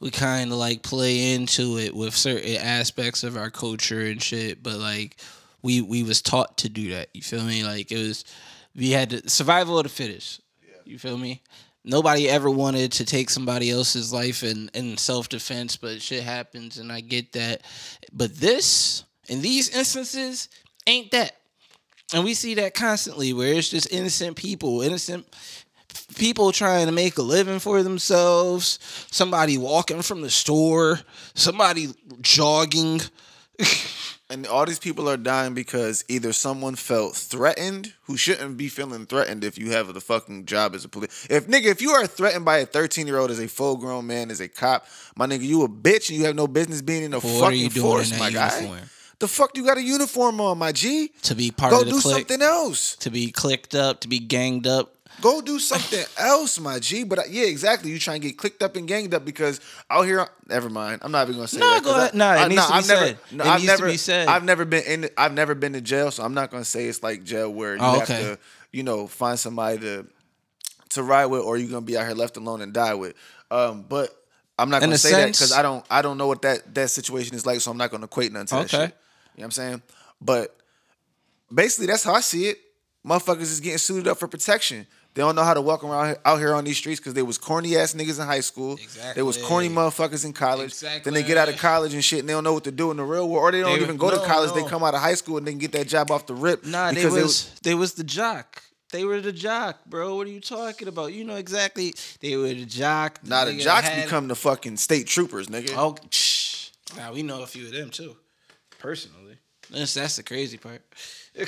we 0.00 0.10
kind 0.10 0.50
of 0.52 0.58
like 0.58 0.82
play 0.82 1.34
into 1.34 1.78
it 1.78 1.94
with 1.94 2.14
certain 2.14 2.56
aspects 2.56 3.22
of 3.24 3.36
our 3.36 3.50
culture 3.50 4.00
and 4.00 4.22
shit, 4.22 4.62
but 4.62 4.74
like 4.74 5.16
we 5.62 5.80
we 5.80 6.02
was 6.02 6.22
taught 6.22 6.58
to 6.58 6.68
do 6.68 6.90
that. 6.90 7.08
You 7.14 7.22
feel 7.22 7.44
me? 7.44 7.64
Like 7.64 7.92
it 7.92 7.98
was 7.98 8.24
we 8.74 8.90
had 8.90 9.10
to 9.10 9.28
survival 9.28 9.78
of 9.78 9.84
the 9.84 9.88
fittest. 9.90 10.40
You 10.84 10.98
feel 10.98 11.18
me? 11.18 11.42
Nobody 11.88 12.28
ever 12.28 12.50
wanted 12.50 12.92
to 12.92 13.06
take 13.06 13.30
somebody 13.30 13.70
else's 13.70 14.12
life 14.12 14.42
in, 14.42 14.70
in 14.74 14.98
self 14.98 15.30
defense, 15.30 15.74
but 15.76 16.02
shit 16.02 16.22
happens 16.22 16.76
and 16.76 16.92
I 16.92 17.00
get 17.00 17.32
that. 17.32 17.62
But 18.12 18.36
this, 18.36 19.04
in 19.26 19.40
these 19.40 19.74
instances, 19.74 20.50
ain't 20.86 21.10
that. 21.12 21.32
And 22.12 22.24
we 22.24 22.34
see 22.34 22.54
that 22.56 22.74
constantly 22.74 23.32
where 23.32 23.54
it's 23.54 23.70
just 23.70 23.90
innocent 23.90 24.36
people, 24.36 24.82
innocent 24.82 25.26
people 26.14 26.52
trying 26.52 26.84
to 26.86 26.92
make 26.92 27.16
a 27.16 27.22
living 27.22 27.58
for 27.58 27.82
themselves, 27.82 28.78
somebody 29.10 29.56
walking 29.56 30.02
from 30.02 30.20
the 30.20 30.30
store, 30.30 31.00
somebody 31.34 31.88
jogging. 32.20 33.00
And 34.30 34.46
all 34.46 34.66
these 34.66 34.78
people 34.78 35.08
are 35.08 35.16
dying 35.16 35.54
because 35.54 36.04
either 36.06 36.34
someone 36.34 36.74
felt 36.74 37.16
threatened 37.16 37.94
who 38.02 38.18
shouldn't 38.18 38.58
be 38.58 38.68
feeling 38.68 39.06
threatened 39.06 39.42
if 39.42 39.56
you 39.56 39.70
have 39.70 39.92
the 39.94 40.02
fucking 40.02 40.44
job 40.44 40.74
as 40.74 40.84
a 40.84 40.88
police. 40.88 41.26
If 41.30 41.46
nigga, 41.46 41.66
if 41.66 41.80
you 41.80 41.90
are 41.92 42.06
threatened 42.06 42.44
by 42.44 42.58
a 42.58 42.66
13 42.66 43.06
year 43.06 43.16
old 43.16 43.30
as 43.30 43.40
a 43.40 43.48
full 43.48 43.76
grown 43.76 44.06
man, 44.06 44.30
as 44.30 44.40
a 44.40 44.48
cop, 44.48 44.86
my 45.16 45.26
nigga, 45.26 45.44
you 45.44 45.62
a 45.62 45.68
bitch 45.68 46.10
and 46.10 46.18
you 46.18 46.26
have 46.26 46.36
no 46.36 46.46
business 46.46 46.82
being 46.82 47.04
in 47.04 47.12
the 47.12 47.20
What 47.20 47.32
are 47.32 47.40
fucking 47.40 47.58
you 47.58 47.70
doing 47.70 47.86
force, 47.86 48.18
my 48.18 48.30
that 48.30 48.60
guy. 48.62 48.80
The 49.18 49.26
fuck 49.28 49.56
you 49.56 49.64
got 49.64 49.78
a 49.78 49.82
uniform 49.82 50.40
on, 50.40 50.58
my 50.58 50.70
G? 50.70 51.10
To 51.22 51.34
be 51.34 51.50
part 51.50 51.72
Go 51.72 51.80
of 51.80 51.86
the 51.86 51.90
Go 51.90 51.96
do 51.96 52.02
clique, 52.02 52.28
something 52.28 52.42
else. 52.42 52.94
to 52.96 53.10
be 53.10 53.32
clicked 53.32 53.74
up, 53.74 54.00
to 54.00 54.08
be 54.08 54.20
ganged 54.20 54.66
up. 54.66 54.94
Go 55.20 55.40
do 55.40 55.58
something 55.58 56.04
else, 56.16 56.60
my 56.60 56.78
G. 56.78 57.02
But 57.02 57.18
uh, 57.18 57.22
yeah, 57.28 57.44
exactly. 57.46 57.90
You 57.90 57.98
try 57.98 58.14
and 58.14 58.22
get 58.22 58.38
clicked 58.38 58.62
up 58.62 58.76
and 58.76 58.86
ganged 58.86 59.14
up 59.14 59.24
because 59.24 59.60
out 59.90 60.02
here. 60.02 60.28
Never 60.48 60.70
mind. 60.70 61.00
I'm 61.02 61.10
not 61.10 61.26
even 61.26 61.36
gonna 61.36 61.48
say 61.48 61.58
No, 61.58 61.70
that. 61.70 61.82
'cause 61.82 61.92
go 61.92 61.98
I- 61.98 62.02
ahead. 62.02 62.14
No, 62.14 62.30
it 62.30 62.36
I- 62.36 62.48
needs 62.48 62.62
to 62.66 62.72
be 62.72 62.74
I've 62.78 62.86
never. 62.88 63.18
No, 63.32 63.44
It 63.44 63.46
I've 63.48 63.60
needs 63.60 63.62
to 63.72 63.78
never, 63.78 63.86
be 63.90 63.96
said. 63.96 64.28
I've 64.28 64.44
never 64.44 64.64
been 64.64 64.84
in. 64.84 65.10
I've 65.18 65.32
never 65.34 65.54
been 65.56 65.72
to 65.72 65.80
jail, 65.80 66.10
so 66.12 66.22
I'm 66.22 66.34
not 66.34 66.50
gonna 66.50 66.64
say 66.64 66.86
it's 66.86 67.02
like 67.02 67.24
jail 67.24 67.52
where 67.52 67.74
you 67.74 67.80
Oh, 67.82 67.98
have 67.98 68.02
okay. 68.10 68.22
to, 68.22 68.38
you 68.72 68.84
know, 68.84 69.06
find 69.08 69.38
somebody 69.38 69.78
to 69.80 70.06
to 70.90 71.02
ride 71.02 71.26
with, 71.26 71.42
or 71.42 71.56
you're 71.56 71.68
gonna 71.68 71.80
be 71.82 71.98
out 71.98 72.06
here 72.06 72.14
left 72.14 72.36
alone 72.36 72.60
and 72.62 72.72
die 72.72 72.94
with. 72.94 73.14
Um, 73.50 73.82
but 73.88 74.14
I'm 74.58 74.70
not 74.70 74.80
gonna 74.80 74.94
a 74.94 74.98
say 74.98 75.10
that 75.12 75.26
because 75.26 75.52
I 75.52 75.62
don't. 75.62 75.84
I 75.90 76.00
don't 76.00 76.16
know 76.18 76.28
what 76.28 76.42
that 76.42 76.74
that 76.76 76.90
situation 76.90 77.34
is 77.34 77.44
like, 77.44 77.60
so 77.60 77.70
I'm 77.72 77.76
not 77.76 77.90
gonna 77.90 78.04
equate 78.04 78.32
nothing 78.32 78.46
to 78.46 78.54
that 78.54 78.60
Okay. 78.74 78.84
shit. 78.86 78.96
You 79.36 79.42
know 79.42 79.42
what 79.42 79.44
I'm 79.46 79.50
saying? 79.50 79.82
But 80.20 80.56
basically 81.52 81.86
that's 81.86 82.04
how 82.04 82.14
I 82.14 82.20
see 82.20 82.46
it. 82.46 82.58
Motherfuckers 83.06 83.42
is 83.42 83.60
getting 83.60 83.78
suited 83.78 84.08
up 84.08 84.18
for 84.18 84.28
protection. 84.28 84.86
They 85.14 85.22
don't 85.22 85.34
know 85.34 85.42
how 85.42 85.54
to 85.54 85.60
walk 85.60 85.82
around 85.82 86.16
out 86.24 86.38
here 86.38 86.54
on 86.54 86.62
these 86.64 86.76
streets 86.76 87.00
because 87.00 87.14
they 87.14 87.22
was 87.22 87.38
corny 87.38 87.76
ass 87.76 87.92
niggas 87.94 88.20
in 88.20 88.26
high 88.26 88.38
school. 88.40 88.78
They 89.16 89.22
was 89.22 89.36
corny 89.36 89.68
motherfuckers 89.68 90.24
in 90.24 90.32
college. 90.32 90.78
Then 90.78 91.12
they 91.14 91.24
get 91.24 91.36
out 91.36 91.48
of 91.48 91.56
college 91.56 91.92
and 91.92 92.04
shit, 92.04 92.20
and 92.20 92.28
they 92.28 92.32
don't 92.34 92.44
know 92.44 92.52
what 92.52 92.64
to 92.64 92.70
do 92.70 92.90
in 92.92 92.98
the 92.98 93.02
real 93.02 93.28
world, 93.28 93.42
or 93.42 93.50
they 93.52 93.60
don't 93.60 93.78
They- 93.78 93.82
even 93.84 93.96
go 93.96 94.10
no, 94.10 94.20
to 94.20 94.26
college. 94.26 94.52
They 94.52 94.62
come 94.68 94.84
out 94.84 94.94
of 94.94 95.00
high 95.00 95.14
school 95.14 95.38
and 95.38 95.46
they 95.46 95.50
can 95.52 95.58
get 95.58 95.72
that 95.72 95.88
job 95.88 96.10
off 96.12 96.26
the 96.26 96.34
rip. 96.34 96.64
Nah, 96.64 96.88
they 96.92 96.96
because 97.02 97.12
was 97.14 97.50
they 97.62 97.74
was 97.74 97.94
the 97.94 98.04
jock. 98.04 98.62
They 98.90 99.04
were 99.04 99.20
the 99.20 99.32
jock, 99.32 99.84
bro. 99.86 100.14
What 100.16 100.26
are 100.28 100.30
you 100.30 100.40
talking 100.40 100.88
about? 100.88 101.12
You 101.12 101.24
know 101.24 101.34
exactly. 101.36 101.94
They 102.20 102.36
were 102.36 102.48
the 102.48 102.64
jock. 102.64 103.18
now 103.24 103.44
the 103.44 103.50
nigga 103.52 103.60
jocks 103.62 103.88
had- 103.88 104.04
become 104.04 104.28
the 104.28 104.36
fucking 104.36 104.76
state 104.76 105.06
troopers, 105.08 105.48
nigga. 105.48 105.74
Oh, 105.76 105.96
shh. 106.10 106.68
Now 106.96 107.12
we 107.12 107.22
know 107.22 107.42
a 107.42 107.46
few 107.46 107.66
of 107.66 107.72
them 107.72 107.90
too, 107.90 108.16
personally. 108.78 109.36
That's 109.70 109.94
that's 109.94 110.16
the 110.16 110.22
crazy 110.22 110.56
part. 110.58 110.80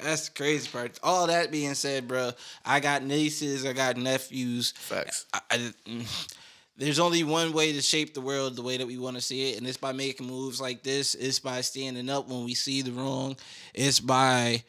that's 0.00 0.28
the 0.28 0.34
crazy 0.34 0.68
part. 0.70 0.98
All 1.02 1.26
that 1.26 1.50
being 1.50 1.74
said, 1.74 2.08
bro, 2.08 2.32
I 2.64 2.80
got 2.80 3.02
nieces, 3.02 3.64
I 3.66 3.72
got 3.72 3.96
nephews. 3.96 4.72
Facts. 4.76 5.26
I, 5.32 5.40
I- 5.50 5.72
there's 6.76 7.00
only 7.00 7.24
one 7.24 7.52
way 7.52 7.72
to 7.72 7.82
shape 7.82 8.14
the 8.14 8.20
world 8.20 8.54
the 8.56 8.62
way 8.62 8.76
that 8.76 8.86
we 8.86 8.98
want 8.98 9.16
to 9.16 9.22
see 9.22 9.50
it, 9.50 9.58
and 9.58 9.66
it's 9.66 9.76
by 9.76 9.92
making 9.92 10.26
moves 10.28 10.60
like 10.60 10.82
this. 10.84 11.14
It's 11.14 11.40
by 11.40 11.60
standing 11.60 12.08
up 12.08 12.28
when 12.28 12.44
we 12.44 12.54
see 12.54 12.82
the 12.82 12.92
wrong. 12.92 13.36
It's 13.74 13.98
by 14.00 14.62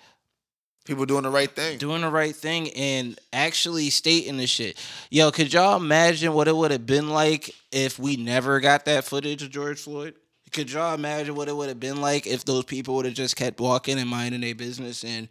People 0.85 1.05
doing 1.05 1.21
the 1.21 1.29
right 1.29 1.51
thing. 1.51 1.77
doing 1.77 2.01
the 2.01 2.09
right 2.09 2.35
thing 2.35 2.71
and 2.71 3.19
actually 3.31 3.91
stating 3.91 4.37
the 4.37 4.47
shit. 4.47 4.75
Yo, 5.11 5.29
could 5.29 5.53
y'all 5.53 5.77
imagine 5.77 6.33
what 6.33 6.47
it 6.47 6.55
would 6.55 6.71
have 6.71 6.87
been 6.87 7.09
like 7.09 7.53
if 7.71 7.99
we 7.99 8.15
never 8.15 8.59
got 8.59 8.85
that 8.85 9.03
footage 9.03 9.43
of 9.43 9.51
George 9.51 9.79
Floyd? 9.79 10.15
Could 10.51 10.71
y'all 10.71 10.95
imagine 10.95 11.35
what 11.35 11.47
it 11.47 11.55
would 11.55 11.69
have 11.69 11.79
been 11.79 12.01
like 12.01 12.25
if 12.25 12.45
those 12.45 12.65
people 12.65 12.95
would 12.95 13.05
have 13.05 13.13
just 13.13 13.35
kept 13.35 13.59
walking 13.59 13.99
and 13.99 14.09
minding 14.09 14.41
their 14.41 14.55
business 14.55 15.03
and 15.03 15.27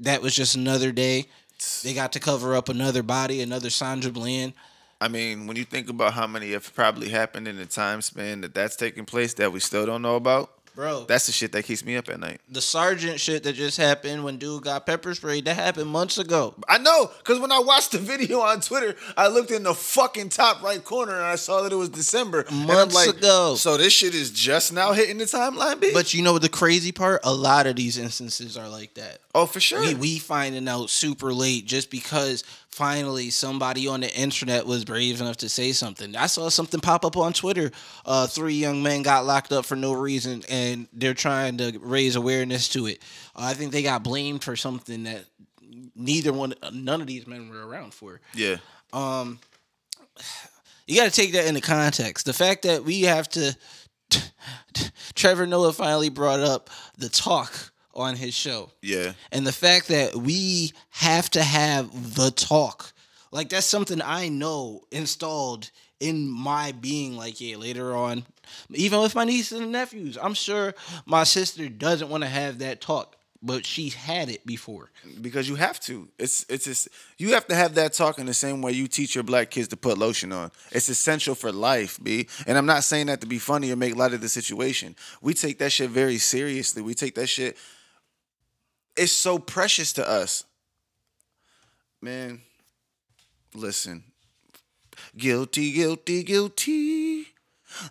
that 0.00 0.22
was 0.22 0.34
just 0.34 0.54
another 0.54 0.92
day. 0.92 1.26
They 1.82 1.94
got 1.94 2.12
to 2.12 2.20
cover 2.20 2.54
up 2.54 2.68
another 2.68 3.02
body, 3.02 3.42
another 3.42 3.70
Sandra 3.70 4.10
Bland. 4.10 4.54
I 5.00 5.08
mean, 5.08 5.46
when 5.46 5.56
you 5.56 5.64
think 5.64 5.88
about 5.88 6.14
how 6.14 6.26
many 6.26 6.52
have 6.52 6.74
probably 6.74 7.08
happened 7.08 7.48
in 7.48 7.56
the 7.56 7.66
time 7.66 8.02
span 8.02 8.42
that 8.42 8.54
that's 8.54 8.76
taking 8.76 9.04
place 9.04 9.34
that 9.34 9.52
we 9.52 9.60
still 9.60 9.86
don't 9.86 10.02
know 10.02 10.16
about, 10.16 10.52
Bro, 10.74 11.04
that's 11.08 11.26
the 11.26 11.32
shit 11.32 11.52
that 11.52 11.64
keeps 11.64 11.84
me 11.84 11.96
up 11.96 12.08
at 12.08 12.20
night. 12.20 12.40
the 12.48 12.60
sergeant 12.60 13.20
shit 13.20 13.42
that 13.42 13.54
just 13.54 13.76
happened 13.76 14.24
when 14.24 14.38
dude 14.38 14.62
got 14.62 14.86
pepper 14.86 15.14
sprayed, 15.14 15.44
that 15.44 15.54
happened 15.54 15.88
months 15.88 16.18
ago. 16.18 16.54
I 16.68 16.78
know, 16.78 17.10
because 17.18 17.40
when 17.40 17.52
I 17.52 17.58
watched 17.58 17.92
the 17.92 17.98
video 18.10 18.40
on 18.40 18.60
Twitter, 18.60 18.96
I 19.16 19.28
looked 19.28 19.50
in 19.50 19.62
the 19.62 19.74
fucking 19.74 20.28
top 20.30 20.62
right 20.62 20.82
corner 20.82 21.14
and 21.14 21.24
I 21.24 21.36
saw 21.36 21.62
that 21.62 21.72
it 21.72 21.76
was 21.76 21.88
December. 21.88 22.44
Months 22.50 22.94
like, 22.94 23.16
ago. 23.16 23.54
So 23.56 23.76
this 23.76 23.92
shit 23.92 24.14
is 24.14 24.30
just 24.30 24.72
now 24.72 24.92
hitting 24.92 25.18
the 25.18 25.24
timeline, 25.24 25.80
B? 25.80 25.90
But 25.92 26.14
you 26.14 26.22
know 26.22 26.38
the 26.38 26.48
crazy 26.48 26.92
part? 26.92 27.20
A 27.24 27.32
lot 27.32 27.66
of 27.66 27.76
these 27.76 27.98
instances 27.98 28.56
are 28.56 28.68
like 28.68 28.94
that. 28.94 29.20
oh, 29.34 29.46
for 29.46 29.60
sure. 29.60 29.80
We 29.80 29.94
we 29.94 30.18
finding 30.18 30.68
out 30.68 30.90
super 30.90 31.32
late 31.32 31.66
just 31.66 31.90
because 31.90 32.44
finally 32.72 33.30
somebody 33.30 33.86
on 33.88 34.00
the 34.00 34.14
internet 34.14 34.66
was 34.66 34.84
brave 34.84 35.20
enough 35.20 35.38
to 35.38 35.48
say 35.48 35.72
something. 35.72 36.14
I 36.16 36.26
saw 36.26 36.48
something 36.48 36.80
pop 36.80 37.04
up 37.04 37.16
on 37.16 37.32
Twitter. 37.32 37.70
Uh, 38.06 38.26
three 38.26 38.54
young 38.54 38.82
men 38.82 39.02
got 39.02 39.26
locked 39.26 39.52
up 39.52 39.64
for 39.64 39.76
no 39.76 39.92
reason, 39.92 40.42
and 40.48 40.86
they're 40.92 41.14
trying 41.14 41.56
to 41.58 41.78
raise 41.80 42.16
awareness 42.16 42.68
to 42.70 42.86
it. 42.86 43.00
Uh, 43.34 43.42
I 43.42 43.54
think 43.54 43.72
they 43.72 43.82
got 43.82 44.02
blamed 44.02 44.44
for 44.44 44.56
something 44.56 45.04
that 45.04 45.24
neither 45.94 46.32
one, 46.32 46.54
none 46.72 47.00
of 47.00 47.06
these 47.06 47.26
men 47.26 47.48
were 47.48 47.66
around 47.66 47.92
for. 47.94 48.20
yeah. 48.34 48.56
You 50.86 50.96
got 50.96 51.04
to 51.04 51.10
take 51.12 51.32
that 51.32 51.46
into 51.46 51.60
context. 51.60 52.26
The 52.26 52.32
fact 52.32 52.62
that 52.62 52.82
we 52.84 53.02
have 53.02 53.28
to, 53.30 53.56
Trevor 55.14 55.46
Noah 55.46 55.72
finally 55.72 56.08
brought 56.08 56.40
up 56.40 56.68
the 56.98 57.08
talk 57.08 57.69
on 57.94 58.16
his 58.16 58.34
show. 58.34 58.70
Yeah. 58.82 59.12
and 59.32 59.46
the 59.46 59.52
fact 59.52 59.88
that 59.88 60.14
we 60.16 60.72
have 60.90 61.28
to 61.30 61.42
have 61.42 62.14
the 62.14 62.30
talk 62.30 62.92
like 63.32 63.48
that's 63.48 63.66
something 63.66 64.00
i 64.02 64.28
know 64.28 64.82
installed 64.90 65.70
in 65.98 66.28
my 66.28 66.72
being 66.72 67.16
like 67.16 67.40
yeah 67.40 67.56
later 67.56 67.94
on 67.94 68.24
even 68.72 69.00
with 69.00 69.14
my 69.14 69.24
nieces 69.24 69.60
and 69.60 69.72
nephews 69.72 70.16
i'm 70.22 70.34
sure 70.34 70.72
my 71.06 71.24
sister 71.24 71.68
doesn't 71.68 72.08
want 72.08 72.22
to 72.22 72.28
have 72.28 72.58
that 72.60 72.80
talk 72.80 73.16
but 73.42 73.64
she's 73.64 73.94
had 73.94 74.28
it 74.28 74.44
before 74.44 74.90
Because 75.22 75.48
you 75.48 75.54
have 75.56 75.80
to. 75.80 76.08
It's 76.18 76.44
it's 76.50 76.66
just, 76.66 76.88
you 77.16 77.32
have 77.32 77.46
to 77.46 77.54
have 77.54 77.74
that 77.76 77.94
talk 77.94 78.18
in 78.18 78.26
the 78.26 78.34
same 78.34 78.60
way 78.60 78.72
you 78.72 78.86
teach 78.86 79.14
your 79.14 79.24
black 79.24 79.50
kids 79.50 79.68
to 79.68 79.78
put 79.78 79.96
lotion 79.96 80.30
on. 80.30 80.50
It's 80.72 80.90
essential 80.90 81.34
for 81.34 81.50
life, 81.50 81.98
B. 82.02 82.28
And 82.46 82.58
I'm 82.58 82.66
not 82.66 82.84
saying 82.84 83.06
that 83.06 83.22
to 83.22 83.26
be 83.26 83.38
funny 83.38 83.70
or 83.72 83.76
make 83.76 83.96
light 83.96 84.12
of 84.12 84.20
the 84.20 84.28
situation. 84.28 84.94
We 85.22 85.32
take 85.32 85.56
that 85.60 85.72
shit 85.72 85.88
very 85.88 86.18
seriously. 86.18 86.82
We 86.82 86.92
take 86.92 87.14
that 87.14 87.28
shit. 87.28 87.56
It's 88.96 89.12
so 89.12 89.38
precious 89.38 89.92
to 89.94 90.08
us. 90.08 90.44
Man, 92.02 92.40
listen. 93.54 94.04
Guilty, 95.16 95.72
guilty, 95.72 96.22
guilty. 96.22 97.26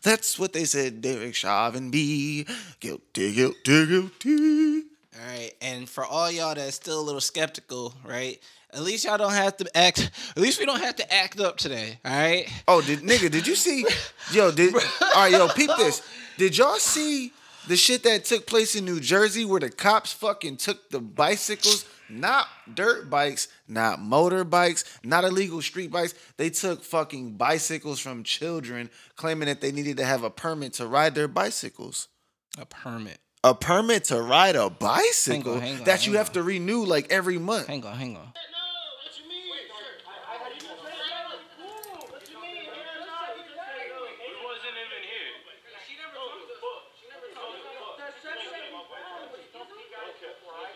That's 0.03 0.37
what 0.37 0.53
they 0.53 0.65
said, 0.65 1.01
Derek 1.01 1.33
Chauvin 1.35 1.89
B. 1.89 2.45
Guilty, 2.79 3.33
guilty, 3.33 3.85
guilty. 3.85 4.83
all 5.15 5.25
right 5.27 5.51
and 5.61 5.87
for 5.89 6.05
all 6.05 6.29
y'all 6.31 6.53
that's 6.55 6.75
still 6.75 6.99
a 6.99 7.01
little 7.01 7.21
skeptical 7.21 7.93
right 8.05 8.39
at 8.73 8.81
least 8.81 9.05
y'all 9.05 9.17
don't 9.17 9.33
have 9.33 9.55
to 9.57 9.65
act 9.77 10.11
at 10.35 10.37
least 10.41 10.59
we 10.59 10.65
don't 10.65 10.79
have 10.81 10.95
to 10.95 11.13
act 11.13 11.39
up 11.39 11.57
today 11.57 11.97
all 12.05 12.11
right 12.11 12.47
Oh, 12.67 12.81
did 12.81 12.99
nigga? 12.99 13.31
Did 13.31 13.47
you 13.47 13.55
see? 13.55 13.85
Yo, 14.31 14.51
did 14.51 14.73
all 14.75 14.81
right? 15.15 15.31
Yo, 15.31 15.47
peep 15.49 15.71
this. 15.77 16.01
Did 16.37 16.57
y'all 16.57 16.77
see 16.77 17.33
the 17.67 17.75
shit 17.75 18.03
that 18.03 18.25
took 18.25 18.45
place 18.47 18.75
in 18.75 18.85
New 18.85 18.99
Jersey 18.99 19.45
where 19.45 19.59
the 19.59 19.69
cops 19.69 20.11
fucking 20.13 20.57
took 20.57 20.89
the 20.89 20.99
bicycles, 20.99 21.85
not 22.09 22.47
dirt 22.73 23.09
bikes, 23.09 23.47
not 23.67 23.99
motorbikes, 23.99 24.83
not 25.03 25.23
illegal 25.23 25.61
street 25.61 25.91
bikes. 25.91 26.13
They 26.37 26.49
took 26.49 26.83
fucking 26.83 27.33
bicycles 27.33 27.99
from 27.99 28.23
children, 28.23 28.89
claiming 29.15 29.47
that 29.47 29.61
they 29.61 29.71
needed 29.71 29.97
to 29.97 30.05
have 30.05 30.23
a 30.23 30.29
permit 30.29 30.73
to 30.73 30.87
ride 30.87 31.15
their 31.15 31.27
bicycles. 31.27 32.07
a 32.57 32.65
permit 32.65 33.19
A 33.43 33.53
permit 33.53 34.05
to 34.05 34.21
ride 34.21 34.55
a 34.55 34.69
bicycle 34.69 35.53
Hang 35.53 35.61
on, 35.61 35.67
hang 35.67 35.77
on, 35.79 35.83
that 35.85 36.07
you 36.07 36.13
have 36.17 36.29
on. 36.29 36.33
to 36.33 36.43
renew 36.43 36.83
like 36.85 37.11
every 37.11 37.37
month. 37.37 37.67
hang 37.67 37.85
on 37.85 37.95
hang 37.95 38.17
on 38.17 38.33
It 43.09 44.35
wasn't 44.43 44.75
even 44.75 45.01
here. 45.07 45.33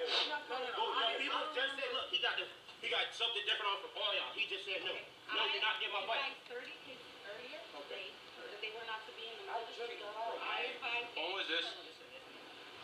People 0.03 1.39
just 1.55 1.73
said, 1.77 1.89
look, 1.93 2.07
he 2.11 2.19
got 2.19 2.35
the, 2.37 2.45
he 2.81 2.87
got 2.91 3.07
something 3.33 3.49
different 3.49 3.73
on 3.73 3.81
from 3.81 3.93
all 3.97 4.13
y'all. 4.13 4.29
He 4.37 4.45
just 4.45 4.61
said 4.61 4.77
no. 4.85 4.93
No, 4.93 5.41
you're 5.49 5.65
not 5.65 5.81
getting 5.81 5.97
my 5.97 6.05
bike. 6.05 6.21
Thirty 6.45 6.69
kids 6.85 7.01
earlier 7.25 7.57
today 7.73 8.13
that 8.13 8.61
they 8.61 8.69
were 8.77 8.85
not 8.85 9.01
to 9.09 9.11
be 9.17 9.25
in 9.25 9.41
the 9.41 9.49
middle 9.49 9.57
of 9.57 9.73
the 9.73 9.73
street. 9.73 9.97
I 10.05 10.69
advised. 10.77 11.09
When 11.17 11.33
was 11.33 11.49
this? 11.49 11.65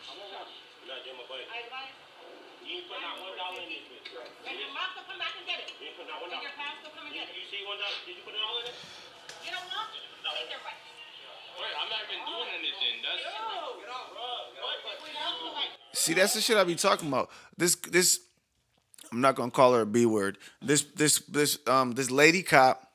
You're 0.10 0.90
not 0.90 1.06
getting 1.06 1.22
my 1.22 1.30
bike. 1.30 1.46
I 1.54 1.70
advised. 1.70 1.94
You 2.66 2.82
ain't 2.82 2.90
put 2.90 2.98
not 2.98 3.22
one 3.22 3.38
dollar 3.38 3.62
in 3.62 3.70
this 3.70 3.86
bitch. 3.94 4.10
And 4.10 4.58
your 4.58 4.74
mom 4.74 4.90
will 4.98 5.06
come 5.06 5.22
back 5.22 5.38
and 5.38 5.46
get 5.46 5.62
it. 5.62 5.70
You 5.78 5.86
ain't 5.86 5.98
put 6.02 6.10
not 6.10 6.18
one 6.18 6.34
And 6.34 6.42
your 6.42 6.56
parents 6.58 6.82
will 6.82 6.94
come 6.98 7.06
and 7.06 7.14
You, 7.14 7.22
get 7.22 7.30
it. 7.30 7.38
you 7.38 7.46
see 7.46 7.62
one 7.70 7.78
dollar? 7.78 7.94
Did 8.10 8.18
you 8.18 8.24
put 8.26 8.34
it 8.34 8.42
all 8.42 8.58
in 8.58 8.66
it? 8.74 8.78
You 9.46 9.54
don't 9.54 9.70
want 9.70 9.86
to. 9.94 10.02
Take 10.02 10.50
their 10.50 10.62
rights. 10.66 10.82
Wait, 11.62 11.74
I'm 11.78 11.90
not 11.94 12.02
even 12.10 12.26
doing 12.26 12.50
anything. 12.58 13.06
That's. 13.06 13.22
See, 15.94 16.14
that's 16.18 16.34
the 16.34 16.42
shit 16.42 16.58
I 16.58 16.64
be 16.66 16.74
talking 16.74 17.10
about. 17.10 17.30
This 17.58 17.76
this 17.76 18.26
I'm 19.12 19.22
not 19.22 19.36
gonna 19.36 19.52
call 19.52 19.74
her 19.74 19.82
a 19.82 19.86
B 19.86 20.06
word. 20.06 20.38
This 20.62 20.84
this 20.96 21.20
this 21.20 21.60
um 21.68 21.94
this 21.94 22.12
lady 22.12 22.44
cop 22.44 22.89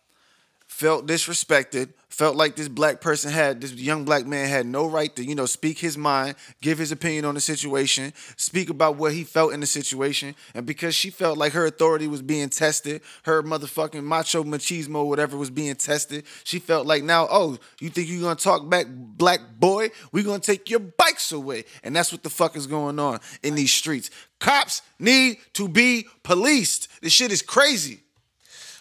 felt 0.75 1.07
disrespected, 1.07 1.89
felt 2.09 2.35
like 2.35 2.57
this 2.57 2.67
black 2.67 3.01
person 3.01 3.31
had 3.31 3.61
this 3.61 3.73
young 3.75 4.05
black 4.05 4.27
man 4.27 4.49
had 4.49 4.67
no 4.67 4.89
right 4.89 5.15
to, 5.15 5.25
you 5.25 5.37
know, 5.37 5.47
speak 5.47 5.79
his 5.79 5.97
mind, 5.97 6.35
give 6.61 6.79
his 6.79 6.91
opinion 6.91 7.25
on 7.25 7.37
the 7.37 7.41
situation, 7.41 8.13
speak 8.37 8.71
about 8.71 8.97
what 8.97 9.13
he 9.13 9.23
felt 9.23 9.53
in 9.53 9.61
the 9.61 9.67
situation. 9.67 10.35
And 10.53 10.67
because 10.67 10.97
she 10.97 11.11
felt 11.11 11.39
like 11.39 11.53
her 11.53 11.65
authority 11.65 12.09
was 12.09 12.23
being 12.23 12.49
tested, 12.49 13.03
her 13.23 13.41
motherfucking 13.45 14.03
macho 14.03 14.43
machismo, 14.43 15.07
whatever 15.07 15.37
was 15.37 15.49
being 15.49 15.77
tested, 15.77 16.25
she 16.43 16.59
felt 16.59 16.89
like 16.89 17.05
now, 17.05 17.29
oh, 17.31 17.57
you 17.81 17.89
think 17.89 18.09
you're 18.09 18.23
gonna 18.23 18.35
talk 18.35 18.69
back, 18.69 18.87
black 18.91 19.41
boy? 19.61 19.91
We're 20.11 20.25
gonna 20.25 20.41
take 20.41 20.69
your 20.69 20.81
bikes 20.81 21.31
away. 21.31 21.67
And 21.85 21.95
that's 21.95 22.11
what 22.11 22.25
the 22.25 22.31
fuck 22.31 22.57
is 22.57 22.67
going 22.67 22.99
on 22.99 23.21
in 23.45 23.55
these 23.55 23.73
streets. 23.73 24.11
Cops 24.41 24.83
need 24.99 25.37
to 25.53 25.69
be 25.69 26.07
policed. 26.25 26.89
This 27.01 27.13
shit 27.13 27.31
is 27.31 27.43
crazy. 27.43 28.01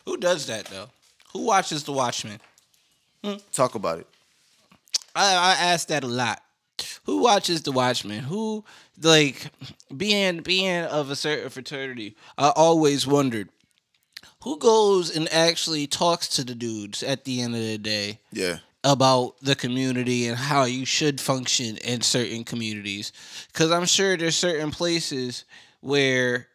who 0.06 0.18
does 0.18 0.48
that 0.48 0.66
though 0.66 0.90
who 1.34 1.42
watches 1.46 1.84
the 1.84 1.92
watchmen 1.92 2.40
hmm? 3.24 3.36
Talk 3.52 3.76
about 3.76 4.00
it. 4.00 4.08
I, 5.16 5.34
I 5.36 5.52
ask 5.72 5.88
that 5.90 6.04
a 6.04 6.08
lot. 6.08 6.42
Who 7.06 7.22
watches 7.22 7.62
The 7.62 7.72
Watchmen? 7.72 8.24
Who 8.24 8.64
like 9.02 9.52
being 9.96 10.42
being 10.42 10.84
of 10.86 11.10
a 11.12 11.16
certain 11.16 11.50
fraternity? 11.50 12.16
I 12.38 12.50
always 12.56 13.06
wondered 13.06 13.50
who 14.44 14.58
goes 14.58 15.16
and 15.16 15.32
actually 15.32 15.88
talks 15.88 16.28
to 16.30 16.44
the 16.44 16.56
dudes 16.56 17.04
at 17.04 17.24
the 17.26 17.42
end 17.42 17.56
of 17.56 17.62
the 17.62 17.78
day 17.78 18.20
Yeah. 18.32 18.58
about 18.84 19.36
the 19.42 19.56
community 19.56 20.28
and 20.28 20.38
how 20.38 20.64
you 20.66 20.86
should 20.86 21.22
function 21.22 21.78
in 21.78 22.02
certain 22.02 22.44
communities. 22.44 23.14
Because 23.48 23.72
I'm 23.72 23.86
sure 23.86 24.18
there's 24.18 24.36
certain 24.36 24.72
places 24.72 25.46
where 25.82 26.48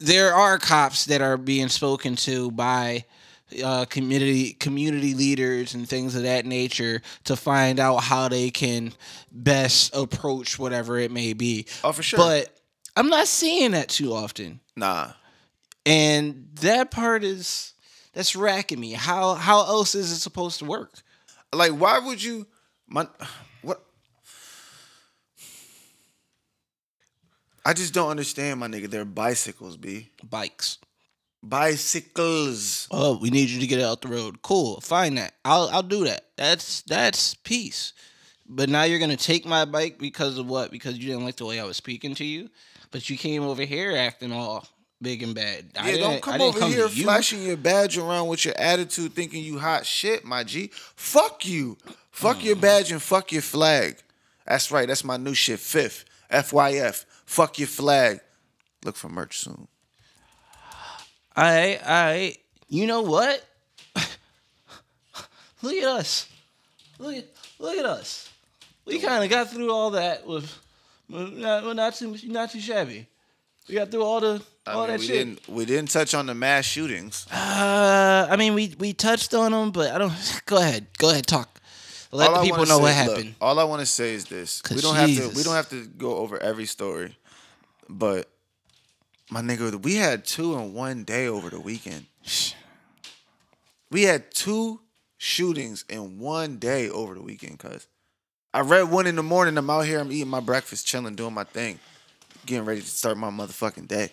there 0.00 0.34
are 0.34 0.58
cops 0.58 1.04
that 1.06 1.20
are 1.22 1.36
being 1.36 1.68
spoken 1.68 2.16
to 2.16 2.50
by 2.50 3.04
uh, 3.62 3.84
community 3.86 4.52
community 4.54 5.14
leaders 5.14 5.74
and 5.74 5.88
things 5.88 6.14
of 6.14 6.22
that 6.22 6.46
nature 6.46 7.02
to 7.24 7.36
find 7.36 7.78
out 7.78 7.98
how 7.98 8.28
they 8.28 8.50
can 8.50 8.92
best 9.30 9.94
approach 9.94 10.58
whatever 10.58 10.98
it 10.98 11.10
may 11.10 11.32
be. 11.32 11.66
Oh, 11.82 11.92
for 11.92 12.02
sure. 12.02 12.18
But 12.18 12.58
I'm 12.96 13.08
not 13.08 13.26
seeing 13.28 13.72
that 13.72 13.88
too 13.88 14.12
often, 14.14 14.60
Nah. 14.76 15.12
and 15.84 16.48
that 16.60 16.90
part 16.90 17.24
is 17.24 17.72
that's 18.12 18.36
racking 18.36 18.78
me. 18.80 18.92
How 18.92 19.34
how 19.34 19.58
else 19.60 19.94
is 19.94 20.10
it 20.12 20.18
supposed 20.18 20.60
to 20.60 20.64
work? 20.64 21.02
Like, 21.52 21.72
why 21.72 21.98
would 21.98 22.22
you? 22.22 22.46
My 22.88 23.06
what? 23.62 23.84
I 27.66 27.72
just 27.72 27.94
don't 27.94 28.10
understand, 28.10 28.60
my 28.60 28.68
nigga. 28.68 28.88
They're 28.90 29.04
bicycles, 29.04 29.76
b 29.76 30.10
Bikes. 30.28 30.78
Bicycles. 31.48 32.88
Oh, 32.90 33.18
we 33.18 33.30
need 33.30 33.48
you 33.50 33.60
to 33.60 33.66
get 33.66 33.80
out 33.80 34.02
the 34.02 34.08
road. 34.08 34.42
Cool, 34.42 34.80
fine 34.80 35.14
that. 35.16 35.34
I'll 35.44 35.68
I'll 35.72 35.82
do 35.82 36.04
that. 36.04 36.26
That's 36.36 36.82
that's 36.82 37.34
peace. 37.34 37.92
But 38.46 38.68
now 38.68 38.82
you're 38.84 38.98
gonna 38.98 39.16
take 39.16 39.46
my 39.46 39.64
bike 39.64 39.98
because 39.98 40.38
of 40.38 40.46
what? 40.46 40.70
Because 40.70 40.98
you 40.98 41.06
didn't 41.08 41.24
like 41.24 41.36
the 41.36 41.46
way 41.46 41.60
I 41.60 41.64
was 41.64 41.76
speaking 41.76 42.14
to 42.16 42.24
you. 42.24 42.50
But 42.90 43.08
you 43.10 43.16
came 43.16 43.42
over 43.42 43.62
here 43.62 43.96
acting 43.96 44.32
all 44.32 44.66
big 45.02 45.22
and 45.22 45.34
bad. 45.34 45.70
I 45.78 45.86
Yeah, 45.86 45.92
didn't- 45.92 46.10
don't 46.10 46.22
come 46.22 46.40
I 46.40 46.44
over 46.44 46.66
here 46.66 46.86
you. 46.88 47.02
flashing 47.04 47.42
your 47.42 47.56
badge 47.56 47.98
around 47.98 48.28
with 48.28 48.44
your 48.44 48.54
attitude, 48.58 49.14
thinking 49.14 49.42
you 49.42 49.58
hot 49.58 49.84
shit, 49.86 50.24
my 50.24 50.44
G. 50.44 50.70
Fuck 50.96 51.44
you. 51.46 51.76
Fuck 52.10 52.38
Mm. 52.38 52.44
your 52.44 52.56
badge 52.56 52.92
and 52.92 53.02
fuck 53.02 53.32
your 53.32 53.42
flag. 53.42 53.98
That's 54.46 54.70
right. 54.70 54.86
That's 54.86 55.04
my 55.04 55.16
new 55.16 55.34
shit. 55.34 55.58
Fifth. 55.60 56.04
FYF. 56.30 57.04
Fuck 57.26 57.58
your 57.58 57.68
flag. 57.68 58.20
Look 58.84 58.96
for 58.96 59.08
merch 59.08 59.38
soon. 59.40 59.66
I 61.36 61.80
I 61.84 62.36
you 62.68 62.86
know 62.86 63.02
what? 63.02 63.44
look 65.62 65.74
at 65.74 65.84
us. 65.88 66.28
Look 66.98 67.16
at 67.16 67.24
look 67.58 67.76
at 67.78 67.84
us. 67.86 68.30
We 68.86 68.98
kind 69.00 69.24
of 69.24 69.30
got 69.30 69.48
through 69.50 69.72
all 69.72 69.90
that 69.92 70.26
with, 70.26 70.50
with 71.08 71.32
not, 71.34 71.64
with 71.64 71.76
not 71.76 71.94
too 71.94 72.16
not 72.26 72.50
too 72.50 72.60
shabby. 72.60 73.06
We 73.68 73.74
got 73.76 73.90
through 73.90 74.02
all 74.02 74.20
the 74.20 74.42
I 74.66 74.72
all 74.72 74.82
mean, 74.82 74.90
that 74.90 75.00
we 75.00 75.06
shit. 75.06 75.14
didn't 75.16 75.48
we 75.48 75.64
didn't 75.64 75.90
touch 75.90 76.14
on 76.14 76.26
the 76.26 76.34
mass 76.34 76.64
shootings. 76.66 77.26
Uh, 77.32 78.26
I 78.30 78.36
mean, 78.36 78.54
we 78.54 78.74
we 78.78 78.92
touched 78.92 79.32
on 79.34 79.52
them, 79.52 79.70
but 79.70 79.90
I 79.92 79.98
don't. 79.98 80.12
Go 80.46 80.58
ahead, 80.58 80.86
go 80.98 81.10
ahead, 81.10 81.26
talk. 81.26 81.48
Let 82.12 82.28
All 82.28 82.34
the 82.34 82.40
I 82.40 82.44
people 82.44 82.66
know 82.66 82.78
what 82.78 82.92
say- 82.92 83.06
look, 83.06 83.16
happened. 83.16 83.34
all 83.40 83.58
I 83.58 83.64
want 83.64 83.80
to 83.80 83.86
say 83.86 84.14
is 84.14 84.26
this: 84.26 84.62
we 84.70 84.80
don't 84.80 84.94
have 84.94 85.08
to. 85.08 85.28
We 85.36 85.42
don't 85.42 85.54
have 85.54 85.68
to 85.70 85.86
go 85.86 86.16
over 86.18 86.38
every 86.40 86.66
story, 86.66 87.16
but 87.88 88.30
my 89.34 89.40
nigga, 89.40 89.82
we 89.82 89.96
had 89.96 90.24
two 90.24 90.54
in 90.54 90.74
one 90.74 91.02
day 91.02 91.26
over 91.26 91.50
the 91.50 91.58
weekend. 91.58 92.06
We 93.90 94.04
had 94.04 94.30
two 94.30 94.80
shootings 95.18 95.84
in 95.88 96.20
one 96.20 96.58
day 96.58 96.88
over 96.88 97.14
the 97.14 97.20
weekend. 97.20 97.58
Cause 97.58 97.88
I 98.52 98.60
read 98.60 98.92
one 98.92 99.08
in 99.08 99.16
the 99.16 99.24
morning. 99.24 99.58
I'm 99.58 99.68
out 99.68 99.86
here. 99.86 99.98
I'm 99.98 100.12
eating 100.12 100.28
my 100.28 100.38
breakfast, 100.38 100.86
chilling, 100.86 101.16
doing 101.16 101.34
my 101.34 101.42
thing, 101.42 101.80
getting 102.46 102.64
ready 102.64 102.80
to 102.80 102.86
start 102.86 103.16
my 103.16 103.30
motherfucking 103.30 103.88
day. 103.88 104.12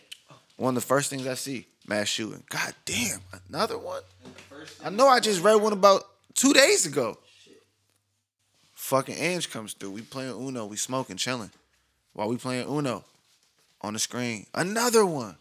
One 0.58 0.76
of 0.76 0.82
the 0.82 0.88
first 0.88 1.12
things 1.12 1.28
I 1.28 1.36
see, 1.36 1.68
mass 1.88 2.08
shooting. 2.08 2.44
God 2.50 2.74
damn, 2.86 3.20
another 3.48 3.78
one. 3.78 4.02
I 4.84 4.90
know 4.90 5.08
I 5.08 5.20
just 5.20 5.44
read 5.44 5.62
one 5.62 5.74
about 5.74 6.02
two 6.34 6.52
days 6.52 6.88
ago. 6.88 7.20
Fucking 8.74 9.16
Ange 9.16 9.52
comes 9.52 9.74
through. 9.74 9.92
We 9.92 10.02
playing 10.02 10.32
Uno. 10.32 10.66
We 10.66 10.78
smoking, 10.78 11.18
chilling. 11.18 11.52
While 12.14 12.28
we 12.28 12.38
playing 12.38 12.68
Uno 12.68 13.04
on 13.84 13.94
the 13.94 14.00
screen. 14.00 14.46
Another 14.54 15.06
one. 15.06 15.36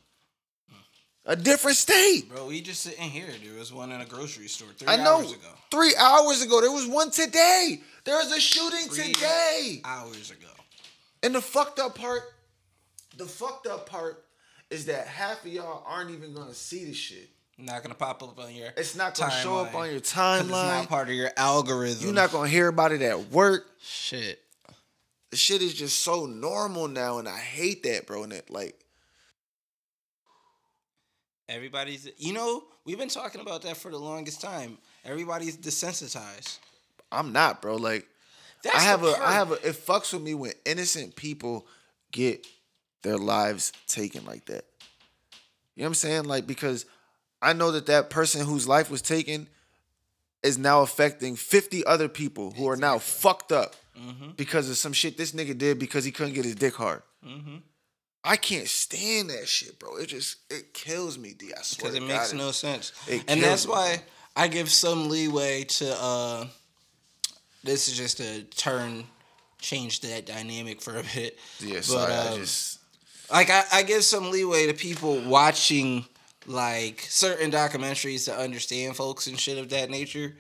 A 1.26 1.36
different 1.36 1.76
state. 1.76 2.28
Bro, 2.30 2.46
we 2.46 2.60
just 2.62 2.80
sitting 2.80 3.10
here. 3.10 3.26
There 3.44 3.58
was 3.58 3.72
one 3.72 3.92
in 3.92 4.00
a 4.00 4.06
grocery 4.06 4.48
store 4.48 4.68
three 4.76 4.88
I 4.88 4.96
know. 4.96 5.18
hours 5.18 5.32
ago. 5.32 5.48
Three 5.70 5.94
hours 5.96 6.42
ago, 6.42 6.60
there 6.60 6.72
was 6.72 6.86
one 6.86 7.10
today. 7.10 7.80
There 8.04 8.16
was 8.16 8.32
a 8.32 8.40
shooting 8.40 8.88
Three 8.88 9.12
today. 9.12 9.80
Hours 9.84 10.30
ago. 10.30 10.48
And 11.22 11.34
the 11.34 11.42
fucked 11.42 11.78
up 11.78 11.94
part, 11.94 12.22
the 13.18 13.26
fucked 13.26 13.66
up 13.66 13.88
part 13.88 14.24
is 14.70 14.86
that 14.86 15.06
half 15.06 15.44
of 15.44 15.52
y'all 15.52 15.84
aren't 15.86 16.10
even 16.10 16.32
gonna 16.34 16.54
see 16.54 16.86
the 16.86 16.94
shit. 16.94 17.28
Not 17.58 17.82
gonna 17.82 17.94
pop 17.94 18.22
up 18.22 18.38
on 18.38 18.54
your. 18.54 18.68
It's 18.78 18.96
not 18.96 19.14
gonna 19.16 19.30
show 19.30 19.58
up 19.58 19.72
timeline, 19.72 19.74
on 19.74 19.90
your 19.90 20.00
'cause 20.00 20.40
It's 20.40 20.50
timeline. 20.50 20.50
not 20.80 20.88
part 20.88 21.08
of 21.10 21.14
your 21.14 21.30
algorithm. 21.36 22.02
You're 22.02 22.14
not 22.14 22.32
gonna 22.32 22.48
hear 22.48 22.68
about 22.68 22.92
it 22.92 23.02
at 23.02 23.30
work. 23.30 23.66
shit. 23.82 24.42
The 25.30 25.36
shit 25.36 25.62
is 25.62 25.74
just 25.74 26.00
so 26.00 26.26
normal 26.26 26.88
now, 26.88 27.18
and 27.18 27.28
I 27.28 27.38
hate 27.38 27.84
that, 27.84 28.06
bro. 28.06 28.24
And 28.24 28.32
it 28.32 28.50
like 28.50 28.80
Everybody's. 31.50 32.08
You 32.16 32.32
know, 32.32 32.64
we've 32.84 32.98
been 32.98 33.08
talking 33.08 33.40
about 33.40 33.62
that 33.62 33.76
for 33.76 33.90
the 33.90 33.98
longest 33.98 34.40
time. 34.40 34.78
Everybody's 35.04 35.56
desensitized. 35.56 36.58
I'm 37.10 37.32
not, 37.32 37.60
bro. 37.60 37.76
Like 37.76 38.06
That's 38.62 38.76
I 38.76 38.80
have 38.80 39.02
a, 39.02 39.16
I 39.20 39.32
have 39.32 39.50
a. 39.50 39.54
It 39.54 39.74
fucks 39.74 40.12
with 40.12 40.22
me 40.22 40.34
when 40.34 40.52
innocent 40.64 41.16
people 41.16 41.66
get 42.12 42.46
their 43.02 43.18
lives 43.18 43.72
taken 43.88 44.24
like 44.24 44.46
that. 44.46 44.64
You 45.74 45.82
know 45.82 45.84
what 45.84 45.86
I'm 45.88 45.94
saying? 45.94 46.24
Like 46.24 46.46
because 46.46 46.86
I 47.42 47.52
know 47.52 47.72
that 47.72 47.86
that 47.86 48.10
person 48.10 48.46
whose 48.46 48.68
life 48.68 48.90
was 48.90 49.02
taken 49.02 49.48
is 50.42 50.56
now 50.56 50.82
affecting 50.82 51.36
50 51.36 51.84
other 51.84 52.08
people 52.08 52.52
who 52.52 52.68
are 52.68 52.76
now 52.76 52.98
fucked 52.98 53.50
up 53.52 53.74
Mm-hmm. 53.98 54.30
because 54.36 54.70
of 54.70 54.76
some 54.76 54.92
shit 54.92 55.16
this 55.18 55.32
nigga 55.32 55.56
did 55.58 55.78
because 55.78 56.04
he 56.04 56.10
couldn't 56.12 56.34
get 56.34 56.44
his 56.44 56.54
dick 56.54 56.74
hard. 56.74 57.02
Mm-hmm. 57.26 57.56
I 58.24 58.36
can't 58.36 58.68
stand 58.68 59.30
that 59.30 59.46
shit, 59.48 59.78
bro. 59.78 59.96
It 59.96 60.06
just 60.06 60.36
it 60.50 60.72
kills 60.74 61.18
me, 61.18 61.34
D. 61.38 61.52
I 61.56 61.62
swear. 61.62 61.92
because 61.92 61.94
it 61.96 62.00
to 62.00 62.06
makes 62.06 62.32
God, 62.32 62.38
no 62.38 62.50
sense. 62.52 62.92
it 63.08 63.24
And 63.28 63.42
that's 63.42 63.66
me. 63.66 63.72
why 63.72 64.02
I 64.36 64.48
give 64.48 64.70
some 64.70 65.08
leeway 65.08 65.64
to. 65.64 65.94
uh 66.00 66.46
This 67.64 67.88
is 67.88 67.96
just 67.96 68.20
a 68.20 68.42
turn, 68.44 69.04
change 69.60 70.00
that 70.00 70.24
dynamic 70.26 70.80
for 70.80 70.96
a 70.96 71.02
bit. 71.14 71.38
Yeah, 71.60 71.76
But, 71.76 71.84
sorry. 71.84 72.12
I 72.12 72.28
um, 72.28 72.38
just 72.38 72.78
like 73.30 73.50
I, 73.50 73.64
I 73.72 73.82
give 73.82 74.04
some 74.04 74.30
leeway 74.30 74.66
to 74.66 74.74
people 74.74 75.20
watching 75.22 76.04
like 76.46 77.02
certain 77.08 77.50
documentaries 77.50 78.24
to 78.26 78.36
understand 78.38 78.96
folks 78.96 79.26
and 79.26 79.38
shit 79.38 79.58
of 79.58 79.68
that 79.70 79.90
nature. 79.90 80.36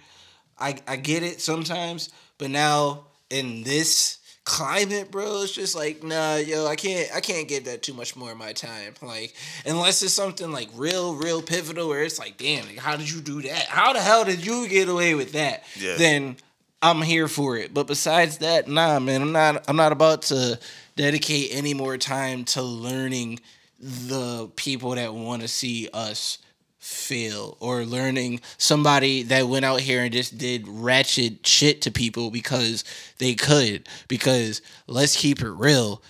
I 0.58 0.76
I 0.86 0.96
get 0.96 1.22
it 1.22 1.40
sometimes, 1.40 2.10
but 2.38 2.50
now 2.50 3.06
in 3.30 3.62
this 3.62 4.18
climate, 4.44 5.10
bro, 5.10 5.42
it's 5.42 5.52
just 5.52 5.76
like 5.76 6.02
nah, 6.02 6.36
yo, 6.36 6.66
I 6.66 6.76
can't 6.76 7.08
I 7.14 7.20
can't 7.20 7.48
give 7.48 7.64
that 7.64 7.82
too 7.82 7.94
much 7.94 8.16
more 8.16 8.32
of 8.32 8.38
my 8.38 8.52
time. 8.52 8.94
Like 9.00 9.34
unless 9.64 10.02
it's 10.02 10.12
something 10.12 10.50
like 10.50 10.68
real, 10.74 11.14
real 11.14 11.42
pivotal 11.42 11.88
where 11.88 12.02
it's 12.02 12.18
like, 12.18 12.36
damn, 12.36 12.66
like, 12.66 12.78
how 12.78 12.96
did 12.96 13.10
you 13.10 13.20
do 13.20 13.42
that? 13.42 13.66
How 13.66 13.92
the 13.92 14.00
hell 14.00 14.24
did 14.24 14.44
you 14.44 14.68
get 14.68 14.88
away 14.88 15.14
with 15.14 15.32
that? 15.32 15.64
Yeah. 15.78 15.96
Then 15.96 16.36
I'm 16.82 17.02
here 17.02 17.28
for 17.28 17.56
it. 17.56 17.74
But 17.74 17.86
besides 17.86 18.38
that, 18.38 18.68
nah, 18.68 18.98
man, 18.98 19.22
I'm 19.22 19.32
not 19.32 19.64
I'm 19.68 19.76
not 19.76 19.92
about 19.92 20.22
to 20.22 20.58
dedicate 20.96 21.50
any 21.52 21.74
more 21.74 21.96
time 21.96 22.44
to 22.44 22.62
learning 22.62 23.40
the 23.78 24.50
people 24.56 24.90
that 24.94 25.14
want 25.14 25.42
to 25.42 25.48
see 25.48 25.88
us 25.92 26.38
fail 26.80 27.56
or 27.60 27.84
learning 27.84 28.40
somebody 28.58 29.22
that 29.22 29.46
went 29.46 29.64
out 29.64 29.80
here 29.80 30.02
and 30.02 30.12
just 30.12 30.36
did 30.38 30.66
ratchet 30.66 31.46
shit 31.46 31.82
to 31.82 31.90
people 31.90 32.30
because 32.30 32.84
they 33.18 33.34
could 33.34 33.86
because 34.08 34.62
let's 34.86 35.14
keep 35.14 35.40
it 35.42 35.50
real 35.50 36.02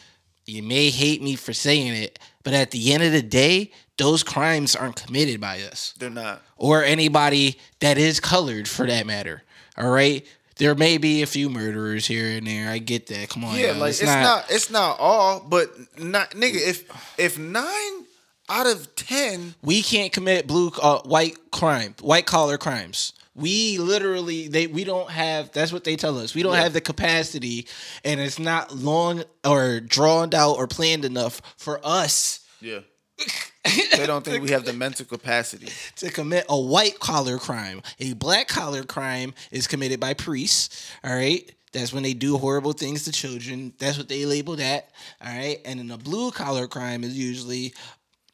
you 0.46 0.62
may 0.62 0.88
hate 0.88 1.20
me 1.22 1.34
for 1.34 1.52
saying 1.52 1.92
it 1.92 2.18
but 2.44 2.54
at 2.54 2.70
the 2.70 2.92
end 2.92 3.02
of 3.02 3.10
the 3.10 3.20
day 3.22 3.70
those 4.00 4.22
crimes 4.22 4.74
aren't 4.74 4.96
committed 4.96 5.40
by 5.40 5.60
us 5.60 5.92
they're 5.98 6.08
not. 6.08 6.40
or 6.56 6.82
anybody 6.82 7.58
that 7.80 7.98
is 7.98 8.18
colored 8.18 8.66
for 8.66 8.86
that 8.86 9.06
matter. 9.06 9.42
All 9.76 9.90
right. 9.90 10.26
There 10.56 10.74
may 10.74 10.98
be 10.98 11.22
a 11.22 11.26
few 11.26 11.48
murderers 11.50 12.06
here 12.06 12.36
and 12.36 12.46
there. 12.46 12.70
I 12.70 12.78
get 12.78 13.06
that. 13.08 13.28
Come 13.30 13.44
on. 13.44 13.58
Yeah, 13.58 13.72
like 13.72 13.90
it's, 13.90 14.02
not, 14.02 14.46
it's 14.50 14.70
not 14.70 14.98
all, 14.98 15.40
but 15.40 15.70
not 15.98 16.30
nigga. 16.32 16.56
If 16.56 17.18
if 17.18 17.38
nine 17.38 18.04
out 18.50 18.66
of 18.66 18.94
ten, 18.96 19.54
we 19.62 19.82
can't 19.82 20.12
commit 20.12 20.46
blue 20.46 20.70
uh, 20.82 21.00
white 21.02 21.36
crime, 21.50 21.94
white 22.00 22.26
collar 22.26 22.58
crimes. 22.58 23.12
We 23.34 23.78
literally 23.78 24.48
they 24.48 24.66
we 24.66 24.84
don't 24.84 25.08
have 25.10 25.52
that's 25.52 25.72
what 25.72 25.84
they 25.84 25.96
tell 25.96 26.18
us. 26.18 26.34
We 26.34 26.42
don't 26.42 26.54
Yeah. 26.54 26.62
have 26.64 26.72
the 26.72 26.80
capacity 26.80 27.66
and 28.04 28.20
it's 28.20 28.38
not 28.38 28.74
long 28.74 29.22
or 29.46 29.80
drawn 29.80 30.34
out 30.34 30.56
or 30.58 30.66
planned 30.66 31.04
enough 31.04 31.40
for 31.56 31.80
us 31.84 32.40
yeah, 32.60 32.80
they 33.96 34.06
don't 34.06 34.24
think 34.24 34.42
we 34.42 34.50
have 34.50 34.64
the 34.66 34.72
mental 34.74 35.06
capacity. 35.06 35.68
to 35.96 36.10
commit 36.10 36.44
a 36.48 36.60
white 36.60 36.98
collar 36.98 37.38
crime. 37.38 37.80
A 37.98 38.12
black 38.14 38.48
collar 38.48 38.82
crime 38.82 39.32
is 39.50 39.66
committed 39.66 39.98
by 40.00 40.12
priests. 40.14 40.90
All 41.04 41.14
right. 41.14 41.50
That's 41.72 41.92
when 41.92 42.02
they 42.02 42.14
do 42.14 42.36
horrible 42.36 42.72
things 42.72 43.04
to 43.04 43.12
children. 43.12 43.72
That's 43.78 43.96
what 43.96 44.08
they 44.08 44.26
label 44.26 44.56
that. 44.56 44.90
All 45.24 45.32
right. 45.32 45.58
And 45.64 45.78
then 45.78 45.90
a 45.90 45.96
blue 45.96 46.32
collar 46.32 46.66
crime 46.66 47.04
is 47.04 47.16
usually 47.16 47.72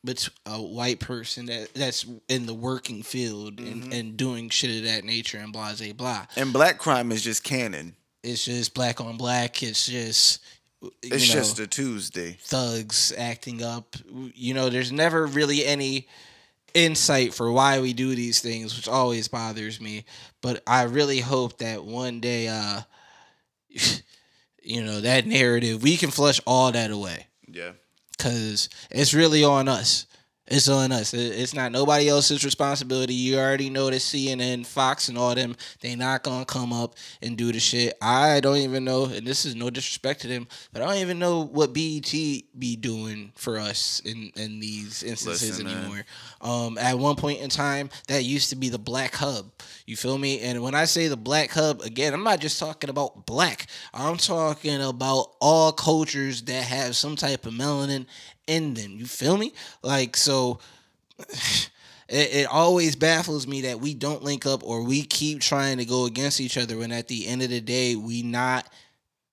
bet- 0.06 0.28
a 0.46 0.60
white 0.62 1.00
person 1.00 1.46
that 1.46 1.74
that's 1.74 2.06
in 2.28 2.46
the 2.46 2.54
working 2.54 3.02
field 3.02 3.60
and, 3.60 3.92
and 3.92 4.16
doing 4.16 4.48
shit 4.48 4.76
of 4.78 4.84
that 4.84 5.04
nature 5.04 5.38
and 5.38 5.52
blah 5.52 5.74
blah 5.74 5.92
blah. 5.92 6.26
And 6.36 6.52
black 6.52 6.78
crime 6.78 7.12
is 7.12 7.22
just 7.22 7.44
canon. 7.44 7.94
It's 8.22 8.44
just 8.44 8.72
black 8.74 9.00
on 9.00 9.16
black. 9.18 9.62
It's 9.62 9.86
just 9.86 10.42
you 10.80 10.90
It's 11.02 11.28
know, 11.28 11.34
just 11.34 11.58
a 11.58 11.66
Tuesday. 11.66 12.38
thugs 12.40 13.12
acting 13.16 13.62
up. 13.62 13.96
You 14.34 14.54
know, 14.54 14.68
there's 14.70 14.92
never 14.92 15.26
really 15.26 15.64
any 15.66 16.06
insight 16.74 17.32
for 17.32 17.50
why 17.50 17.80
we 17.80 17.92
do 17.92 18.14
these 18.14 18.40
things, 18.40 18.76
which 18.76 18.86
always 18.88 19.28
bothers 19.28 19.80
me. 19.80 20.04
But 20.42 20.62
I 20.66 20.82
really 20.82 21.20
hope 21.20 21.58
that 21.58 21.84
one 21.84 22.20
day, 22.20 22.48
uh, 22.48 22.82
you 24.62 24.82
know, 24.84 25.00
that 25.00 25.26
narrative, 25.26 25.82
we 25.82 25.96
can 25.96 26.10
flush 26.10 26.40
all 26.46 26.72
that 26.72 26.90
away 26.90 27.26
Yeah, 27.48 27.72
because 28.16 28.68
it's 28.90 29.14
really 29.14 29.44
on 29.44 29.68
us. 29.68 30.06
It's 30.48 30.68
on 30.68 30.92
us. 30.92 31.12
It's 31.12 31.54
not 31.54 31.72
nobody 31.72 32.08
else's 32.08 32.44
responsibility. 32.44 33.14
You 33.14 33.38
already 33.38 33.68
know 33.68 33.90
that 33.90 33.96
CNN, 33.96 34.64
Fox, 34.64 35.08
and 35.08 35.18
all 35.18 35.34
them, 35.34 35.56
they 35.80 35.96
not 35.96 36.22
gonna 36.22 36.44
come 36.44 36.72
up 36.72 36.94
and 37.20 37.36
do 37.36 37.50
the 37.50 37.58
shit. 37.58 37.96
I 38.00 38.38
don't 38.38 38.58
even 38.58 38.84
know, 38.84 39.06
and 39.06 39.26
this 39.26 39.44
is 39.44 39.56
no 39.56 39.70
disrespect 39.70 40.20
to 40.20 40.28
them, 40.28 40.46
but 40.72 40.82
I 40.82 40.84
don't 40.86 41.02
even 41.02 41.18
know 41.18 41.44
what 41.44 41.72
BET 41.72 42.12
be 42.12 42.76
doing 42.78 43.32
for 43.34 43.58
us 43.58 44.00
in 44.04 44.30
in 44.36 44.60
these 44.60 45.02
instances 45.02 45.58
Listen, 45.58 45.66
anymore. 45.66 46.04
Um, 46.40 46.78
at 46.78 46.96
one 46.96 47.16
point 47.16 47.40
in 47.40 47.50
time, 47.50 47.90
that 48.06 48.22
used 48.22 48.50
to 48.50 48.56
be 48.56 48.68
the 48.68 48.78
Black 48.78 49.16
Hub. 49.16 49.50
You 49.84 49.96
feel 49.96 50.16
me? 50.16 50.40
And 50.40 50.62
when 50.62 50.76
I 50.76 50.84
say 50.84 51.08
the 51.08 51.16
Black 51.16 51.50
Hub, 51.50 51.80
again, 51.80 52.14
I'm 52.14 52.22
not 52.22 52.40
just 52.40 52.60
talking 52.60 52.90
about 52.90 53.26
black. 53.26 53.66
I'm 53.92 54.16
talking 54.16 54.80
about 54.80 55.32
all 55.40 55.72
cultures 55.72 56.42
that 56.42 56.62
have 56.64 56.94
some 56.94 57.16
type 57.16 57.46
of 57.46 57.52
melanin 57.52 58.06
in 58.46 58.74
them. 58.74 58.92
You 58.92 59.06
feel 59.06 59.36
me? 59.36 59.52
Like 59.82 60.16
so. 60.16 60.58
It, 62.08 62.32
it 62.32 62.46
always 62.46 62.94
baffles 62.94 63.48
me 63.48 63.62
that 63.62 63.80
we 63.80 63.92
don't 63.92 64.22
link 64.22 64.46
up 64.46 64.62
or 64.62 64.84
we 64.84 65.02
keep 65.02 65.40
trying 65.40 65.78
to 65.78 65.84
go 65.84 66.06
against 66.06 66.40
each 66.40 66.56
other 66.56 66.78
when 66.78 66.92
at 66.92 67.08
the 67.08 67.26
end 67.26 67.42
of 67.42 67.50
the 67.50 67.60
day 67.60 67.96
we 67.96 68.22
not 68.22 68.68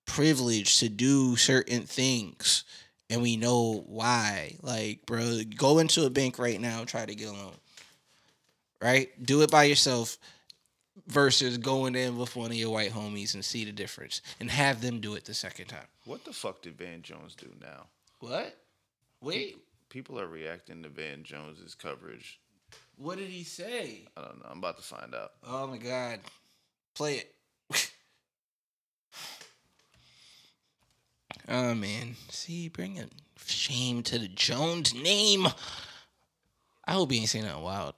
privileged 0.07 0.79
to 0.79 0.89
do 0.89 1.35
certain 1.35 1.83
things 1.83 2.63
and 3.09 3.21
we 3.21 3.37
know 3.37 3.83
why. 3.85 4.55
Like, 4.63 5.05
bro, 5.05 5.41
go 5.55 5.77
into 5.77 6.05
a 6.05 6.09
bank 6.09 6.39
right 6.39 6.59
now 6.59 6.79
and 6.79 6.87
try 6.87 7.05
to 7.05 7.13
get 7.13 7.29
a 7.29 7.33
loan. 7.33 7.53
Right? 8.81 9.09
Do 9.23 9.43
it 9.43 9.51
by 9.51 9.65
yourself 9.65 10.17
versus 11.07 11.57
going 11.57 11.95
in 11.95 12.17
with 12.17 12.35
one 12.35 12.51
of 12.51 12.57
your 12.57 12.71
white 12.71 12.91
homies 12.91 13.33
and 13.33 13.43
see 13.43 13.65
the 13.65 13.71
difference 13.71 14.21
and 14.39 14.49
have 14.49 14.81
them 14.81 14.99
do 14.99 15.15
it 15.15 15.25
the 15.25 15.33
second 15.33 15.67
time. 15.67 15.85
What 16.05 16.25
the 16.25 16.33
fuck 16.33 16.61
did 16.61 16.77
Van 16.77 17.01
Jones 17.01 17.35
do 17.35 17.47
now? 17.61 17.87
What? 18.19 18.57
Wait, 19.23 19.57
People 19.93 20.19
are 20.19 20.27
reacting 20.27 20.81
to 20.81 20.89
Van 20.89 21.23
Jones's 21.23 21.75
coverage. 21.75 22.39
what 22.97 23.19
did 23.19 23.29
he 23.29 23.43
say? 23.43 24.07
I 24.17 24.21
don't 24.21 24.39
know. 24.39 24.47
I'm 24.49 24.57
about 24.57 24.77
to 24.77 24.83
find 24.83 25.13
out. 25.13 25.33
Oh 25.47 25.67
my 25.67 25.77
god. 25.77 26.19
Play 26.95 27.17
it. 27.17 27.35
oh 31.47 31.75
man. 31.75 32.15
See, 32.29 32.69
bringing 32.69 33.09
shame 33.45 34.01
to 34.03 34.17
the 34.17 34.27
Jones 34.27 34.95
name. 34.95 35.47
I 36.85 36.93
hope 36.93 37.11
he 37.11 37.19
ain't 37.19 37.29
saying 37.29 37.45
nothing 37.45 37.61
wild. 37.63 37.93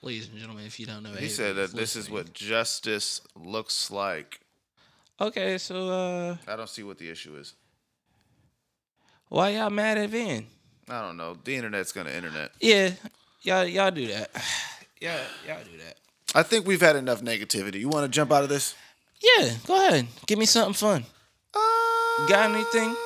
Ladies 0.00 0.28
and 0.28 0.38
gentlemen, 0.38 0.64
if 0.64 0.80
you 0.80 0.86
don't 0.86 1.02
know, 1.02 1.12
He 1.12 1.28
said 1.28 1.56
that 1.56 1.72
this 1.72 1.94
is 1.94 2.08
what 2.08 2.32
justice 2.32 3.20
looks 3.36 3.90
like. 3.90 4.40
Okay, 5.20 5.58
so 5.58 5.90
uh, 5.90 6.36
I 6.46 6.56
don't 6.56 6.70
see 6.70 6.84
what 6.84 6.96
the 6.96 7.10
issue 7.10 7.36
is. 7.36 7.54
Why 9.28 9.50
y'all 9.50 9.70
mad 9.70 9.98
at 9.98 10.10
Van? 10.10 10.46
I 10.88 11.02
don't 11.02 11.16
know. 11.16 11.36
The 11.44 11.56
internet's 11.56 11.92
gonna 11.92 12.10
internet. 12.10 12.52
Yeah, 12.60 12.90
y'all 13.42 13.64
y'all 13.66 13.90
do 13.90 14.06
that. 14.08 14.30
Yeah, 15.00 15.16
y'all 15.46 15.62
do 15.62 15.78
that. 15.78 15.94
I 16.34 16.42
think 16.42 16.66
we've 16.66 16.80
had 16.80 16.96
enough 16.96 17.22
negativity. 17.22 17.78
You 17.78 17.88
want 17.88 18.04
to 18.04 18.08
jump 18.10 18.32
out 18.32 18.42
of 18.42 18.48
this? 18.48 18.74
Yeah, 19.22 19.50
go 19.64 19.76
ahead. 19.86 20.08
Give 20.26 20.40
me 20.40 20.44
something 20.44 20.74
fun. 20.74 21.04
Got 22.28 22.50
anything? 22.50 22.96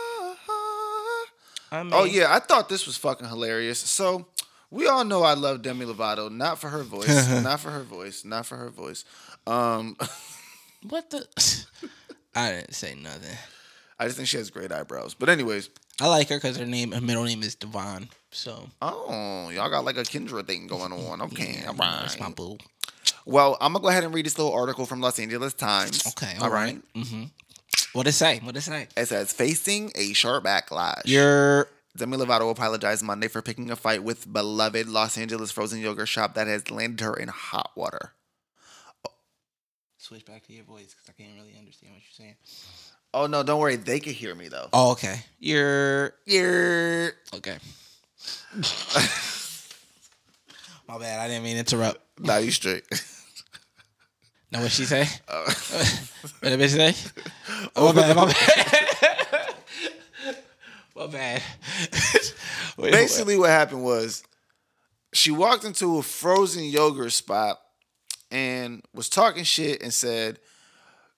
I 1.71 1.83
mean, 1.83 1.93
Oh 1.93 2.05
yeah, 2.05 2.35
I 2.35 2.39
thought 2.39 2.71
this 2.71 2.87
was 2.87 2.97
fucking 2.97 3.29
hilarious. 3.29 3.79
So 3.79 4.27
we 4.71 4.87
all 4.87 5.05
know 5.05 5.23
I 5.23 5.35
love 5.35 5.61
Demi 5.61 5.85
Lovato, 5.85 6.31
not 6.33 6.59
for 6.59 6.69
her 6.71 6.83
voice, 6.83 7.29
not 7.43 7.61
for 7.61 7.71
her 7.71 7.83
voice, 7.83 8.25
not 8.25 8.47
for 8.47 8.57
her 8.57 8.71
voice. 8.71 9.05
Um, 9.47 9.97
What 10.89 11.11
the? 11.11 11.27
I 12.35 12.53
didn't 12.53 12.75
say 12.75 12.95
nothing. 12.95 13.37
I 14.03 14.07
just 14.07 14.17
think 14.17 14.29
she 14.29 14.37
has 14.37 14.51
great 14.51 14.73
eyebrows. 14.73 15.15
But 15.15 15.29
anyways, 15.29 15.71
I 16.01 16.09
like 16.09 16.29
her 16.31 16.37
because 16.37 16.57
her 16.57 16.67
name, 16.67 16.91
her 16.91 17.01
middle 17.01 17.23
name 17.23 17.45
is 17.45 17.55
Devon. 17.55 18.09
So 18.33 18.69
oh, 18.83 19.49
y'all 19.51 19.71
got 19.71 19.85
like 19.85 19.97
a 19.97 20.03
Kendra 20.03 20.45
thing 20.45 20.67
going 20.67 20.93
on. 20.93 21.21
Okay, 21.23 21.61
yeah, 21.61 21.69
all 21.69 21.75
that's 21.75 22.19
my 22.19 22.27
right. 22.27 22.35
boo. 22.35 22.59
Well, 23.27 23.57
I'm 23.61 23.73
gonna 23.75 23.83
go 23.85 23.91
ahead 23.91 24.03
and 24.03 24.13
read 24.13 24.27
this 24.27 24.37
little 24.39 24.53
article 24.53 24.87
from 24.87 25.01
Los 25.01 25.21
Angeles 25.21 25.55
Times. 25.55 26.05
Okay, 26.09 26.35
all 26.41 26.51
right. 26.51 26.83
Mm-hmm. 26.97 27.25
What 27.93 28.09
it 28.09 28.13
say? 28.13 28.41
What 28.43 28.57
it 28.57 28.63
say? 28.63 28.89
It 28.97 29.07
says 29.07 29.33
facing 29.33 29.93
a 29.95 30.13
sharp 30.15 30.43
backlash. 30.43 31.03
You're 31.05 31.69
Demi 31.97 32.17
Lovato 32.17 32.51
apologized 32.51 33.05
Monday 33.05 33.29
for 33.29 33.41
picking 33.41 33.71
a 33.71 33.77
fight 33.77 34.03
with 34.03 34.33
beloved 34.33 34.89
Los 34.89 35.17
Angeles 35.17 35.53
frozen 35.53 35.79
yogurt 35.79 36.09
shop 36.09 36.35
that 36.35 36.49
has 36.49 36.73
landed 36.73 37.05
her 37.05 37.15
in 37.15 37.29
hot 37.29 37.71
water. 37.77 38.15
switch 39.97 40.27
back 40.27 40.45
to 40.49 40.53
your 40.53 40.65
voice 40.65 40.93
because 40.93 41.09
I 41.09 41.13
can't 41.13 41.37
really 41.39 41.57
understand 41.57 41.93
what 41.93 42.03
you're 42.03 42.27
saying. 42.27 42.37
Oh 43.15 43.27
no, 43.27 43.43
don't 43.43 43.61
worry, 43.61 43.77
they 43.77 44.01
can 44.01 44.15
hear 44.15 44.35
me 44.35 44.49
though. 44.49 44.69
Oh, 44.73 44.93
okay. 44.93 45.21
You're 45.39 46.15
you're 46.25 47.13
okay. 47.35 47.59
My 50.89 50.99
bad. 50.99 51.21
I 51.21 51.29
didn't 51.29 51.45
mean 51.45 51.55
to 51.55 51.61
interrupt. 51.61 52.01
Now 52.19 52.39
you 52.39 52.51
straight. 52.51 52.85
Now 54.51 54.61
what 54.61 54.71
she 54.71 54.85
say? 54.85 55.09
Uh. 55.27 55.45
what 56.41 56.51
did 56.51 56.61
bitch 56.61 56.69
say? 56.71 56.95
Oh, 57.75 57.93
my 57.93 58.03
bad. 58.03 58.17
My 58.17 58.27
bad. 58.27 59.55
my 60.95 61.07
bad. 61.07 61.43
Basically, 62.77 63.39
what 63.39 63.49
happened 63.49 63.83
was 63.83 64.23
she 65.15 65.31
walked 65.31 65.65
into 65.65 65.97
a 65.97 66.03
frozen 66.03 66.65
yogurt 66.65 67.13
spot 67.13 67.61
and 68.31 68.83
was 68.95 69.09
talking 69.09 69.45
shit 69.45 69.83
and 69.83 69.95
said 69.95 70.39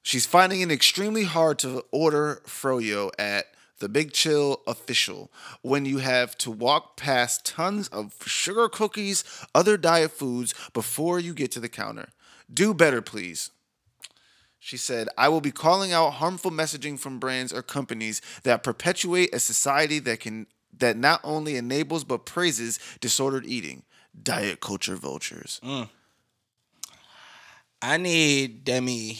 she's 0.04 0.26
finding 0.26 0.60
it 0.60 0.70
extremely 0.70 1.24
hard 1.24 1.58
to 1.58 1.84
order 1.90 2.42
froyo 2.46 3.10
at 3.18 3.46
the 3.80 3.88
Bigg 3.88 4.12
Chill 4.12 4.62
official 4.68 5.32
when 5.62 5.84
you 5.84 5.98
have 5.98 6.38
to 6.38 6.50
walk 6.52 6.96
past 6.96 7.44
tons 7.44 7.88
of 7.88 8.14
sugar 8.24 8.68
cookies, 8.68 9.24
other 9.52 9.76
diet 9.76 10.12
foods 10.12 10.54
before 10.72 11.18
you 11.18 11.34
get 11.34 11.50
to 11.52 11.60
the 11.60 11.68
counter. 11.68 12.10
Do 12.52 12.72
better, 12.72 13.02
please. 13.02 13.50
She 14.60 14.76
said, 14.76 15.08
I 15.18 15.28
will 15.28 15.40
be 15.40 15.50
calling 15.50 15.92
out 15.92 16.12
harmful 16.12 16.50
messaging 16.50 16.98
from 16.98 17.18
brands 17.18 17.52
or 17.52 17.62
companies 17.62 18.22
that 18.44 18.62
perpetuate 18.62 19.34
a 19.34 19.40
society 19.40 19.98
that 20.00 20.20
can 20.20 20.46
that 20.78 20.96
not 20.96 21.20
only 21.22 21.56
enables 21.56 22.04
but 22.04 22.26
praises 22.26 22.78
disordered 23.00 23.46
eating. 23.46 23.82
Diet 24.20 24.60
culture 24.60 24.96
vultures. 24.96 25.60
Mm. 25.62 25.88
I 27.82 27.96
need 27.96 28.64
Demi 28.64 29.18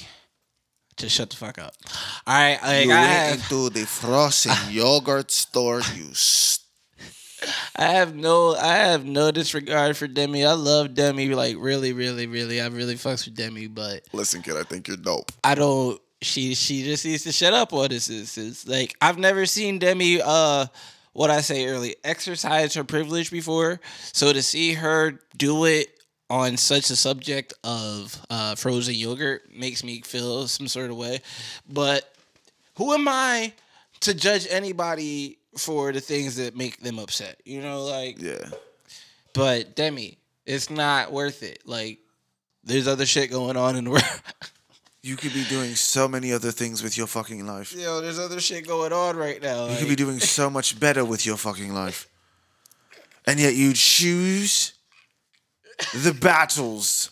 to 0.97 1.09
shut 1.09 1.31
the 1.31 1.37
fuck 1.37 1.59
up. 1.59 1.75
All 2.27 2.35
right, 2.35 2.59
like 2.63 2.87
you 2.87 2.93
I 2.93 3.01
went 3.01 3.11
have, 3.11 3.35
into 3.35 3.71
the 3.71 3.87
frozen 3.87 4.53
yogurt 4.71 5.31
store, 5.31 5.81
you 5.95 6.13
I 7.77 7.85
have 7.85 8.15
no, 8.15 8.55
I 8.55 8.77
have 8.77 9.05
no 9.05 9.31
disregard 9.31 9.97
for 9.97 10.07
Demi. 10.07 10.45
I 10.45 10.53
love 10.53 10.95
Demi, 10.95 11.35
like 11.35 11.57
really, 11.59 11.93
really, 11.93 12.27
really. 12.27 12.61
I 12.61 12.67
really 12.69 12.95
fucks 12.95 13.27
with 13.27 13.37
Demi, 13.37 13.67
but 13.67 14.03
Listen, 14.13 14.43
kid, 14.43 14.57
I 14.57 14.63
think 14.63 14.89
you're 14.89 14.97
dope. 14.97 15.31
I 15.43 15.55
don't. 15.55 16.01
She 16.23 16.55
she 16.55 16.85
just 16.85 17.05
needs 17.05 17.25
to 17.25 17.33
shut 17.33 17.53
up 17.53 17.73
on 17.75 17.91
this. 17.91 18.09
Is 18.09 18.39
is 18.39 18.67
like 18.67 18.97
I've 19.01 19.19
never 19.19 19.45
seen 19.45 19.79
Demi. 19.79 20.21
Uh, 20.25 20.67
what 21.15 21.31
I 21.31 21.41
say 21.41 21.67
early 21.67 21.97
exercise 22.05 22.75
her 22.75 22.85
privilege 22.85 23.31
before. 23.31 23.81
So 24.13 24.33
to 24.33 24.43
see 24.43 24.75
her 24.75 25.21
do 25.37 25.65
it 25.65 25.94
on 26.35 26.57
such 26.57 26.91
a 26.91 26.97
subject 26.97 27.55
of 27.63 28.21
uh, 28.29 28.57
frozen 28.57 28.95
yogurt 28.97 29.55
makes 29.55 29.85
me 29.85 30.01
feel 30.01 30.49
some 30.49 30.67
sort 30.67 30.91
of 30.91 30.97
way. 30.97 31.21
But 31.73 32.13
who 32.77 32.93
am 32.93 33.07
I 33.07 33.53
to 34.01 34.15
judge 34.15 34.47
anybody 34.51 35.39
for 35.57 35.93
the 35.93 36.01
things 36.01 36.35
that 36.37 36.57
make 36.57 36.81
them 36.81 36.99
upset? 36.99 37.41
You 37.45 37.61
know, 37.63 37.85
like 37.85 38.21
Yeah. 38.21 38.49
but 39.33 39.77
Demi, 39.77 40.19
it's 40.45 40.71
not 40.71 41.13
worth 41.13 41.45
it. 41.45 41.61
Like 41.65 42.01
there's 42.65 42.89
other 42.89 43.07
shit 43.07 43.31
going 43.31 43.57
on 43.57 43.77
in 43.77 43.85
the 43.85 43.91
world. 43.97 44.05
You 45.03 45.15
could 45.17 45.35
be 45.35 45.45
doing 45.45 45.77
so 45.77 46.09
many 46.09 46.33
other 46.33 46.51
things 46.51 46.83
with 46.83 46.97
your 46.99 47.07
fucking 47.07 47.47
life. 47.47 47.73
Yo, 47.77 48.01
there's 48.01 48.19
other 48.19 48.41
shit 48.41 48.67
going 48.67 48.93
on 48.93 49.17
right 49.17 49.41
now. 49.41 49.69
You 49.69 49.77
could 49.77 49.89
be 49.89 49.95
doing 49.97 50.19
so 50.19 50.51
much 50.51 50.81
better 50.81 51.05
with 51.05 51.25
your 51.27 51.37
fucking 51.37 51.73
life. 51.73 52.09
And 53.27 53.39
yet 53.39 53.55
you 53.55 53.73
choose 53.75 54.73
the 55.95 56.13
battles 56.13 57.11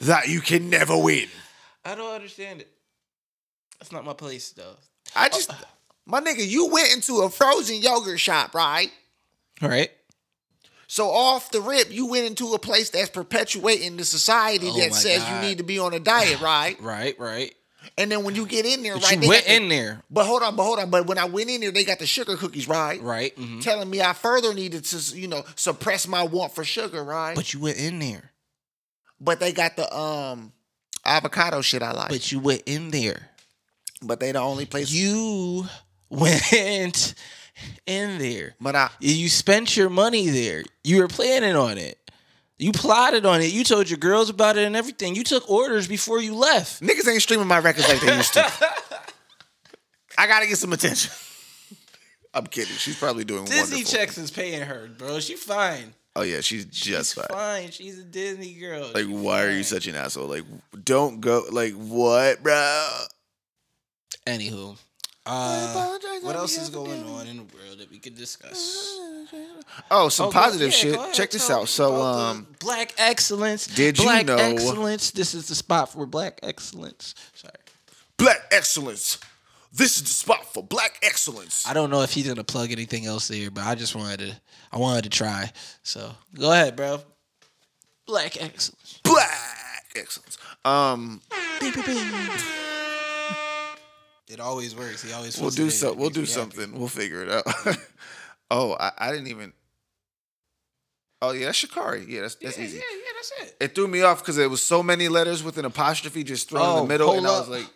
that 0.00 0.28
you 0.28 0.40
can 0.40 0.70
never 0.70 0.96
win. 0.96 1.28
I 1.84 1.94
don't 1.94 2.14
understand 2.14 2.60
it. 2.60 2.70
That's 3.78 3.92
not 3.92 4.04
my 4.04 4.12
place, 4.12 4.50
though. 4.50 4.76
I 5.16 5.28
just, 5.28 5.50
my 6.06 6.20
nigga, 6.20 6.46
you 6.46 6.68
went 6.68 6.92
into 6.92 7.22
a 7.22 7.30
frozen 7.30 7.76
yogurt 7.80 8.20
shop, 8.20 8.54
right? 8.54 8.90
All 9.60 9.68
right. 9.68 9.90
So 10.86 11.08
off 11.08 11.50
the 11.50 11.60
rip, 11.60 11.90
you 11.90 12.06
went 12.06 12.26
into 12.26 12.52
a 12.52 12.58
place 12.58 12.90
that's 12.90 13.08
perpetuating 13.08 13.96
the 13.96 14.04
society 14.04 14.68
Oh 14.70 14.78
that 14.78 14.92
says 14.94 15.22
God. 15.22 15.42
you 15.42 15.48
need 15.48 15.58
to 15.58 15.64
be 15.64 15.78
on 15.78 15.94
a 15.94 16.00
diet, 16.00 16.40
right? 16.42 16.78
Right, 16.80 17.18
right. 17.18 17.54
And 17.98 18.10
then 18.10 18.24
when 18.24 18.34
you 18.34 18.46
get 18.46 18.64
in 18.66 18.82
there, 18.82 18.94
But 18.94 19.02
right? 19.04 19.20
you 19.22 19.28
went 19.28 19.46
in 19.46 19.68
there. 19.68 20.02
But 20.10 20.26
hold 20.26 20.42
on, 20.42 20.56
but 20.56 20.64
hold 20.64 20.78
on. 20.78 20.90
But 20.90 21.06
when 21.06 21.18
I 21.18 21.24
went 21.26 21.50
in 21.50 21.60
there, 21.60 21.70
they 21.70 21.84
got 21.84 21.98
the 21.98 22.06
sugar 22.06 22.36
cookies, 22.36 22.68
right? 22.68 23.00
Right. 23.02 23.34
hmm 23.36 23.60
Telling 23.60 23.88
me 23.90 24.00
I 24.00 24.12
further 24.12 24.54
needed 24.54 24.84
to, 24.84 25.18
you 25.18 25.28
know, 25.28 25.44
suppress 25.56 26.06
my 26.08 26.22
want 26.22 26.54
for 26.54 26.64
sugar, 26.64 27.02
right? 27.02 27.34
But, 27.34 27.42
But 27.42 27.54
you 27.54 27.60
went 27.60 27.78
in 27.78 27.98
there. 27.98 28.30
But 29.20 29.40
they 29.40 29.52
got 29.52 29.76
the 29.76 29.94
um 29.96 30.52
avocado 31.04 31.60
shit 31.60 31.82
I 31.82 31.92
like. 31.92 32.08
But 32.08 32.32
you 32.32 32.40
went 32.40 32.62
in 32.66 32.90
there. 32.90 33.28
But 34.02 34.18
they 34.20 34.32
the 34.32 34.40
only 34.40 34.66
place. 34.66 34.90
You 34.90 35.66
went 36.10 37.14
in 37.86 38.18
there. 38.18 38.54
but 38.60 38.74
I, 38.74 38.90
You 39.00 39.28
spent 39.28 39.76
your 39.76 39.90
money 39.90 40.28
there. 40.28 40.64
You 40.82 40.98
were 40.98 41.08
planning 41.08 41.54
on 41.54 41.78
it. 41.78 41.98
You 42.62 42.70
plotted 42.70 43.26
on 43.26 43.40
it. 43.40 43.52
You 43.52 43.64
told 43.64 43.90
your 43.90 43.98
girls 43.98 44.30
about 44.30 44.56
it 44.56 44.64
and 44.64 44.76
everything. 44.76 45.16
You 45.16 45.24
took 45.24 45.50
orders 45.50 45.88
before 45.88 46.22
you 46.22 46.36
left. 46.36 46.80
niggas 46.80 47.08
ain't 47.08 47.20
streaming 47.20 47.48
my 47.48 47.58
records 47.58 47.88
like 47.88 48.00
they 48.00 48.16
used 48.16 48.34
to. 48.34 48.44
I 50.18 50.28
gotta 50.28 50.46
get 50.46 50.58
some 50.58 50.72
attention. 50.72 51.10
I'm 52.32 52.46
kidding. 52.46 52.76
She's 52.76 52.96
probably 52.96 53.24
doing 53.24 53.46
Disney 53.46 53.78
wonderful. 53.78 53.98
checks 53.98 54.16
is 54.16 54.30
paying 54.30 54.62
her, 54.62 54.88
bro. 54.96 55.18
She 55.18 55.34
fine. 55.34 55.92
Oh 56.14 56.22
yeah, 56.22 56.40
she's 56.40 56.64
just 56.66 56.84
She's 56.84 57.12
fine. 57.14 57.26
fine. 57.30 57.70
She's 57.72 57.98
a 57.98 58.04
Disney 58.04 58.52
girl. 58.54 58.90
Like, 58.94 59.06
She 59.06 59.12
why 59.12 59.42
are 59.44 59.50
you 59.50 59.64
such 59.64 59.88
an 59.88 59.96
asshole? 59.96 60.28
Like, 60.28 60.44
don't 60.84 61.20
go. 61.20 61.42
Like, 61.50 61.72
what, 61.72 62.42
bro? 62.44 62.86
Anywho, 64.26 64.78
uh, 65.26 65.98
what 66.22 66.36
else 66.36 66.58
is 66.58 66.68
going 66.70 67.04
on 67.04 67.26
in 67.26 67.36
the 67.38 67.42
world 67.44 67.78
that 67.78 67.90
we 67.90 67.98
could 67.98 68.16
discuss? 68.16 68.98
Oh, 69.90 70.08
some 70.08 70.28
Oh, 70.28 70.30
positive 70.32 70.70
yeah, 70.70 70.76
shit. 70.76 70.94
ahead, 70.96 71.14
Check 71.14 71.30
this 71.30 71.48
out. 71.50 71.68
So, 71.68 72.02
um, 72.02 72.46
Black 72.58 72.94
Excellence. 72.98 73.66
did 73.66 73.98
you 73.98 74.04
Black 74.04 74.26
know- 74.26 74.36
Excellence. 74.36 75.10
This 75.12 75.34
is 75.34 75.46
the 75.48 75.54
spot 75.54 75.92
for 75.92 76.06
Black 76.06 76.40
Excellence. 76.42 77.14
Sorry. 77.34 77.54
Black 78.18 78.42
Excellence, 78.50 79.18
This 79.72 79.96
is 79.96 80.02
the 80.02 80.08
spot 80.10 80.52
for 80.52 80.62
black 80.62 80.98
excellence. 81.02 81.66
I 81.66 81.72
don't 81.72 81.88
know 81.88 82.02
if 82.02 82.12
he's 82.12 82.28
gonna 82.28 82.44
plug 82.44 82.70
anything 82.72 83.06
else 83.06 83.28
there, 83.28 83.50
but 83.50 83.64
I 83.64 83.74
just 83.74 83.94
wanted 83.94 84.18
to. 84.18 84.40
I 84.70 84.76
wanted 84.76 85.04
to 85.04 85.08
try. 85.10 85.50
So 85.82 86.14
go 86.38 86.52
ahead, 86.52 86.76
bro. 86.76 87.00
Black 88.06 88.36
excellence. 88.40 89.00
Black 89.02 89.86
excellence. 89.96 90.36
Um, 90.66 91.22
It 94.32 94.40
always 94.40 94.74
works. 94.74 95.02
He 95.02 95.12
always. 95.12 95.38
we'll 95.38 95.50
do 95.50 95.68
so. 95.68 95.92
We'll 95.92 96.08
do 96.10 96.20
me 96.20 96.26
happy. 96.26 96.32
something. 96.40 96.78
We'll 96.78 96.88
figure 96.88 97.22
it 97.22 97.30
out. 97.30 97.44
oh, 98.50 98.72
I, 98.80 98.90
I 98.98 99.10
didn't 99.12 99.28
even. 99.28 99.52
Oh 101.20 101.32
yeah, 101.32 101.46
that's 101.46 101.62
Sha'Carri. 101.64 102.08
Yeah, 102.08 102.22
that's 102.22 102.34
that's 102.36 102.58
Yeah, 102.58 102.64
easy. 102.64 102.76
yeah, 102.78 102.82
yeah. 102.92 103.12
That's 103.14 103.32
it. 103.50 103.56
It 103.60 103.74
threw 103.74 103.86
me 103.86 104.02
off 104.02 104.20
because 104.20 104.36
there 104.36 104.48
was 104.48 104.62
so 104.62 104.82
many 104.82 105.08
letters 105.08 105.42
with 105.44 105.58
an 105.58 105.64
apostrophe 105.66 106.24
just 106.24 106.48
thrown 106.48 106.62
in 106.64 106.68
Oh, 106.78 106.82
the 106.82 106.88
middle, 106.88 107.06
hold 107.08 107.18
and 107.18 107.26
I 107.26 107.38
was 107.38 107.48
like, 107.48 107.66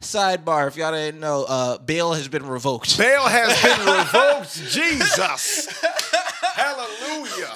Sidebar: 0.00 0.66
If 0.68 0.76
y'all 0.76 0.90
didn't 0.92 1.20
know, 1.20 1.44
uh, 1.46 1.78
bail 1.78 2.12
has 2.14 2.26
been 2.28 2.46
revoked. 2.46 2.98
"Bail 2.98 3.22
has 3.26 3.62
been 3.62 3.78
revoked." 3.86 4.72
Jesus, 4.72 5.82
Hallelujah! 6.42 7.54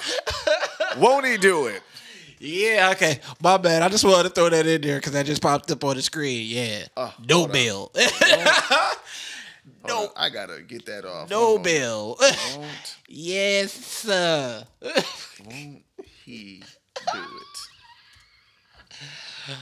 Won't 0.97 1.25
he 1.25 1.37
do 1.37 1.67
it? 1.67 1.81
Yeah, 2.39 2.91
okay. 2.93 3.19
My 3.41 3.57
bad. 3.57 3.81
I 3.81 3.89
just 3.89 4.05
wanted 4.05 4.29
to 4.29 4.29
throw 4.29 4.49
that 4.49 4.65
in 4.65 4.81
there 4.81 4.97
because 4.97 5.11
that 5.11 5.25
just 5.25 5.41
popped 5.41 5.69
up 5.71 5.83
on 5.83 5.97
the 5.97 6.01
screen. 6.01 6.45
Yeah. 6.47 6.85
Oh, 6.95 7.13
no 7.27 7.47
bail. 7.47 7.91
No, 9.87 10.09
I 10.15 10.29
gotta 10.29 10.61
get 10.61 10.85
that 10.87 11.05
off. 11.05 11.29
no 11.29 11.57
Hold. 11.57 12.21
Yes, 13.07 13.73
sir. 13.73 14.63
won't 15.45 15.83
he 16.25 16.63
do 17.13 17.19
it? 17.19 17.59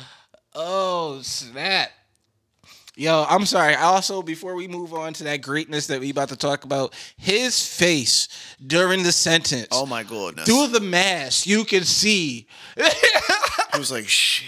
oh, 0.56 1.22
snap. 1.22 1.92
Yo, 3.00 3.28
I'm 3.30 3.45
sorry. 3.45 3.76
Also, 3.76 4.24
before 4.24 4.56
we 4.56 4.68
move 4.68 4.91
on 4.91 5.14
to 5.14 5.24
that 5.26 5.43
greatness 5.43 5.86
that 5.86 6.00
we 6.00 6.10
about 6.10 6.30
to 6.30 6.36
talk 6.36 6.64
about, 6.64 6.95
his 7.16 7.64
face 7.64 8.28
during 8.66 9.04
the 9.04 9.12
sentence. 9.12 9.68
Oh 9.72 9.86
my 9.86 10.02
goodness! 10.02 10.48
Through 10.48 10.68
the 10.70 10.80
mask, 10.80 11.45
you 11.45 11.64
can 11.64 11.84
see. 11.84 12.48
He 13.74 13.80
was 13.80 13.91
like, 13.91 14.08
"Shit." 14.08 14.48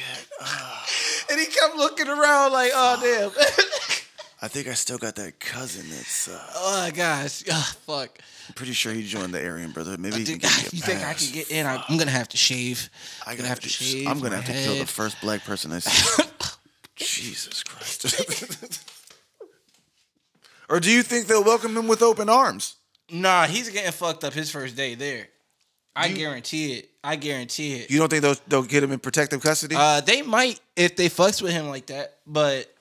and 1.30 1.39
he 1.39 1.45
kept 1.45 1.76
looking 1.76 2.08
around 2.08 2.52
like, 2.52 2.72
oh, 2.74 3.00
damn. 3.00 3.30
I 4.41 4.47
think 4.47 4.68
I 4.68 4.74
still 4.74 4.97
got 4.97 5.16
that 5.18 5.39
cousin 5.39 5.86
that's. 5.89 6.28
Uh, 6.30 6.41
oh, 6.56 6.82
my 6.86 6.89
gosh. 6.89 7.43
Oh, 7.52 7.74
fuck. 7.86 8.18
I'm 8.47 8.54
pretty 8.56 8.72
sure 8.74 8.91
he 8.91 9.06
joined 9.06 9.34
the 9.36 9.45
Aryan 9.45 9.70
Brotherhood. 9.72 10.00
Maybe 10.00 10.20
he 10.20 10.24
can 10.26 10.34
Dude, 10.39 10.41
give 10.41 10.52
me 10.52 10.64
a 10.72 10.76
you 10.78 10.82
think 10.82 11.04
I 11.06 11.14
can 11.14 11.32
get 11.32 11.52
in? 11.52 11.68
I'm 11.68 11.97
gonna 12.00 12.10
have 12.10 12.30
to 12.30 12.38
shave. 12.38 12.89
I'm 13.28 13.36
gonna 13.36 13.50
have 13.50 13.60
to 13.60 13.68
just- 13.68 13.80
shave. 13.84 14.08
I'm 14.08 14.20
gonna 14.20 14.38
have 14.38 14.45
to 14.45 14.54
kill 14.54 14.76
the 14.78 14.88
first 14.88 15.22
black 15.22 15.43
person 15.43 15.72
I 15.74 15.80
see. 15.80 16.24
Jesus 17.00 17.64
Christ. 17.64 18.86
or 20.70 20.80
do 20.80 20.91
you 20.91 21.04
think 21.04 21.28
they'll 21.28 21.43
welcome 21.43 21.76
him 21.76 21.88
with 21.88 22.02
open 22.02 22.30
arms? 22.30 22.76
Nah, 23.12 23.45
he's 23.47 23.70
getting 23.70 23.91
fucked 23.91 24.24
up 24.24 24.34
his 24.34 24.52
first 24.52 24.76
day 24.76 24.95
there. 24.95 25.28
I 25.95 26.10
guarantee 26.10 26.74
it. 26.74 26.89
I 27.04 27.16
guarantee 27.16 27.74
it. 27.74 27.89
You 27.89 28.00
don't 28.00 28.10
think 28.10 28.22
they'll 28.22 28.36
they'll 28.47 28.64
get 28.64 28.84
him 28.84 28.91
in 28.91 29.00
protective 29.00 29.41
custody? 29.41 29.76
Uh, 29.78 30.02
they 30.02 30.22
might 30.22 30.60
if 30.76 30.95
they 30.95 31.10
fucks 31.10 31.41
with 31.41 31.52
him 31.52 31.68
like 31.68 31.88
that, 31.88 32.18
but 32.26 32.74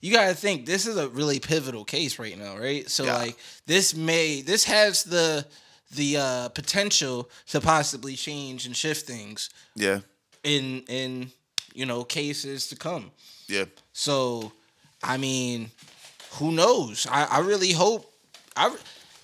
you 0.00 0.12
gotta 0.12 0.34
think 0.34 0.66
this 0.66 0.86
is 0.86 0.96
a 0.96 1.08
really 1.08 1.38
pivotal 1.38 1.84
case 1.84 2.18
right 2.18 2.36
now, 2.38 2.56
right? 2.58 2.88
So 2.90 3.04
Yeah. 3.04 3.16
like 3.16 3.36
this 3.66 3.94
may 3.94 4.42
this 4.42 4.64
has 4.64 5.04
the 5.04 5.46
the 5.94 6.16
uh 6.18 6.48
potential 6.50 7.30
to 7.48 7.60
possibly 7.60 8.16
change 8.16 8.66
and 8.66 8.76
shift 8.76 9.06
things 9.06 9.50
yeah, 9.74 10.00
in 10.42 10.82
in 10.88 11.30
you 11.76 11.86
know 11.86 12.04
cases 12.04 12.68
to 12.68 12.76
come. 12.76 13.10
yeah. 13.46 13.64
So, 13.92 14.52
I 15.02 15.16
mean, 15.18 15.70
who 16.32 16.52
knows? 16.52 17.06
I, 17.10 17.24
I 17.24 17.38
really 17.40 17.72
hope. 17.72 18.10
I 18.56 18.74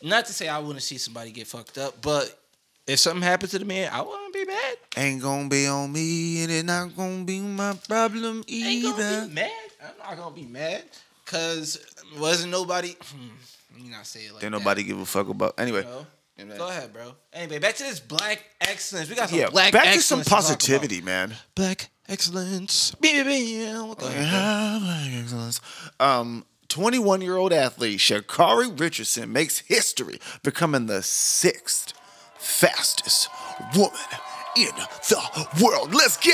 not 0.03 0.27
to 0.27 0.33
say 0.33 0.49
I 0.49 0.59
want 0.59 0.75
to 0.75 0.81
see 0.81 0.99
somebody 0.99 1.31
get 1.31 1.47
fucked 1.47 1.79
up, 1.79 2.03
but 2.03 2.39
if 2.87 2.99
something 2.99 3.23
happens 3.23 3.53
to 3.53 3.59
the 3.59 3.65
man, 3.65 3.91
I 3.93 4.03
wouldn't 4.03 4.35
be 4.35 4.45
mad. 4.45 4.77
Ain't 4.97 5.23
gonna 5.23 5.49
be 5.49 5.67
on 5.67 5.93
me, 5.93 6.43
and 6.43 6.53
it's 6.53 6.65
not 6.65 6.95
gonna 6.95 7.25
be 7.25 7.41
my 7.41 7.75
problem 7.89 8.45
Ain't 8.49 8.83
gonna 8.83 9.03
either. 9.03 9.27
be 9.29 9.35
mad. 9.35 9.51
I'm 9.83 10.11
not 10.11 10.17
gonna 10.19 10.35
be 10.35 10.45
mad 10.45 10.85
because 11.25 11.79
wasn't 12.19 12.51
nobody. 12.51 12.95
Hmm, 13.01 13.29
let 13.73 13.83
me 13.83 13.91
not 13.91 14.07
say 14.07 14.21
it 14.27 14.33
like 14.33 14.43
that, 14.43 14.51
nobody 14.51 14.83
give 14.83 14.99
a 14.99 15.07
fuck 15.07 15.29
about. 15.29 15.55
Anyway? 15.59 15.87
Go 16.59 16.69
ahead, 16.69 16.93
bro. 16.93 17.15
Anyway, 17.33 17.59
back 17.59 17.77
to 17.77 17.85
this 17.85 18.01
black 18.01 18.43
excellence. 18.61 19.09
We 19.09 19.15
got 19.15 19.29
some 19.29 19.39
yeah. 19.39 19.51
black 19.51 19.73
back 19.73 19.95
to 19.95 20.03
some 20.03 20.23
positivity, 20.23 21.01
man. 21.01 21.35
Black 21.55 21.89
excellence. 22.09 22.95
Beep, 23.01 23.25
beep, 23.25 23.27
beep. 23.27 23.99
Go 23.99 24.07
ahead, 24.07 24.81
bro. 24.81 24.87
Black 24.87 25.11
excellence. 25.23 25.61
Um, 26.01 26.45
21 26.69 27.21
year 27.21 27.37
old 27.37 27.53
athlete 27.53 27.99
Sha'Carri 27.99 28.79
Richardson 28.79 29.33
makes 29.33 29.59
history, 29.59 30.19
becoming 30.43 30.87
the 30.87 31.03
sixth 31.03 31.93
fastest 32.39 33.29
woman 33.77 33.99
in 34.57 34.71
the 35.09 35.49
world. 35.63 35.95
Let's 35.95 36.17
go! 36.17 36.33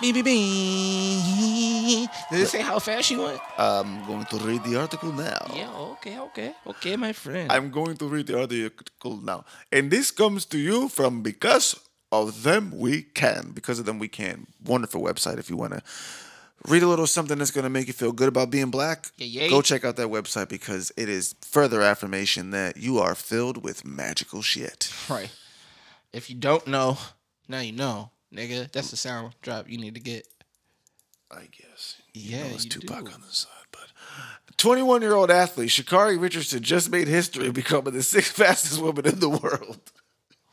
Beep, 0.00 0.14
beep, 0.16 0.24
beep. 0.24 2.10
Did 2.30 2.40
it 2.40 2.48
say 2.48 2.60
how 2.60 2.80
fast 2.80 3.06
she 3.06 3.16
went? 3.16 3.40
I'm 3.56 4.04
going 4.06 4.24
to 4.26 4.36
read 4.38 4.64
the 4.64 4.80
article 4.80 5.12
now. 5.12 5.46
Yeah, 5.54 5.70
okay, 5.94 6.18
okay, 6.18 6.54
okay, 6.66 6.96
my 6.96 7.12
friend. 7.12 7.52
I'm 7.52 7.70
going 7.70 7.96
to 7.98 8.06
read 8.08 8.26
the 8.26 8.40
article 8.40 9.18
now. 9.18 9.44
And 9.70 9.90
this 9.92 10.10
comes 10.10 10.44
to 10.46 10.58
you 10.58 10.88
from 10.88 11.22
Because 11.22 11.78
of 12.12 12.42
Them 12.44 12.70
We 12.78 13.02
Can. 13.02 13.50
Because 13.52 13.78
of 13.80 13.86
Them 13.86 13.98
We 13.98 14.06
Can. 14.06 14.46
Wonderful 14.64 15.02
website 15.02 15.38
if 15.38 15.50
you 15.50 15.56
want 15.56 15.72
to 15.72 15.82
read 16.68 16.82
a 16.82 16.86
little 16.86 17.06
something 17.08 17.38
that's 17.38 17.50
going 17.50 17.64
to 17.64 17.70
make 17.70 17.88
you 17.88 17.92
feel 17.92 18.12
good 18.12 18.28
about 18.28 18.50
being 18.50 18.70
black. 18.70 19.10
Yeah, 19.16 19.42
yeah. 19.42 19.48
Go 19.48 19.62
check 19.62 19.84
out 19.84 19.96
that 19.96 20.08
website 20.08 20.48
because 20.48 20.92
it 20.96 21.08
is 21.08 21.34
further 21.40 21.82
affirmation 21.82 22.50
that 22.50 22.76
you 22.76 22.98
are 22.98 23.14
filled 23.16 23.64
with 23.64 23.84
magical 23.84 24.42
shit. 24.42 24.92
right. 25.10 25.30
If 26.12 26.28
you 26.28 26.36
don't 26.36 26.66
know, 26.66 26.98
now 27.48 27.60
you 27.60 27.72
know, 27.72 28.10
nigga. 28.32 28.70
That's 28.70 28.90
the 28.90 28.98
sound 28.98 29.34
drop 29.40 29.68
you 29.68 29.78
need 29.78 29.94
to 29.94 30.00
get. 30.00 30.28
I 31.30 31.48
guess. 31.50 31.96
Yeah, 32.12 32.44
it's 32.44 32.64
you 32.64 32.70
Tupac 32.70 33.06
do. 33.06 33.12
on 33.12 33.22
the 33.22 33.32
side, 33.32 33.48
but 33.70 33.88
21 34.58 35.00
year 35.00 35.14
old 35.14 35.30
athlete 35.30 35.70
Sha'Carri 35.70 36.20
Richardson 36.20 36.62
just 36.62 36.90
made 36.90 37.08
history 37.08 37.50
becoming 37.50 37.94
the 37.94 38.02
sixth 38.02 38.32
fastest 38.36 38.82
woman 38.82 39.06
in 39.06 39.20
the 39.20 39.30
world. 39.30 39.80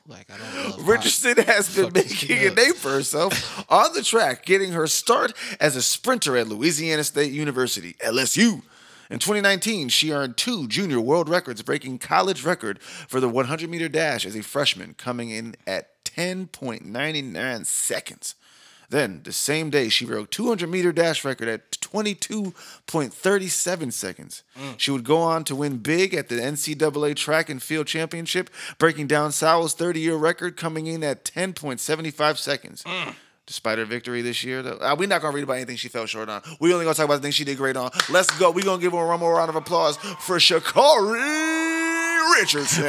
Like 0.10 0.32
I 0.32 0.38
don't 0.38 0.88
Richardson 0.88 1.38
has 1.44 1.76
been 1.76 1.94
making 1.94 2.40
a 2.40 2.50
name 2.50 2.74
for 2.74 2.90
herself 2.90 3.64
on 3.72 3.94
the 3.94 4.02
track, 4.02 4.44
getting 4.44 4.72
her 4.72 4.88
start 4.88 5.34
as 5.60 5.76
a 5.76 5.84
sprinter 5.84 6.36
at 6.36 6.48
Louisiana 6.48 7.04
State 7.04 7.32
University, 7.32 7.94
LSU. 8.04 8.64
In 9.12 9.20
2019, 9.20 9.90
she 9.90 10.12
earned 10.12 10.36
two 10.36 10.68
junior 10.68 11.00
world 11.00 11.30
records, 11.30 11.62
breaking 11.62 12.00
college 12.00 12.44
record 12.44 12.82
for 12.82 13.20
the 13.20 13.30
100 13.30 13.70
meter 13.70 13.88
dash 13.88 14.26
as 14.26 14.36
a 14.36 14.42
freshman, 14.42 14.96
coming 14.96 15.30
in 15.30 15.56
at 15.68 16.04
10.99 16.06 17.66
seconds. 17.68 18.34
Then, 18.90 19.22
the 19.24 19.32
same 19.32 19.70
day, 19.70 19.90
she 19.90 20.06
broke 20.06 20.32
200 20.32 20.68
meter 20.68 20.92
dash 20.92 21.24
record 21.24 21.48
at 21.48 21.70
22.37 21.72 23.94
seconds. 23.94 24.44
She 24.78 24.90
would 24.92 25.04
go 25.04 25.20
on 25.20 25.44
to 25.46 25.56
win 25.56 25.78
big 25.78 26.14
at 26.16 26.30
the 26.30 26.36
NCAA 26.36 27.16
Track 27.16 27.50
and 27.50 27.62
Field 27.62 27.86
Championship, 27.88 28.50
breaking 28.80 29.08
Dawn 29.08 29.32
Sowell's 29.32 29.74
30 29.76 30.00
year 30.00 30.16
record, 30.16 30.58
coming 30.58 30.88
in 30.88 31.04
at 31.04 31.24
10.75 31.24 32.38
seconds. 32.38 32.84
Despite 33.46 33.78
her 33.80 33.86
victory 33.86 34.22
this 34.22 34.44
year, 34.44 34.62
though, 34.62 34.78
uh, 34.78 34.96
we're 34.98 35.08
not 35.08 35.22
gonna 35.22 35.36
read 35.36 35.44
about 35.44 35.54
anything 35.58 35.76
she 35.76 35.88
fell 35.88 36.06
short 36.06 36.30
on. 36.30 36.42
We're 36.60 36.74
only 36.74 36.86
gonna 36.86 36.96
talk 36.96 37.06
about 37.06 37.16
the 37.16 37.22
things 37.22 37.36
she 37.36 37.46
did 37.46 37.58
great 37.58 37.76
on. 37.78 37.90
Let's 38.10 38.30
go. 38.38 38.52
We're 38.52 38.64
gonna 38.64 38.82
give 38.82 38.92
her 38.94 39.08
one 39.08 39.20
more 39.20 39.36
round 39.36 39.50
of 39.50 39.56
applause 39.56 39.98
for 39.98 40.38
Sha'Carri 40.38 42.36
Richardson. 42.40 42.86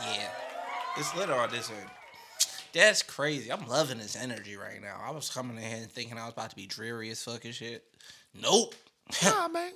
Yeah, 0.00 0.28
it's 0.96 1.14
lit 1.14 1.28
on 1.30 1.50
this 1.50 1.68
one. 1.68 1.78
That's 2.72 3.02
crazy. 3.02 3.52
I'm 3.52 3.66
loving 3.66 3.98
this 3.98 4.16
energy 4.16 4.56
right 4.56 4.80
now. 4.80 4.98
I 5.04 5.10
was 5.10 5.28
coming 5.28 5.56
in 5.58 5.62
here 5.62 5.86
thinking 5.88 6.18
I 6.18 6.24
was 6.24 6.32
about 6.32 6.50
to 6.50 6.56
be 6.56 6.66
dreary 6.66 7.10
as 7.10 7.22
fucking 7.22 7.52
shit. 7.52 7.84
Nope. 8.40 8.74
nah, 9.24 9.48
man. 9.48 9.72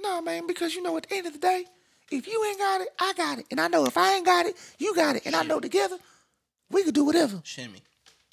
Nah, 0.00 0.20
man, 0.20 0.46
because 0.46 0.74
you 0.74 0.82
know, 0.82 0.96
at 0.96 1.08
the 1.08 1.16
end 1.16 1.26
of 1.26 1.32
the 1.32 1.38
day, 1.38 1.64
if 2.10 2.26
you 2.26 2.44
ain't 2.48 2.58
got 2.58 2.80
it, 2.80 2.88
I 3.00 3.12
got 3.16 3.38
it. 3.38 3.46
And 3.50 3.60
I 3.60 3.68
know 3.68 3.84
if 3.84 3.96
I 3.96 4.14
ain't 4.14 4.26
got 4.26 4.46
it, 4.46 4.56
you 4.78 4.94
got 4.94 5.16
it. 5.16 5.26
And 5.26 5.34
I 5.34 5.42
know 5.42 5.60
together, 5.60 5.96
we 6.70 6.84
could 6.84 6.94
do 6.94 7.04
whatever. 7.04 7.40
Shimmy. 7.44 7.82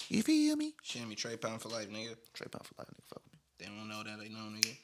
You 0.08 0.22
feel 0.22 0.56
me? 0.56 0.74
Shimmy. 0.82 1.14
Trey 1.14 1.36
Pound 1.36 1.60
for 1.60 1.68
life, 1.68 1.90
nigga. 1.90 2.16
Trey 2.32 2.46
Pound 2.50 2.66
for 2.66 2.74
life, 2.78 2.88
nigga. 2.88 3.08
Fuck 3.08 3.22
me. 3.32 3.38
They 3.58 3.66
don't 3.66 3.88
know 3.88 4.02
that. 4.04 4.18
They 4.20 4.28
know, 4.28 4.38
nigga. 4.38 4.76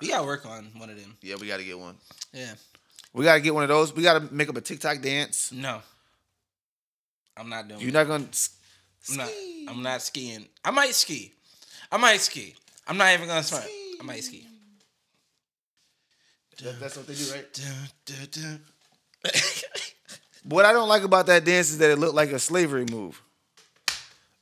We 0.00 0.08
gotta 0.08 0.26
work 0.26 0.46
on 0.46 0.70
one 0.76 0.90
of 0.90 1.00
them. 1.00 1.16
Yeah, 1.22 1.36
we 1.40 1.46
gotta 1.46 1.62
get 1.62 1.78
one. 1.78 1.96
Yeah. 2.32 2.54
We 3.12 3.24
gotta 3.24 3.40
get 3.40 3.54
one 3.54 3.62
of 3.62 3.68
those. 3.68 3.94
We 3.94 4.02
gotta 4.02 4.32
make 4.32 4.48
up 4.48 4.56
a 4.56 4.60
TikTok 4.60 5.00
dance. 5.00 5.52
No. 5.52 5.80
I'm 7.36 7.48
not 7.48 7.68
doing. 7.68 7.80
You're 7.80 7.90
it. 7.90 7.94
not 7.94 8.06
gonna. 8.06 8.26
I'm 9.10 9.16
not. 9.16 9.30
I'm 9.68 9.82
not 9.82 10.02
skiing. 10.02 10.46
I 10.64 10.70
might 10.70 10.94
ski. 10.94 11.32
I 11.90 11.96
might 11.96 12.20
ski. 12.20 12.54
I'm 12.86 12.96
not 12.96 13.12
even 13.14 13.28
gonna 13.28 13.42
swim. 13.42 13.62
I 14.00 14.02
might 14.04 14.22
ski. 14.24 14.46
That's 16.80 16.96
what 16.96 17.06
they 17.06 17.14
do, 17.14 17.24
right? 17.32 17.52
Dun, 17.52 17.88
dun, 18.04 18.28
dun. 18.30 18.60
What 20.44 20.64
I 20.64 20.72
don't 20.72 20.88
like 20.88 21.04
about 21.04 21.26
that 21.26 21.44
dance 21.44 21.70
is 21.70 21.78
that 21.78 21.90
it 21.92 21.98
looked 22.00 22.16
like 22.16 22.30
a 22.32 22.38
slavery 22.40 22.84
move. 22.90 23.22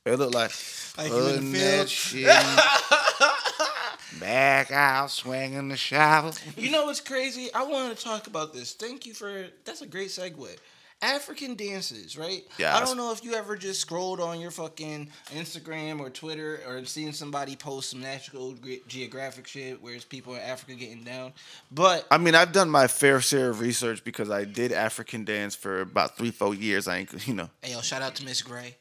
It 0.03 0.17
looked 0.17 0.33
like 0.33 0.51
Like 0.97 1.09
you 1.11 1.17
in 1.17 1.23
putting 1.25 1.51
the 1.51 1.59
that 1.59 1.89
field. 1.89 1.89
shit. 1.89 2.25
Back 4.19 4.71
out 4.71 5.11
swinging 5.11 5.69
the 5.69 5.77
shovel. 5.77 6.33
You 6.57 6.71
know 6.71 6.85
what's 6.85 7.01
crazy? 7.01 7.53
I 7.53 7.63
wanted 7.63 7.97
to 7.97 8.03
talk 8.03 8.25
about 8.25 8.51
this. 8.51 8.73
Thank 8.73 9.05
you 9.05 9.13
for 9.13 9.45
that's 9.63 9.81
a 9.83 9.85
great 9.85 10.09
segue. 10.09 10.57
African 11.01 11.55
dances, 11.55 12.17
right? 12.17 12.43
Yes. 12.57 12.75
I 12.75 12.85
don't 12.85 12.97
know 12.97 13.11
if 13.11 13.23
you 13.23 13.33
ever 13.33 13.55
just 13.55 13.81
scrolled 13.81 14.19
on 14.19 14.39
your 14.39 14.51
fucking 14.51 15.09
Instagram 15.33 15.99
or 15.99 16.09
Twitter 16.09 16.59
or 16.67 16.83
seen 16.85 17.13
somebody 17.13 17.55
post 17.55 17.91
some 17.91 18.01
National 18.01 18.55
Geographic 18.87 19.47
shit 19.47 19.81
where 19.81 19.95
it's 19.95 20.05
people 20.05 20.35
in 20.35 20.41
Africa 20.41 20.75
getting 20.75 21.03
down. 21.03 21.33
But 21.71 22.05
I 22.11 22.17
mean, 22.17 22.35
I've 22.35 22.51
done 22.51 22.69
my 22.69 22.87
fair 22.87 23.21
share 23.21 23.49
of 23.49 23.59
research 23.59 24.03
because 24.03 24.29
I 24.29 24.45
did 24.45 24.71
African 24.71 25.25
dance 25.25 25.55
for 25.55 25.81
about 25.81 26.17
three, 26.17 26.31
four 26.31 26.53
years. 26.53 26.87
I 26.87 26.99
ain't, 26.99 27.27
you 27.27 27.33
know. 27.33 27.49
hey, 27.61 27.71
yo, 27.71 27.81
shout 27.81 28.01
out 28.01 28.15
to 28.15 28.25
Miss 28.25 28.41
Gray. 28.41 28.75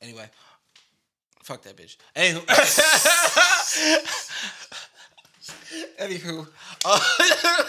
Anyway, 0.00 0.28
fuck 1.42 1.62
that 1.62 1.76
bitch. 1.76 1.96
Anywho, 2.14 2.44
anywho, 5.98 6.46
uh, 6.84 7.64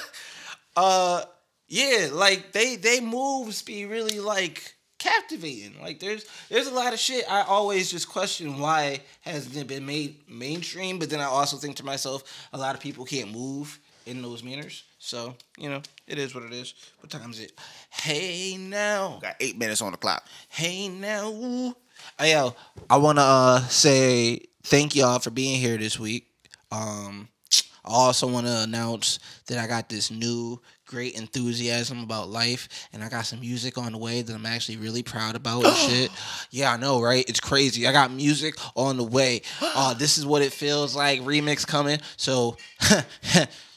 uh, 0.76 1.24
yeah, 1.70 2.10
like 2.12 2.52
they 2.52 2.76
they 2.76 3.00
moves 3.00 3.62
be 3.62 3.86
really 3.86 4.20
like 4.20 4.74
captivating. 4.98 5.80
Like 5.82 6.00
there's 6.00 6.26
there's 6.50 6.68
a 6.68 6.74
lot 6.74 6.94
of 6.94 7.00
shit 7.00 7.24
I 7.32 7.44
always 7.44 7.90
just 7.92 8.10
question 8.10 8.60
why 8.60 9.02
hasn't 9.22 9.56
it 9.56 9.68
been 9.68 9.86
made 9.86 10.28
mainstream, 10.28 11.00
but 11.00 11.10
then 11.10 11.20
I 11.20 11.26
also 11.26 11.58
think 11.58 11.78
to 11.78 11.86
myself 11.86 12.24
a 12.52 12.58
lot 12.58 12.76
of 12.76 12.82
people 12.82 13.06
can't 13.06 13.32
move 13.32 13.80
in 14.06 14.22
those 14.22 14.44
manners. 14.44 14.84
So, 14.98 15.36
you 15.58 15.70
know, 15.70 15.82
it 16.08 16.18
is 16.18 16.34
what 16.34 16.44
it 16.44 16.52
is. 16.52 16.74
What 17.00 17.12
time 17.12 17.30
is 17.30 17.40
it? 17.40 17.54
Hey 17.90 18.58
now. 18.60 19.20
Got 19.22 19.36
eight 19.40 19.58
minutes 19.58 19.82
on 19.82 19.92
the 19.92 19.98
clock. 19.98 20.26
Hey 20.50 20.90
now. 20.90 21.76
Hey, 22.18 22.32
yo, 22.32 22.56
I 22.90 22.98
wanna 22.98 23.22
uh 23.22 23.60
say 23.68 24.42
thank 24.64 24.96
y'all 24.96 25.20
for 25.20 25.30
being 25.30 25.60
here 25.60 25.78
this 25.78 26.00
week. 26.00 26.26
Um 26.72 27.30
I 27.86 27.92
also 27.92 28.28
want 28.28 28.46
to 28.46 28.62
announce 28.62 29.20
that 29.48 29.58
I 29.58 29.66
got 29.66 29.90
this 29.90 30.12
new 30.12 30.62
great 30.90 31.14
enthusiasm 31.16 32.04
about 32.04 32.30
life, 32.30 32.90
and 32.92 33.04
I 33.04 33.10
got 33.10 33.26
some 33.26 33.40
music 33.40 33.78
on 33.78 33.92
the 33.92 33.98
way 33.98 34.24
that 34.24 34.34
I'm 34.34 34.46
actually 34.46 34.78
really 34.78 35.04
proud 35.04 35.36
about 35.36 35.64
and 35.64 35.76
shit. 35.90 36.12
Yeah, 36.50 36.74
I 36.74 36.78
know, 36.78 37.00
right? 37.00 37.24
It's 37.30 37.40
crazy. 37.40 37.88
I 37.88 37.92
got 37.92 38.12
music 38.12 38.56
on 38.76 38.98
the 38.98 39.04
way. 39.04 39.42
Uh, 39.82 39.94
this 39.94 40.18
is 40.18 40.26
what 40.26 40.42
it 40.42 40.52
feels 40.52 40.96
like. 40.96 41.22
Remix 41.22 41.66
coming. 41.66 42.00
So, 42.18 42.58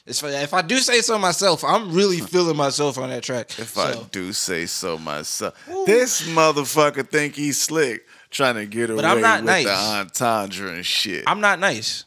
it's, 0.07 0.23
if 0.23 0.55
I 0.55 0.63
do 0.63 0.79
say 0.79 1.01
so 1.01 1.19
myself, 1.19 1.63
I'm 1.63 1.93
really 1.93 2.19
feeling 2.19 2.57
myself 2.57 2.99
on 2.99 3.11
that 3.11 3.23
track. 3.23 3.57
If 3.59 3.71
so, 3.71 3.83
I 3.83 4.03
do 4.11 4.33
say 4.33 4.67
so 4.67 4.99
myself. 4.99 5.55
This 5.87 6.27
motherfucker 6.29 7.07
think 7.07 7.37
he's 7.37 7.61
slick, 7.61 8.07
trying 8.31 8.55
to 8.57 8.67
get 8.67 8.91
away 8.91 9.05
I'm 9.05 9.21
not 9.21 9.41
with 9.43 9.47
nice. 9.47 9.67
the 9.67 9.73
entendre 9.73 10.73
and 10.73 10.85
shit. 10.85 11.25
I'm 11.27 11.41
not 11.41 11.61
nice. 11.61 12.05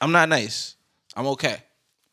I'm 0.00 0.12
not 0.12 0.28
nice. 0.28 0.76
I'm 1.14 1.26
okay. 1.28 1.58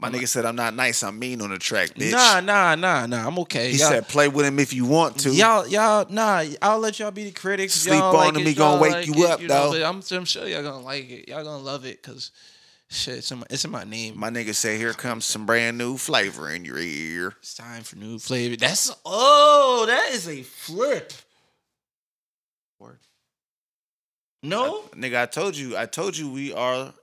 My 0.01 0.09
nigga 0.09 0.29
said 0.29 0.45
I'm 0.45 0.55
not 0.55 0.73
nice. 0.73 1.03
I'm 1.03 1.19
mean 1.19 1.41
on 1.41 1.49
the 1.49 1.59
track, 1.59 1.89
bitch. 1.89 2.13
Nah, 2.13 2.39
nah, 2.39 2.73
nah, 2.75 3.05
nah. 3.05 3.27
I'm 3.27 3.37
okay. 3.39 3.71
he 3.73 3.77
Y'all- 3.79 3.89
said 3.89 4.07
play 4.07 4.29
with 4.29 4.45
him 4.45 4.57
if 4.57 4.71
you 4.73 4.85
want 4.85 5.19
to. 5.21 5.31
Y'all, 5.31 5.67
y'all, 5.67 6.05
nah. 6.09 6.45
I'll 6.61 6.79
let 6.79 6.99
y'all 6.99 7.11
be 7.11 7.25
the 7.25 7.31
critics. 7.31 7.73
Sleep 7.73 7.95
y'all 7.99 8.15
on 8.15 8.15
like 8.15 8.35
him, 8.35 8.41
it, 8.41 8.47
he 8.47 8.53
gonna 8.53 8.81
wake 8.81 8.93
like 8.93 9.07
you 9.07 9.25
it, 9.25 9.29
up, 9.29 9.41
know, 9.41 9.73
though. 9.73 9.85
I'm, 9.85 10.01
I'm 10.11 10.25
sure 10.25 10.47
y'all 10.47 10.63
gonna 10.63 10.79
like 10.79 11.09
it. 11.09 11.27
Y'all 11.27 11.43
gonna 11.43 11.61
love 11.61 11.85
it 11.85 12.01
because 12.01 12.31
shit, 12.89 13.17
it's 13.17 13.29
in 13.29 13.39
my, 13.39 13.45
it's 13.49 13.65
in 13.65 13.71
my 13.71 13.83
name. 13.83 14.17
My 14.17 14.29
nigga 14.29 14.55
said 14.55 14.77
here 14.79 14.93
comes 14.93 15.25
some 15.25 15.45
brand 15.45 15.77
new 15.77 15.97
flavor 15.97 16.49
in 16.49 16.63
your 16.63 16.77
ear. 16.77 17.33
it's 17.39 17.55
time 17.55 17.83
for 17.83 17.97
new 17.97 18.19
flavor. 18.19 18.55
That's 18.55 18.95
oh, 19.05 19.83
that 19.85 20.13
is 20.13 20.29
a 20.29 20.43
flip. 20.43 21.11
Word. 22.79 22.99
No, 24.41 24.83
Nigga, 24.95 25.23
I 25.23 25.25
told 25.25 25.57
you, 25.57 25.75
I 25.75 25.85
told 25.85 26.15
you 26.15 26.31
we 26.31 26.53
are 26.53 26.93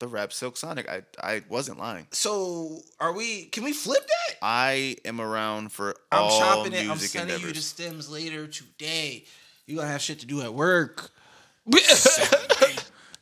the 0.00 0.08
rap 0.08 0.32
Silk 0.32 0.56
Sonic. 0.56 0.88
I 0.88 1.02
I 1.22 1.42
wasn't 1.48 1.78
lying. 1.78 2.06
so 2.10 2.80
are 2.98 3.12
we? 3.12 3.44
Can 3.44 3.62
we 3.62 3.72
flip 3.72 4.04
that? 4.04 4.36
I 4.42 4.96
am 5.04 5.20
around 5.20 5.70
for 5.72 5.94
I'm 6.10 6.22
all 6.24 6.38
chopping 6.38 6.72
it. 6.72 6.86
music 6.86 7.20
I'm 7.20 7.28
sending 7.28 7.40
you 7.40 7.52
the 7.52 7.60
stems 7.60 8.10
later 8.10 8.46
today. 8.48 9.24
You 9.66 9.76
gonna 9.76 9.88
have 9.88 10.00
shit 10.02 10.18
to 10.20 10.26
do 10.26 10.42
at 10.42 10.52
work. 10.52 11.10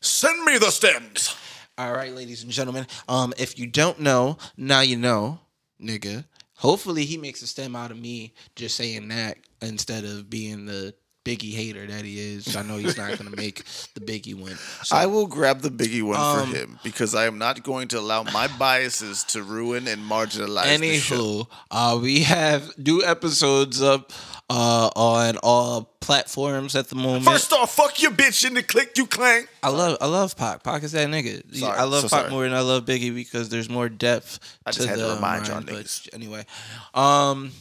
Send 0.01 0.45
me 0.45 0.59
the 0.59 0.71
stems. 0.71 1.37
All 1.77 1.93
right, 1.93 2.15
ladies 2.15 2.43
and 2.43 2.51
gentlemen. 2.51 2.87
Um, 3.09 3.33
if 3.39 3.59
you 3.59 3.67
don't 3.67 4.01
know, 4.01 4.39
now 4.57 4.81
you 4.81 4.97
know, 4.97 5.41
nigga. 5.81 6.25
Hopefully, 6.55 7.05
he 7.05 7.17
makes 7.17 7.43
a 7.43 7.47
stem 7.47 7.77
out 7.77 7.91
of 7.91 7.99
me 7.99 8.35
just 8.57 8.77
saying 8.77 9.09
that 9.09 9.39
instead 9.61 10.05
of 10.05 10.29
being 10.31 10.67
the 10.67 10.95
Biggie 11.29 11.53
hater 11.55 11.87
that 11.87 12.05
he 12.05 12.19
is. 12.19 12.57
I 12.57 12.63
know 12.63 12.77
he's 12.79 12.97
not 12.97 13.19
gonna 13.19 13.37
make 13.37 13.63
the 13.95 14.01
Biggie 14.01 14.35
one. 14.35 14.57
So, 14.83 14.97
I 14.97 15.07
will 15.07 15.27
grab 15.27 15.61
the 15.61 15.71
biggie 15.71 16.03
one 16.03 16.19
Um, 16.19 16.49
for 16.51 16.57
him 16.57 16.79
because 16.83 17.15
I 17.15 17.27
am 17.27 17.37
not 17.37 17.63
going 17.63 17.89
to 17.89 17.99
allow 17.99 18.23
my 18.23 18.49
biases 18.59 19.25
to 19.25 19.43
ruin 19.43 19.87
and 19.87 20.03
marginalize. 20.09 20.65
Anywho, 20.79 21.47
uh, 21.71 21.99
we 22.01 22.21
have 22.23 22.77
new 22.79 23.05
episodes 23.05 23.83
up 23.83 24.13
uh, 24.49 24.89
on 24.97 25.37
all 25.43 25.93
platforms 26.01 26.75
at 26.75 26.89
the 26.89 26.95
moment. 26.95 27.25
First 27.27 27.53
off, 27.53 27.75
fuck 27.75 28.01
your 28.01 28.13
bitch 28.13 28.47
in 28.47 28.55
the 28.55 28.63
click 28.63 28.97
you 28.97 29.05
clang. 29.07 29.47
I 29.63 29.69
love 29.69 29.99
I 30.01 30.07
love 30.07 30.37
Pac. 30.37 30.63
Pac 30.63 30.83
is 30.83 30.93
that 30.93 31.09
nigga. 31.09 31.55
Sorry, 31.55 31.77
I 31.79 31.85
love 31.85 32.03
so 32.03 32.09
Pac 32.09 32.21
sorry. 32.21 32.31
more 32.31 32.45
than 32.45 32.55
I 32.55 32.61
love 32.61 32.87
Biggie 32.87 33.15
because 33.15 33.51
there's 33.51 33.69
more 33.69 33.91
depth 33.91 34.39
I 34.65 34.71
to 34.71 34.77
just 34.79 34.89
had 34.89 34.97
to 34.99 35.05
the 35.05 35.15
remind 35.17 35.49
y'all 35.49 35.61
niggas. 35.61 36.09
Anyway, 36.15 36.47
um, 36.95 37.53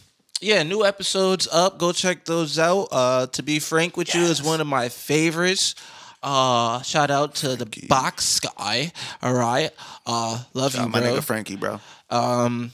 yeah, 0.42 0.64
new 0.64 0.84
episodes 0.86 1.48
up. 1.52 1.78
Go 1.78 1.92
check 1.92 2.26
those 2.26 2.60
out. 2.60 2.88
Uh, 2.92 3.28
to 3.28 3.44
be 3.44 3.60
frank 3.60 3.98
with 3.98 4.14
you, 4.14 4.22
is 4.22 4.42
one 4.42 4.62
of 4.62 4.68
my 4.68 4.90
favorites. 4.90 5.76
Uh, 6.24 6.82
shout 6.82 7.12
out 7.12 7.36
to 7.36 7.56
the 7.56 7.66
box 7.88 8.40
guy. 8.40 8.92
All 9.22 9.34
right. 9.34 9.70
Uh, 10.06 10.44
love 10.54 10.76
you, 10.76 10.82
Uh, 10.82 10.88
my 10.88 11.00
nigga 11.00 11.24
Frankie, 11.24 11.56
bro. 11.56 11.80
Um, 12.10 12.72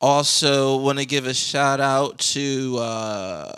also, 0.00 0.76
want 0.78 0.98
to 0.98 1.06
give 1.06 1.26
a 1.26 1.34
shout 1.34 1.80
out 1.80 2.18
to 2.18 2.76
uh, 2.78 3.52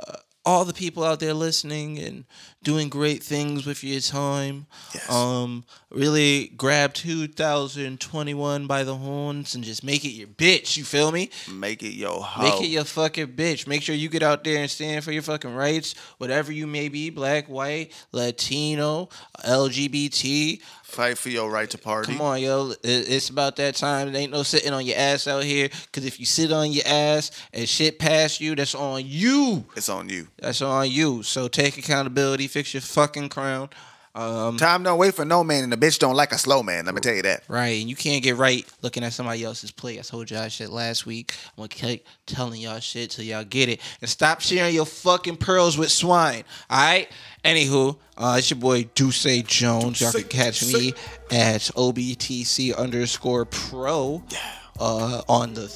all 0.44 0.64
the 0.64 0.74
people 0.74 1.02
out 1.02 1.20
there 1.20 1.32
listening 1.34 1.98
and 1.98 2.24
doing 2.64 2.88
great 2.88 3.22
things 3.22 3.66
with 3.66 3.84
your 3.84 4.00
time. 4.00 4.66
Yes. 4.94 5.08
Um, 5.10 5.64
really 5.90 6.48
grab 6.56 6.92
2021 6.94 8.66
by 8.66 8.82
the 8.82 8.96
horns 8.96 9.54
and 9.54 9.62
just 9.62 9.84
make 9.84 10.04
it 10.04 10.08
your 10.08 10.26
bitch. 10.26 10.76
You 10.76 10.84
feel 10.84 11.12
me? 11.12 11.30
Make 11.52 11.82
it 11.82 11.94
yo 11.94 12.20
ho. 12.20 12.42
Make 12.42 12.62
it 12.62 12.72
your 12.72 12.84
fucking 12.84 13.28
bitch. 13.28 13.66
Make 13.66 13.82
sure 13.82 13.94
you 13.94 14.08
get 14.08 14.22
out 14.22 14.42
there 14.42 14.58
and 14.58 14.70
stand 14.70 15.04
for 15.04 15.12
your 15.12 15.22
fucking 15.22 15.54
rights, 15.54 15.94
whatever 16.18 16.50
you 16.50 16.66
may 16.66 16.88
be 16.88 17.10
black, 17.10 17.46
white, 17.46 17.92
Latino, 18.12 19.08
LGBT. 19.44 20.60
Fight 20.84 21.18
for 21.18 21.28
your 21.28 21.50
right 21.50 21.68
to 21.70 21.78
party. 21.78 22.12
Come 22.12 22.20
on, 22.20 22.40
yo. 22.40 22.72
It's 22.84 23.28
about 23.28 23.56
that 23.56 23.74
time. 23.74 24.12
There 24.12 24.22
ain't 24.22 24.30
no 24.30 24.44
sitting 24.44 24.72
on 24.72 24.86
your 24.86 24.96
ass 24.96 25.26
out 25.26 25.42
here. 25.42 25.68
Because 25.86 26.04
if 26.04 26.20
you 26.20 26.26
sit 26.26 26.52
on 26.52 26.70
your 26.70 26.84
ass 26.86 27.32
and 27.52 27.68
shit 27.68 27.98
past 27.98 28.40
you, 28.40 28.54
that's 28.54 28.76
on 28.76 29.02
you. 29.04 29.64
It's 29.76 29.88
on 29.88 30.08
you. 30.08 30.28
That's 30.38 30.62
on 30.62 30.88
you. 30.88 31.24
So 31.24 31.48
take 31.48 31.78
accountability. 31.78 32.46
Fix 32.54 32.72
your 32.72 32.82
fucking 32.82 33.30
crown. 33.30 33.68
Um, 34.14 34.56
Time 34.58 34.84
don't 34.84 34.96
wait 34.96 35.12
for 35.12 35.24
no 35.24 35.42
man, 35.42 35.64
and 35.64 35.72
the 35.72 35.76
bitch 35.76 35.98
don't 35.98 36.14
like 36.14 36.30
a 36.30 36.38
slow 36.38 36.62
man. 36.62 36.86
Let 36.86 36.94
me 36.94 37.00
tell 37.00 37.16
you 37.16 37.22
that. 37.22 37.42
Right, 37.48 37.80
and 37.80 37.90
you 37.90 37.96
can't 37.96 38.22
get 38.22 38.36
right 38.36 38.64
looking 38.80 39.02
at 39.02 39.12
somebody 39.12 39.42
else's 39.42 39.72
play. 39.72 39.98
I 39.98 40.02
told 40.02 40.30
y'all 40.30 40.46
shit 40.46 40.70
last 40.70 41.04
week. 41.04 41.34
I'm 41.48 41.62
gonna 41.62 41.68
keep 41.68 42.06
telling 42.26 42.60
y'all 42.60 42.78
shit 42.78 43.10
till 43.10 43.24
y'all 43.24 43.42
get 43.42 43.68
it, 43.68 43.80
and 44.00 44.08
stop 44.08 44.40
sharing 44.40 44.72
your 44.72 44.86
fucking 44.86 45.38
pearls 45.38 45.76
with 45.76 45.90
swine. 45.90 46.44
All 46.70 46.78
right. 46.78 47.08
Anywho, 47.44 47.98
uh, 48.16 48.36
it's 48.38 48.48
your 48.50 48.60
boy 48.60 48.84
Duce 48.94 49.42
Jones. 49.42 50.00
Y'all 50.00 50.12
can 50.12 50.22
catch 50.22 50.64
me 50.64 50.92
at 51.32 51.62
obtc 51.74 52.76
underscore 52.76 53.46
pro. 53.46 54.22
Uh, 54.78 55.22
on 55.28 55.54
the 55.54 55.66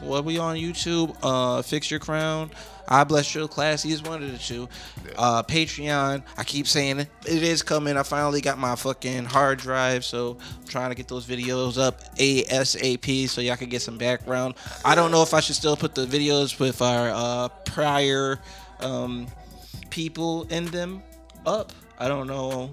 what 0.00 0.24
we 0.24 0.38
on 0.38 0.56
YouTube? 0.56 1.16
Uh, 1.22 1.62
fix 1.62 1.90
your 1.90 2.00
crown. 2.00 2.50
I 2.88 3.04
bless 3.04 3.34
your 3.34 3.48
class. 3.48 3.82
He's 3.82 4.02
one 4.02 4.22
of 4.22 4.30
the 4.30 4.38
two. 4.38 4.68
Uh, 5.16 5.42
Patreon. 5.42 6.22
I 6.36 6.44
keep 6.44 6.66
saying 6.66 7.00
it. 7.00 7.08
It 7.26 7.42
is 7.42 7.62
coming. 7.62 7.96
I 7.96 8.02
finally 8.02 8.40
got 8.40 8.58
my 8.58 8.76
fucking 8.76 9.24
hard 9.24 9.58
drive, 9.58 10.04
so 10.04 10.38
I'm 10.40 10.66
trying 10.66 10.90
to 10.90 10.94
get 10.94 11.08
those 11.08 11.26
videos 11.26 11.78
up 11.78 12.14
ASAP 12.16 13.28
so 13.28 13.40
y'all 13.40 13.56
can 13.56 13.68
get 13.68 13.82
some 13.82 13.98
background. 13.98 14.54
I 14.84 14.94
don't 14.94 15.10
know 15.10 15.22
if 15.22 15.34
I 15.34 15.40
should 15.40 15.56
still 15.56 15.76
put 15.76 15.94
the 15.94 16.06
videos 16.06 16.60
with 16.60 16.80
our 16.80 17.10
uh, 17.10 17.48
prior 17.64 18.38
um, 18.80 19.26
people 19.90 20.44
in 20.50 20.66
them 20.66 21.02
up. 21.44 21.72
I 21.98 22.08
don't 22.08 22.26
know 22.26 22.70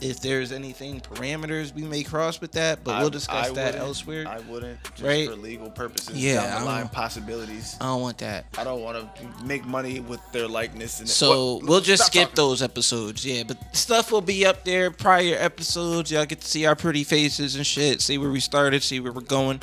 if 0.00 0.20
there's 0.20 0.52
anything 0.52 1.00
parameters 1.00 1.74
we 1.74 1.82
may 1.82 2.02
cross 2.02 2.40
with 2.40 2.52
that, 2.52 2.84
but 2.84 3.00
we'll 3.00 3.08
discuss 3.10 3.50
that 3.52 3.74
elsewhere. 3.76 4.26
I 4.28 4.40
wouldn't, 4.40 4.82
just 4.84 5.02
Right? 5.02 5.28
for 5.28 5.36
legal 5.36 5.70
purposes. 5.70 6.14
Yeah, 6.16 6.34
down 6.42 6.52
I 6.56 6.58
the 6.60 6.64
line 6.66 6.88
possibilities. 6.88 7.76
I 7.80 7.86
don't 7.86 8.02
want 8.02 8.18
that. 8.18 8.44
I 8.58 8.64
don't 8.64 8.82
want 8.82 9.16
to 9.16 9.44
make 9.44 9.64
money 9.64 10.00
with 10.00 10.20
their 10.32 10.46
likeness. 10.48 11.00
And 11.00 11.08
So 11.08 11.54
What? 11.54 11.64
we'll 11.64 11.80
just 11.80 12.02
Stop 12.02 12.12
skip 12.12 12.22
talking. 12.30 12.34
those 12.36 12.62
episodes, 12.62 13.24
yeah. 13.24 13.42
But 13.44 13.56
stuff 13.74 14.12
will 14.12 14.20
be 14.20 14.44
up 14.44 14.64
there. 14.64 14.90
Prior 14.90 15.34
episodes, 15.38 16.10
y'all 16.10 16.26
get 16.26 16.42
to 16.42 16.46
see 16.46 16.66
our 16.66 16.76
pretty 16.76 17.02
faces 17.04 17.56
and 17.56 17.66
shit. 17.66 18.02
See 18.02 18.18
where 18.18 18.30
we 18.30 18.40
started, 18.40 18.82
see 18.82 19.00
where 19.00 19.12
we're 19.12 19.22
going, 19.22 19.60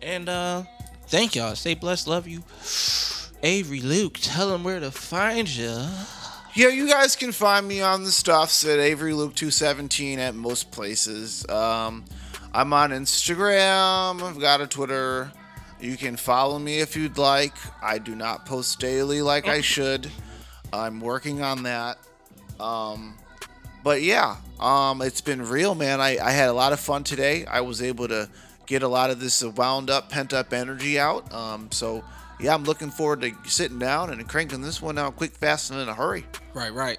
and 0.00 0.28
uh 0.28 0.62
thank 1.08 1.34
y'all. 1.36 1.54
Stay 1.54 1.74
blessed. 1.74 2.06
Love 2.08 2.26
you, 2.26 2.42
Avery 3.42 3.80
Luke. 3.80 4.18
Tell 4.22 4.48
them 4.48 4.64
where 4.64 4.80
to 4.80 4.90
find 4.90 5.48
you. 5.48 5.86
Yeah, 6.56 6.68
you 6.68 6.88
guys 6.88 7.16
can 7.16 7.32
find 7.32 7.68
me 7.68 7.82
on 7.82 8.02
the 8.02 8.10
stuffs 8.10 8.64
at 8.64 8.78
Avery 8.78 9.12
Luke 9.12 9.34
217 9.34 10.18
at 10.18 10.34
most 10.34 10.70
places. 10.70 11.46
Um, 11.50 12.06
I'm 12.50 12.72
on 12.72 12.92
Instagram. 12.92 14.22
I've 14.22 14.40
got 14.40 14.62
a 14.62 14.66
Twitter. 14.66 15.30
You 15.82 15.98
can 15.98 16.16
follow 16.16 16.58
me 16.58 16.80
if 16.80 16.96
you'd 16.96 17.18
like. 17.18 17.52
I 17.82 17.98
do 17.98 18.14
not 18.14 18.46
post 18.46 18.80
daily 18.80 19.20
like 19.20 19.46
I 19.48 19.60
should. 19.60 20.10
I'm 20.72 20.98
working 20.98 21.42
on 21.42 21.64
that. 21.64 21.98
Um, 22.58 23.18
but 23.84 24.00
yeah, 24.00 24.36
um, 24.58 25.02
it's 25.02 25.20
been 25.20 25.46
real, 25.46 25.74
man. 25.74 26.00
I, 26.00 26.16
I 26.16 26.30
had 26.30 26.48
a 26.48 26.54
lot 26.54 26.72
of 26.72 26.80
fun 26.80 27.04
today. 27.04 27.44
I 27.44 27.60
was 27.60 27.82
able 27.82 28.08
to 28.08 28.30
get 28.64 28.82
a 28.82 28.88
lot 28.88 29.10
of 29.10 29.20
this 29.20 29.44
wound 29.44 29.90
up, 29.90 30.08
pent 30.08 30.32
up 30.32 30.54
energy 30.54 30.98
out. 30.98 31.30
Um, 31.34 31.70
so 31.70 32.02
yeah, 32.38 32.54
I'm 32.54 32.64
looking 32.64 32.90
forward 32.90 33.22
to 33.22 33.32
sitting 33.44 33.78
down 33.78 34.10
and 34.10 34.28
cranking 34.28 34.60
this 34.60 34.82
one 34.82 34.98
out 34.98 35.16
quick, 35.16 35.34
fast, 35.36 35.70
and 35.70 35.80
in 35.80 35.88
a 35.88 35.94
hurry. 35.94 36.24
Right, 36.54 36.72
right. 36.72 36.98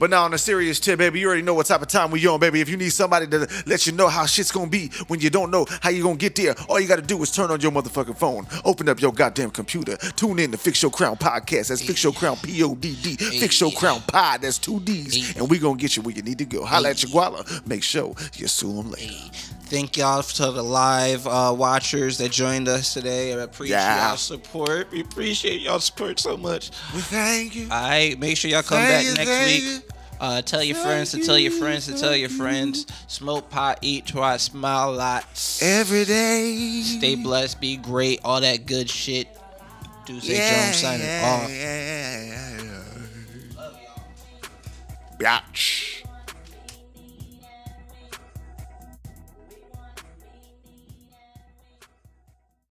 But 0.00 0.08
now 0.10 0.24
on 0.24 0.32
a 0.34 0.38
serious 0.38 0.80
tip, 0.80 0.98
baby, 0.98 1.20
you 1.20 1.26
already 1.28 1.42
know 1.42 1.52
what 1.54 1.66
type 1.66 1.82
of 1.82 1.88
time 1.88 2.10
we 2.10 2.26
on, 2.26 2.40
baby. 2.40 2.60
If 2.62 2.70
you 2.70 2.76
need 2.78 2.88
somebody 2.90 3.26
to 3.28 3.46
let 3.66 3.86
you 3.86 3.92
know 3.92 4.08
how 4.08 4.24
shit's 4.24 4.50
gonna 4.50 4.66
be 4.70 4.88
when 5.08 5.20
you 5.20 5.28
don't 5.28 5.50
know 5.50 5.66
how 5.82 5.90
you 5.90 6.02
gonna 6.02 6.16
get 6.16 6.34
there, 6.36 6.54
all 6.70 6.80
you 6.80 6.88
gotta 6.88 7.02
do 7.02 7.22
is 7.22 7.30
turn 7.30 7.50
on 7.50 7.60
your 7.60 7.70
motherfucking 7.70 8.16
phone, 8.16 8.46
open 8.64 8.88
up 8.88 9.00
your 9.00 9.12
goddamn 9.12 9.50
computer, 9.50 9.96
tune 10.16 10.38
in 10.38 10.50
to 10.52 10.56
Fix 10.56 10.80
Your 10.82 10.90
Crown 10.90 11.16
Podcast. 11.16 11.68
That's 11.68 11.82
Fix 11.82 12.02
Your 12.02 12.14
Crown 12.14 12.38
P 12.38 12.62
O 12.64 12.74
D 12.74 12.96
D. 13.02 13.16
Fix 13.16 13.60
Your 13.60 13.70
Crown 13.72 14.00
Pod. 14.08 14.40
That's 14.40 14.56
two 14.58 14.80
D's, 14.80 15.36
and 15.36 15.50
we 15.50 15.58
gonna 15.58 15.76
get 15.76 15.94
you 15.96 16.02
where 16.02 16.14
you 16.14 16.22
need 16.22 16.38
to 16.38 16.46
go. 16.46 16.64
Holla 16.64 16.88
at 16.90 17.02
your 17.02 17.12
guala. 17.12 17.66
Make 17.66 17.82
sure 17.82 18.14
you 18.36 18.48
sue 18.48 18.72
them 18.72 18.90
later. 18.92 19.12
Thank 19.66 19.98
y'all 19.98 20.22
to 20.22 20.50
the 20.50 20.62
live 20.64 21.26
uh, 21.28 21.54
watchers 21.56 22.18
that 22.18 22.32
joined 22.32 22.66
us 22.68 22.92
today. 22.94 23.32
I 23.34 23.42
appreciate 23.42 23.76
Yeah. 23.76 24.08
y'all 24.08 24.16
support. 24.16 24.90
We 24.90 25.00
appreciate 25.02 25.60
y'all 25.60 25.78
support 25.78 26.18
so 26.18 26.36
much. 26.36 26.70
We 26.92 27.00
thank 27.02 27.54
you. 27.54 27.68
All 27.70 27.88
right, 27.88 28.18
make 28.18 28.36
sure 28.36 28.50
y'all 28.50 28.62
come 28.62 28.78
Thank 28.78 28.88
back 28.88 29.04
you, 29.04 29.24
next 29.24 29.46
week. 29.46 29.62
you. 29.62 29.80
Uh, 30.20 30.42
tell 30.42 30.62
your 30.62 30.76
friends 30.76 31.12
to 31.12 31.24
tell 31.24 31.38
your 31.38 31.50
friends 31.50 31.86
to 31.86 31.94
tell 31.98 32.14
your 32.14 32.28
friends. 32.28 32.86
Smoke 33.06 33.48
pot, 33.48 33.78
eat 33.80 34.06
twice, 34.06 34.42
smile 34.42 34.90
a 34.90 34.94
lot. 34.94 35.58
Every 35.62 36.04
day. 36.04 36.82
Stay 36.84 37.14
blessed, 37.14 37.58
be 37.60 37.76
great, 37.78 38.20
all 38.22 38.40
that 38.42 38.66
good 38.66 38.90
shit. 38.90 39.28
Deuce 40.04 40.28
Yeah, 40.28 40.64
Jones 40.66 40.76
signing 40.76 41.06
yeah, 41.06 41.40
off. 41.42 41.50
yeah, 41.50 42.22
yeah, 42.26 42.62
yeah. 42.62 43.70
Biatch. 45.18 45.89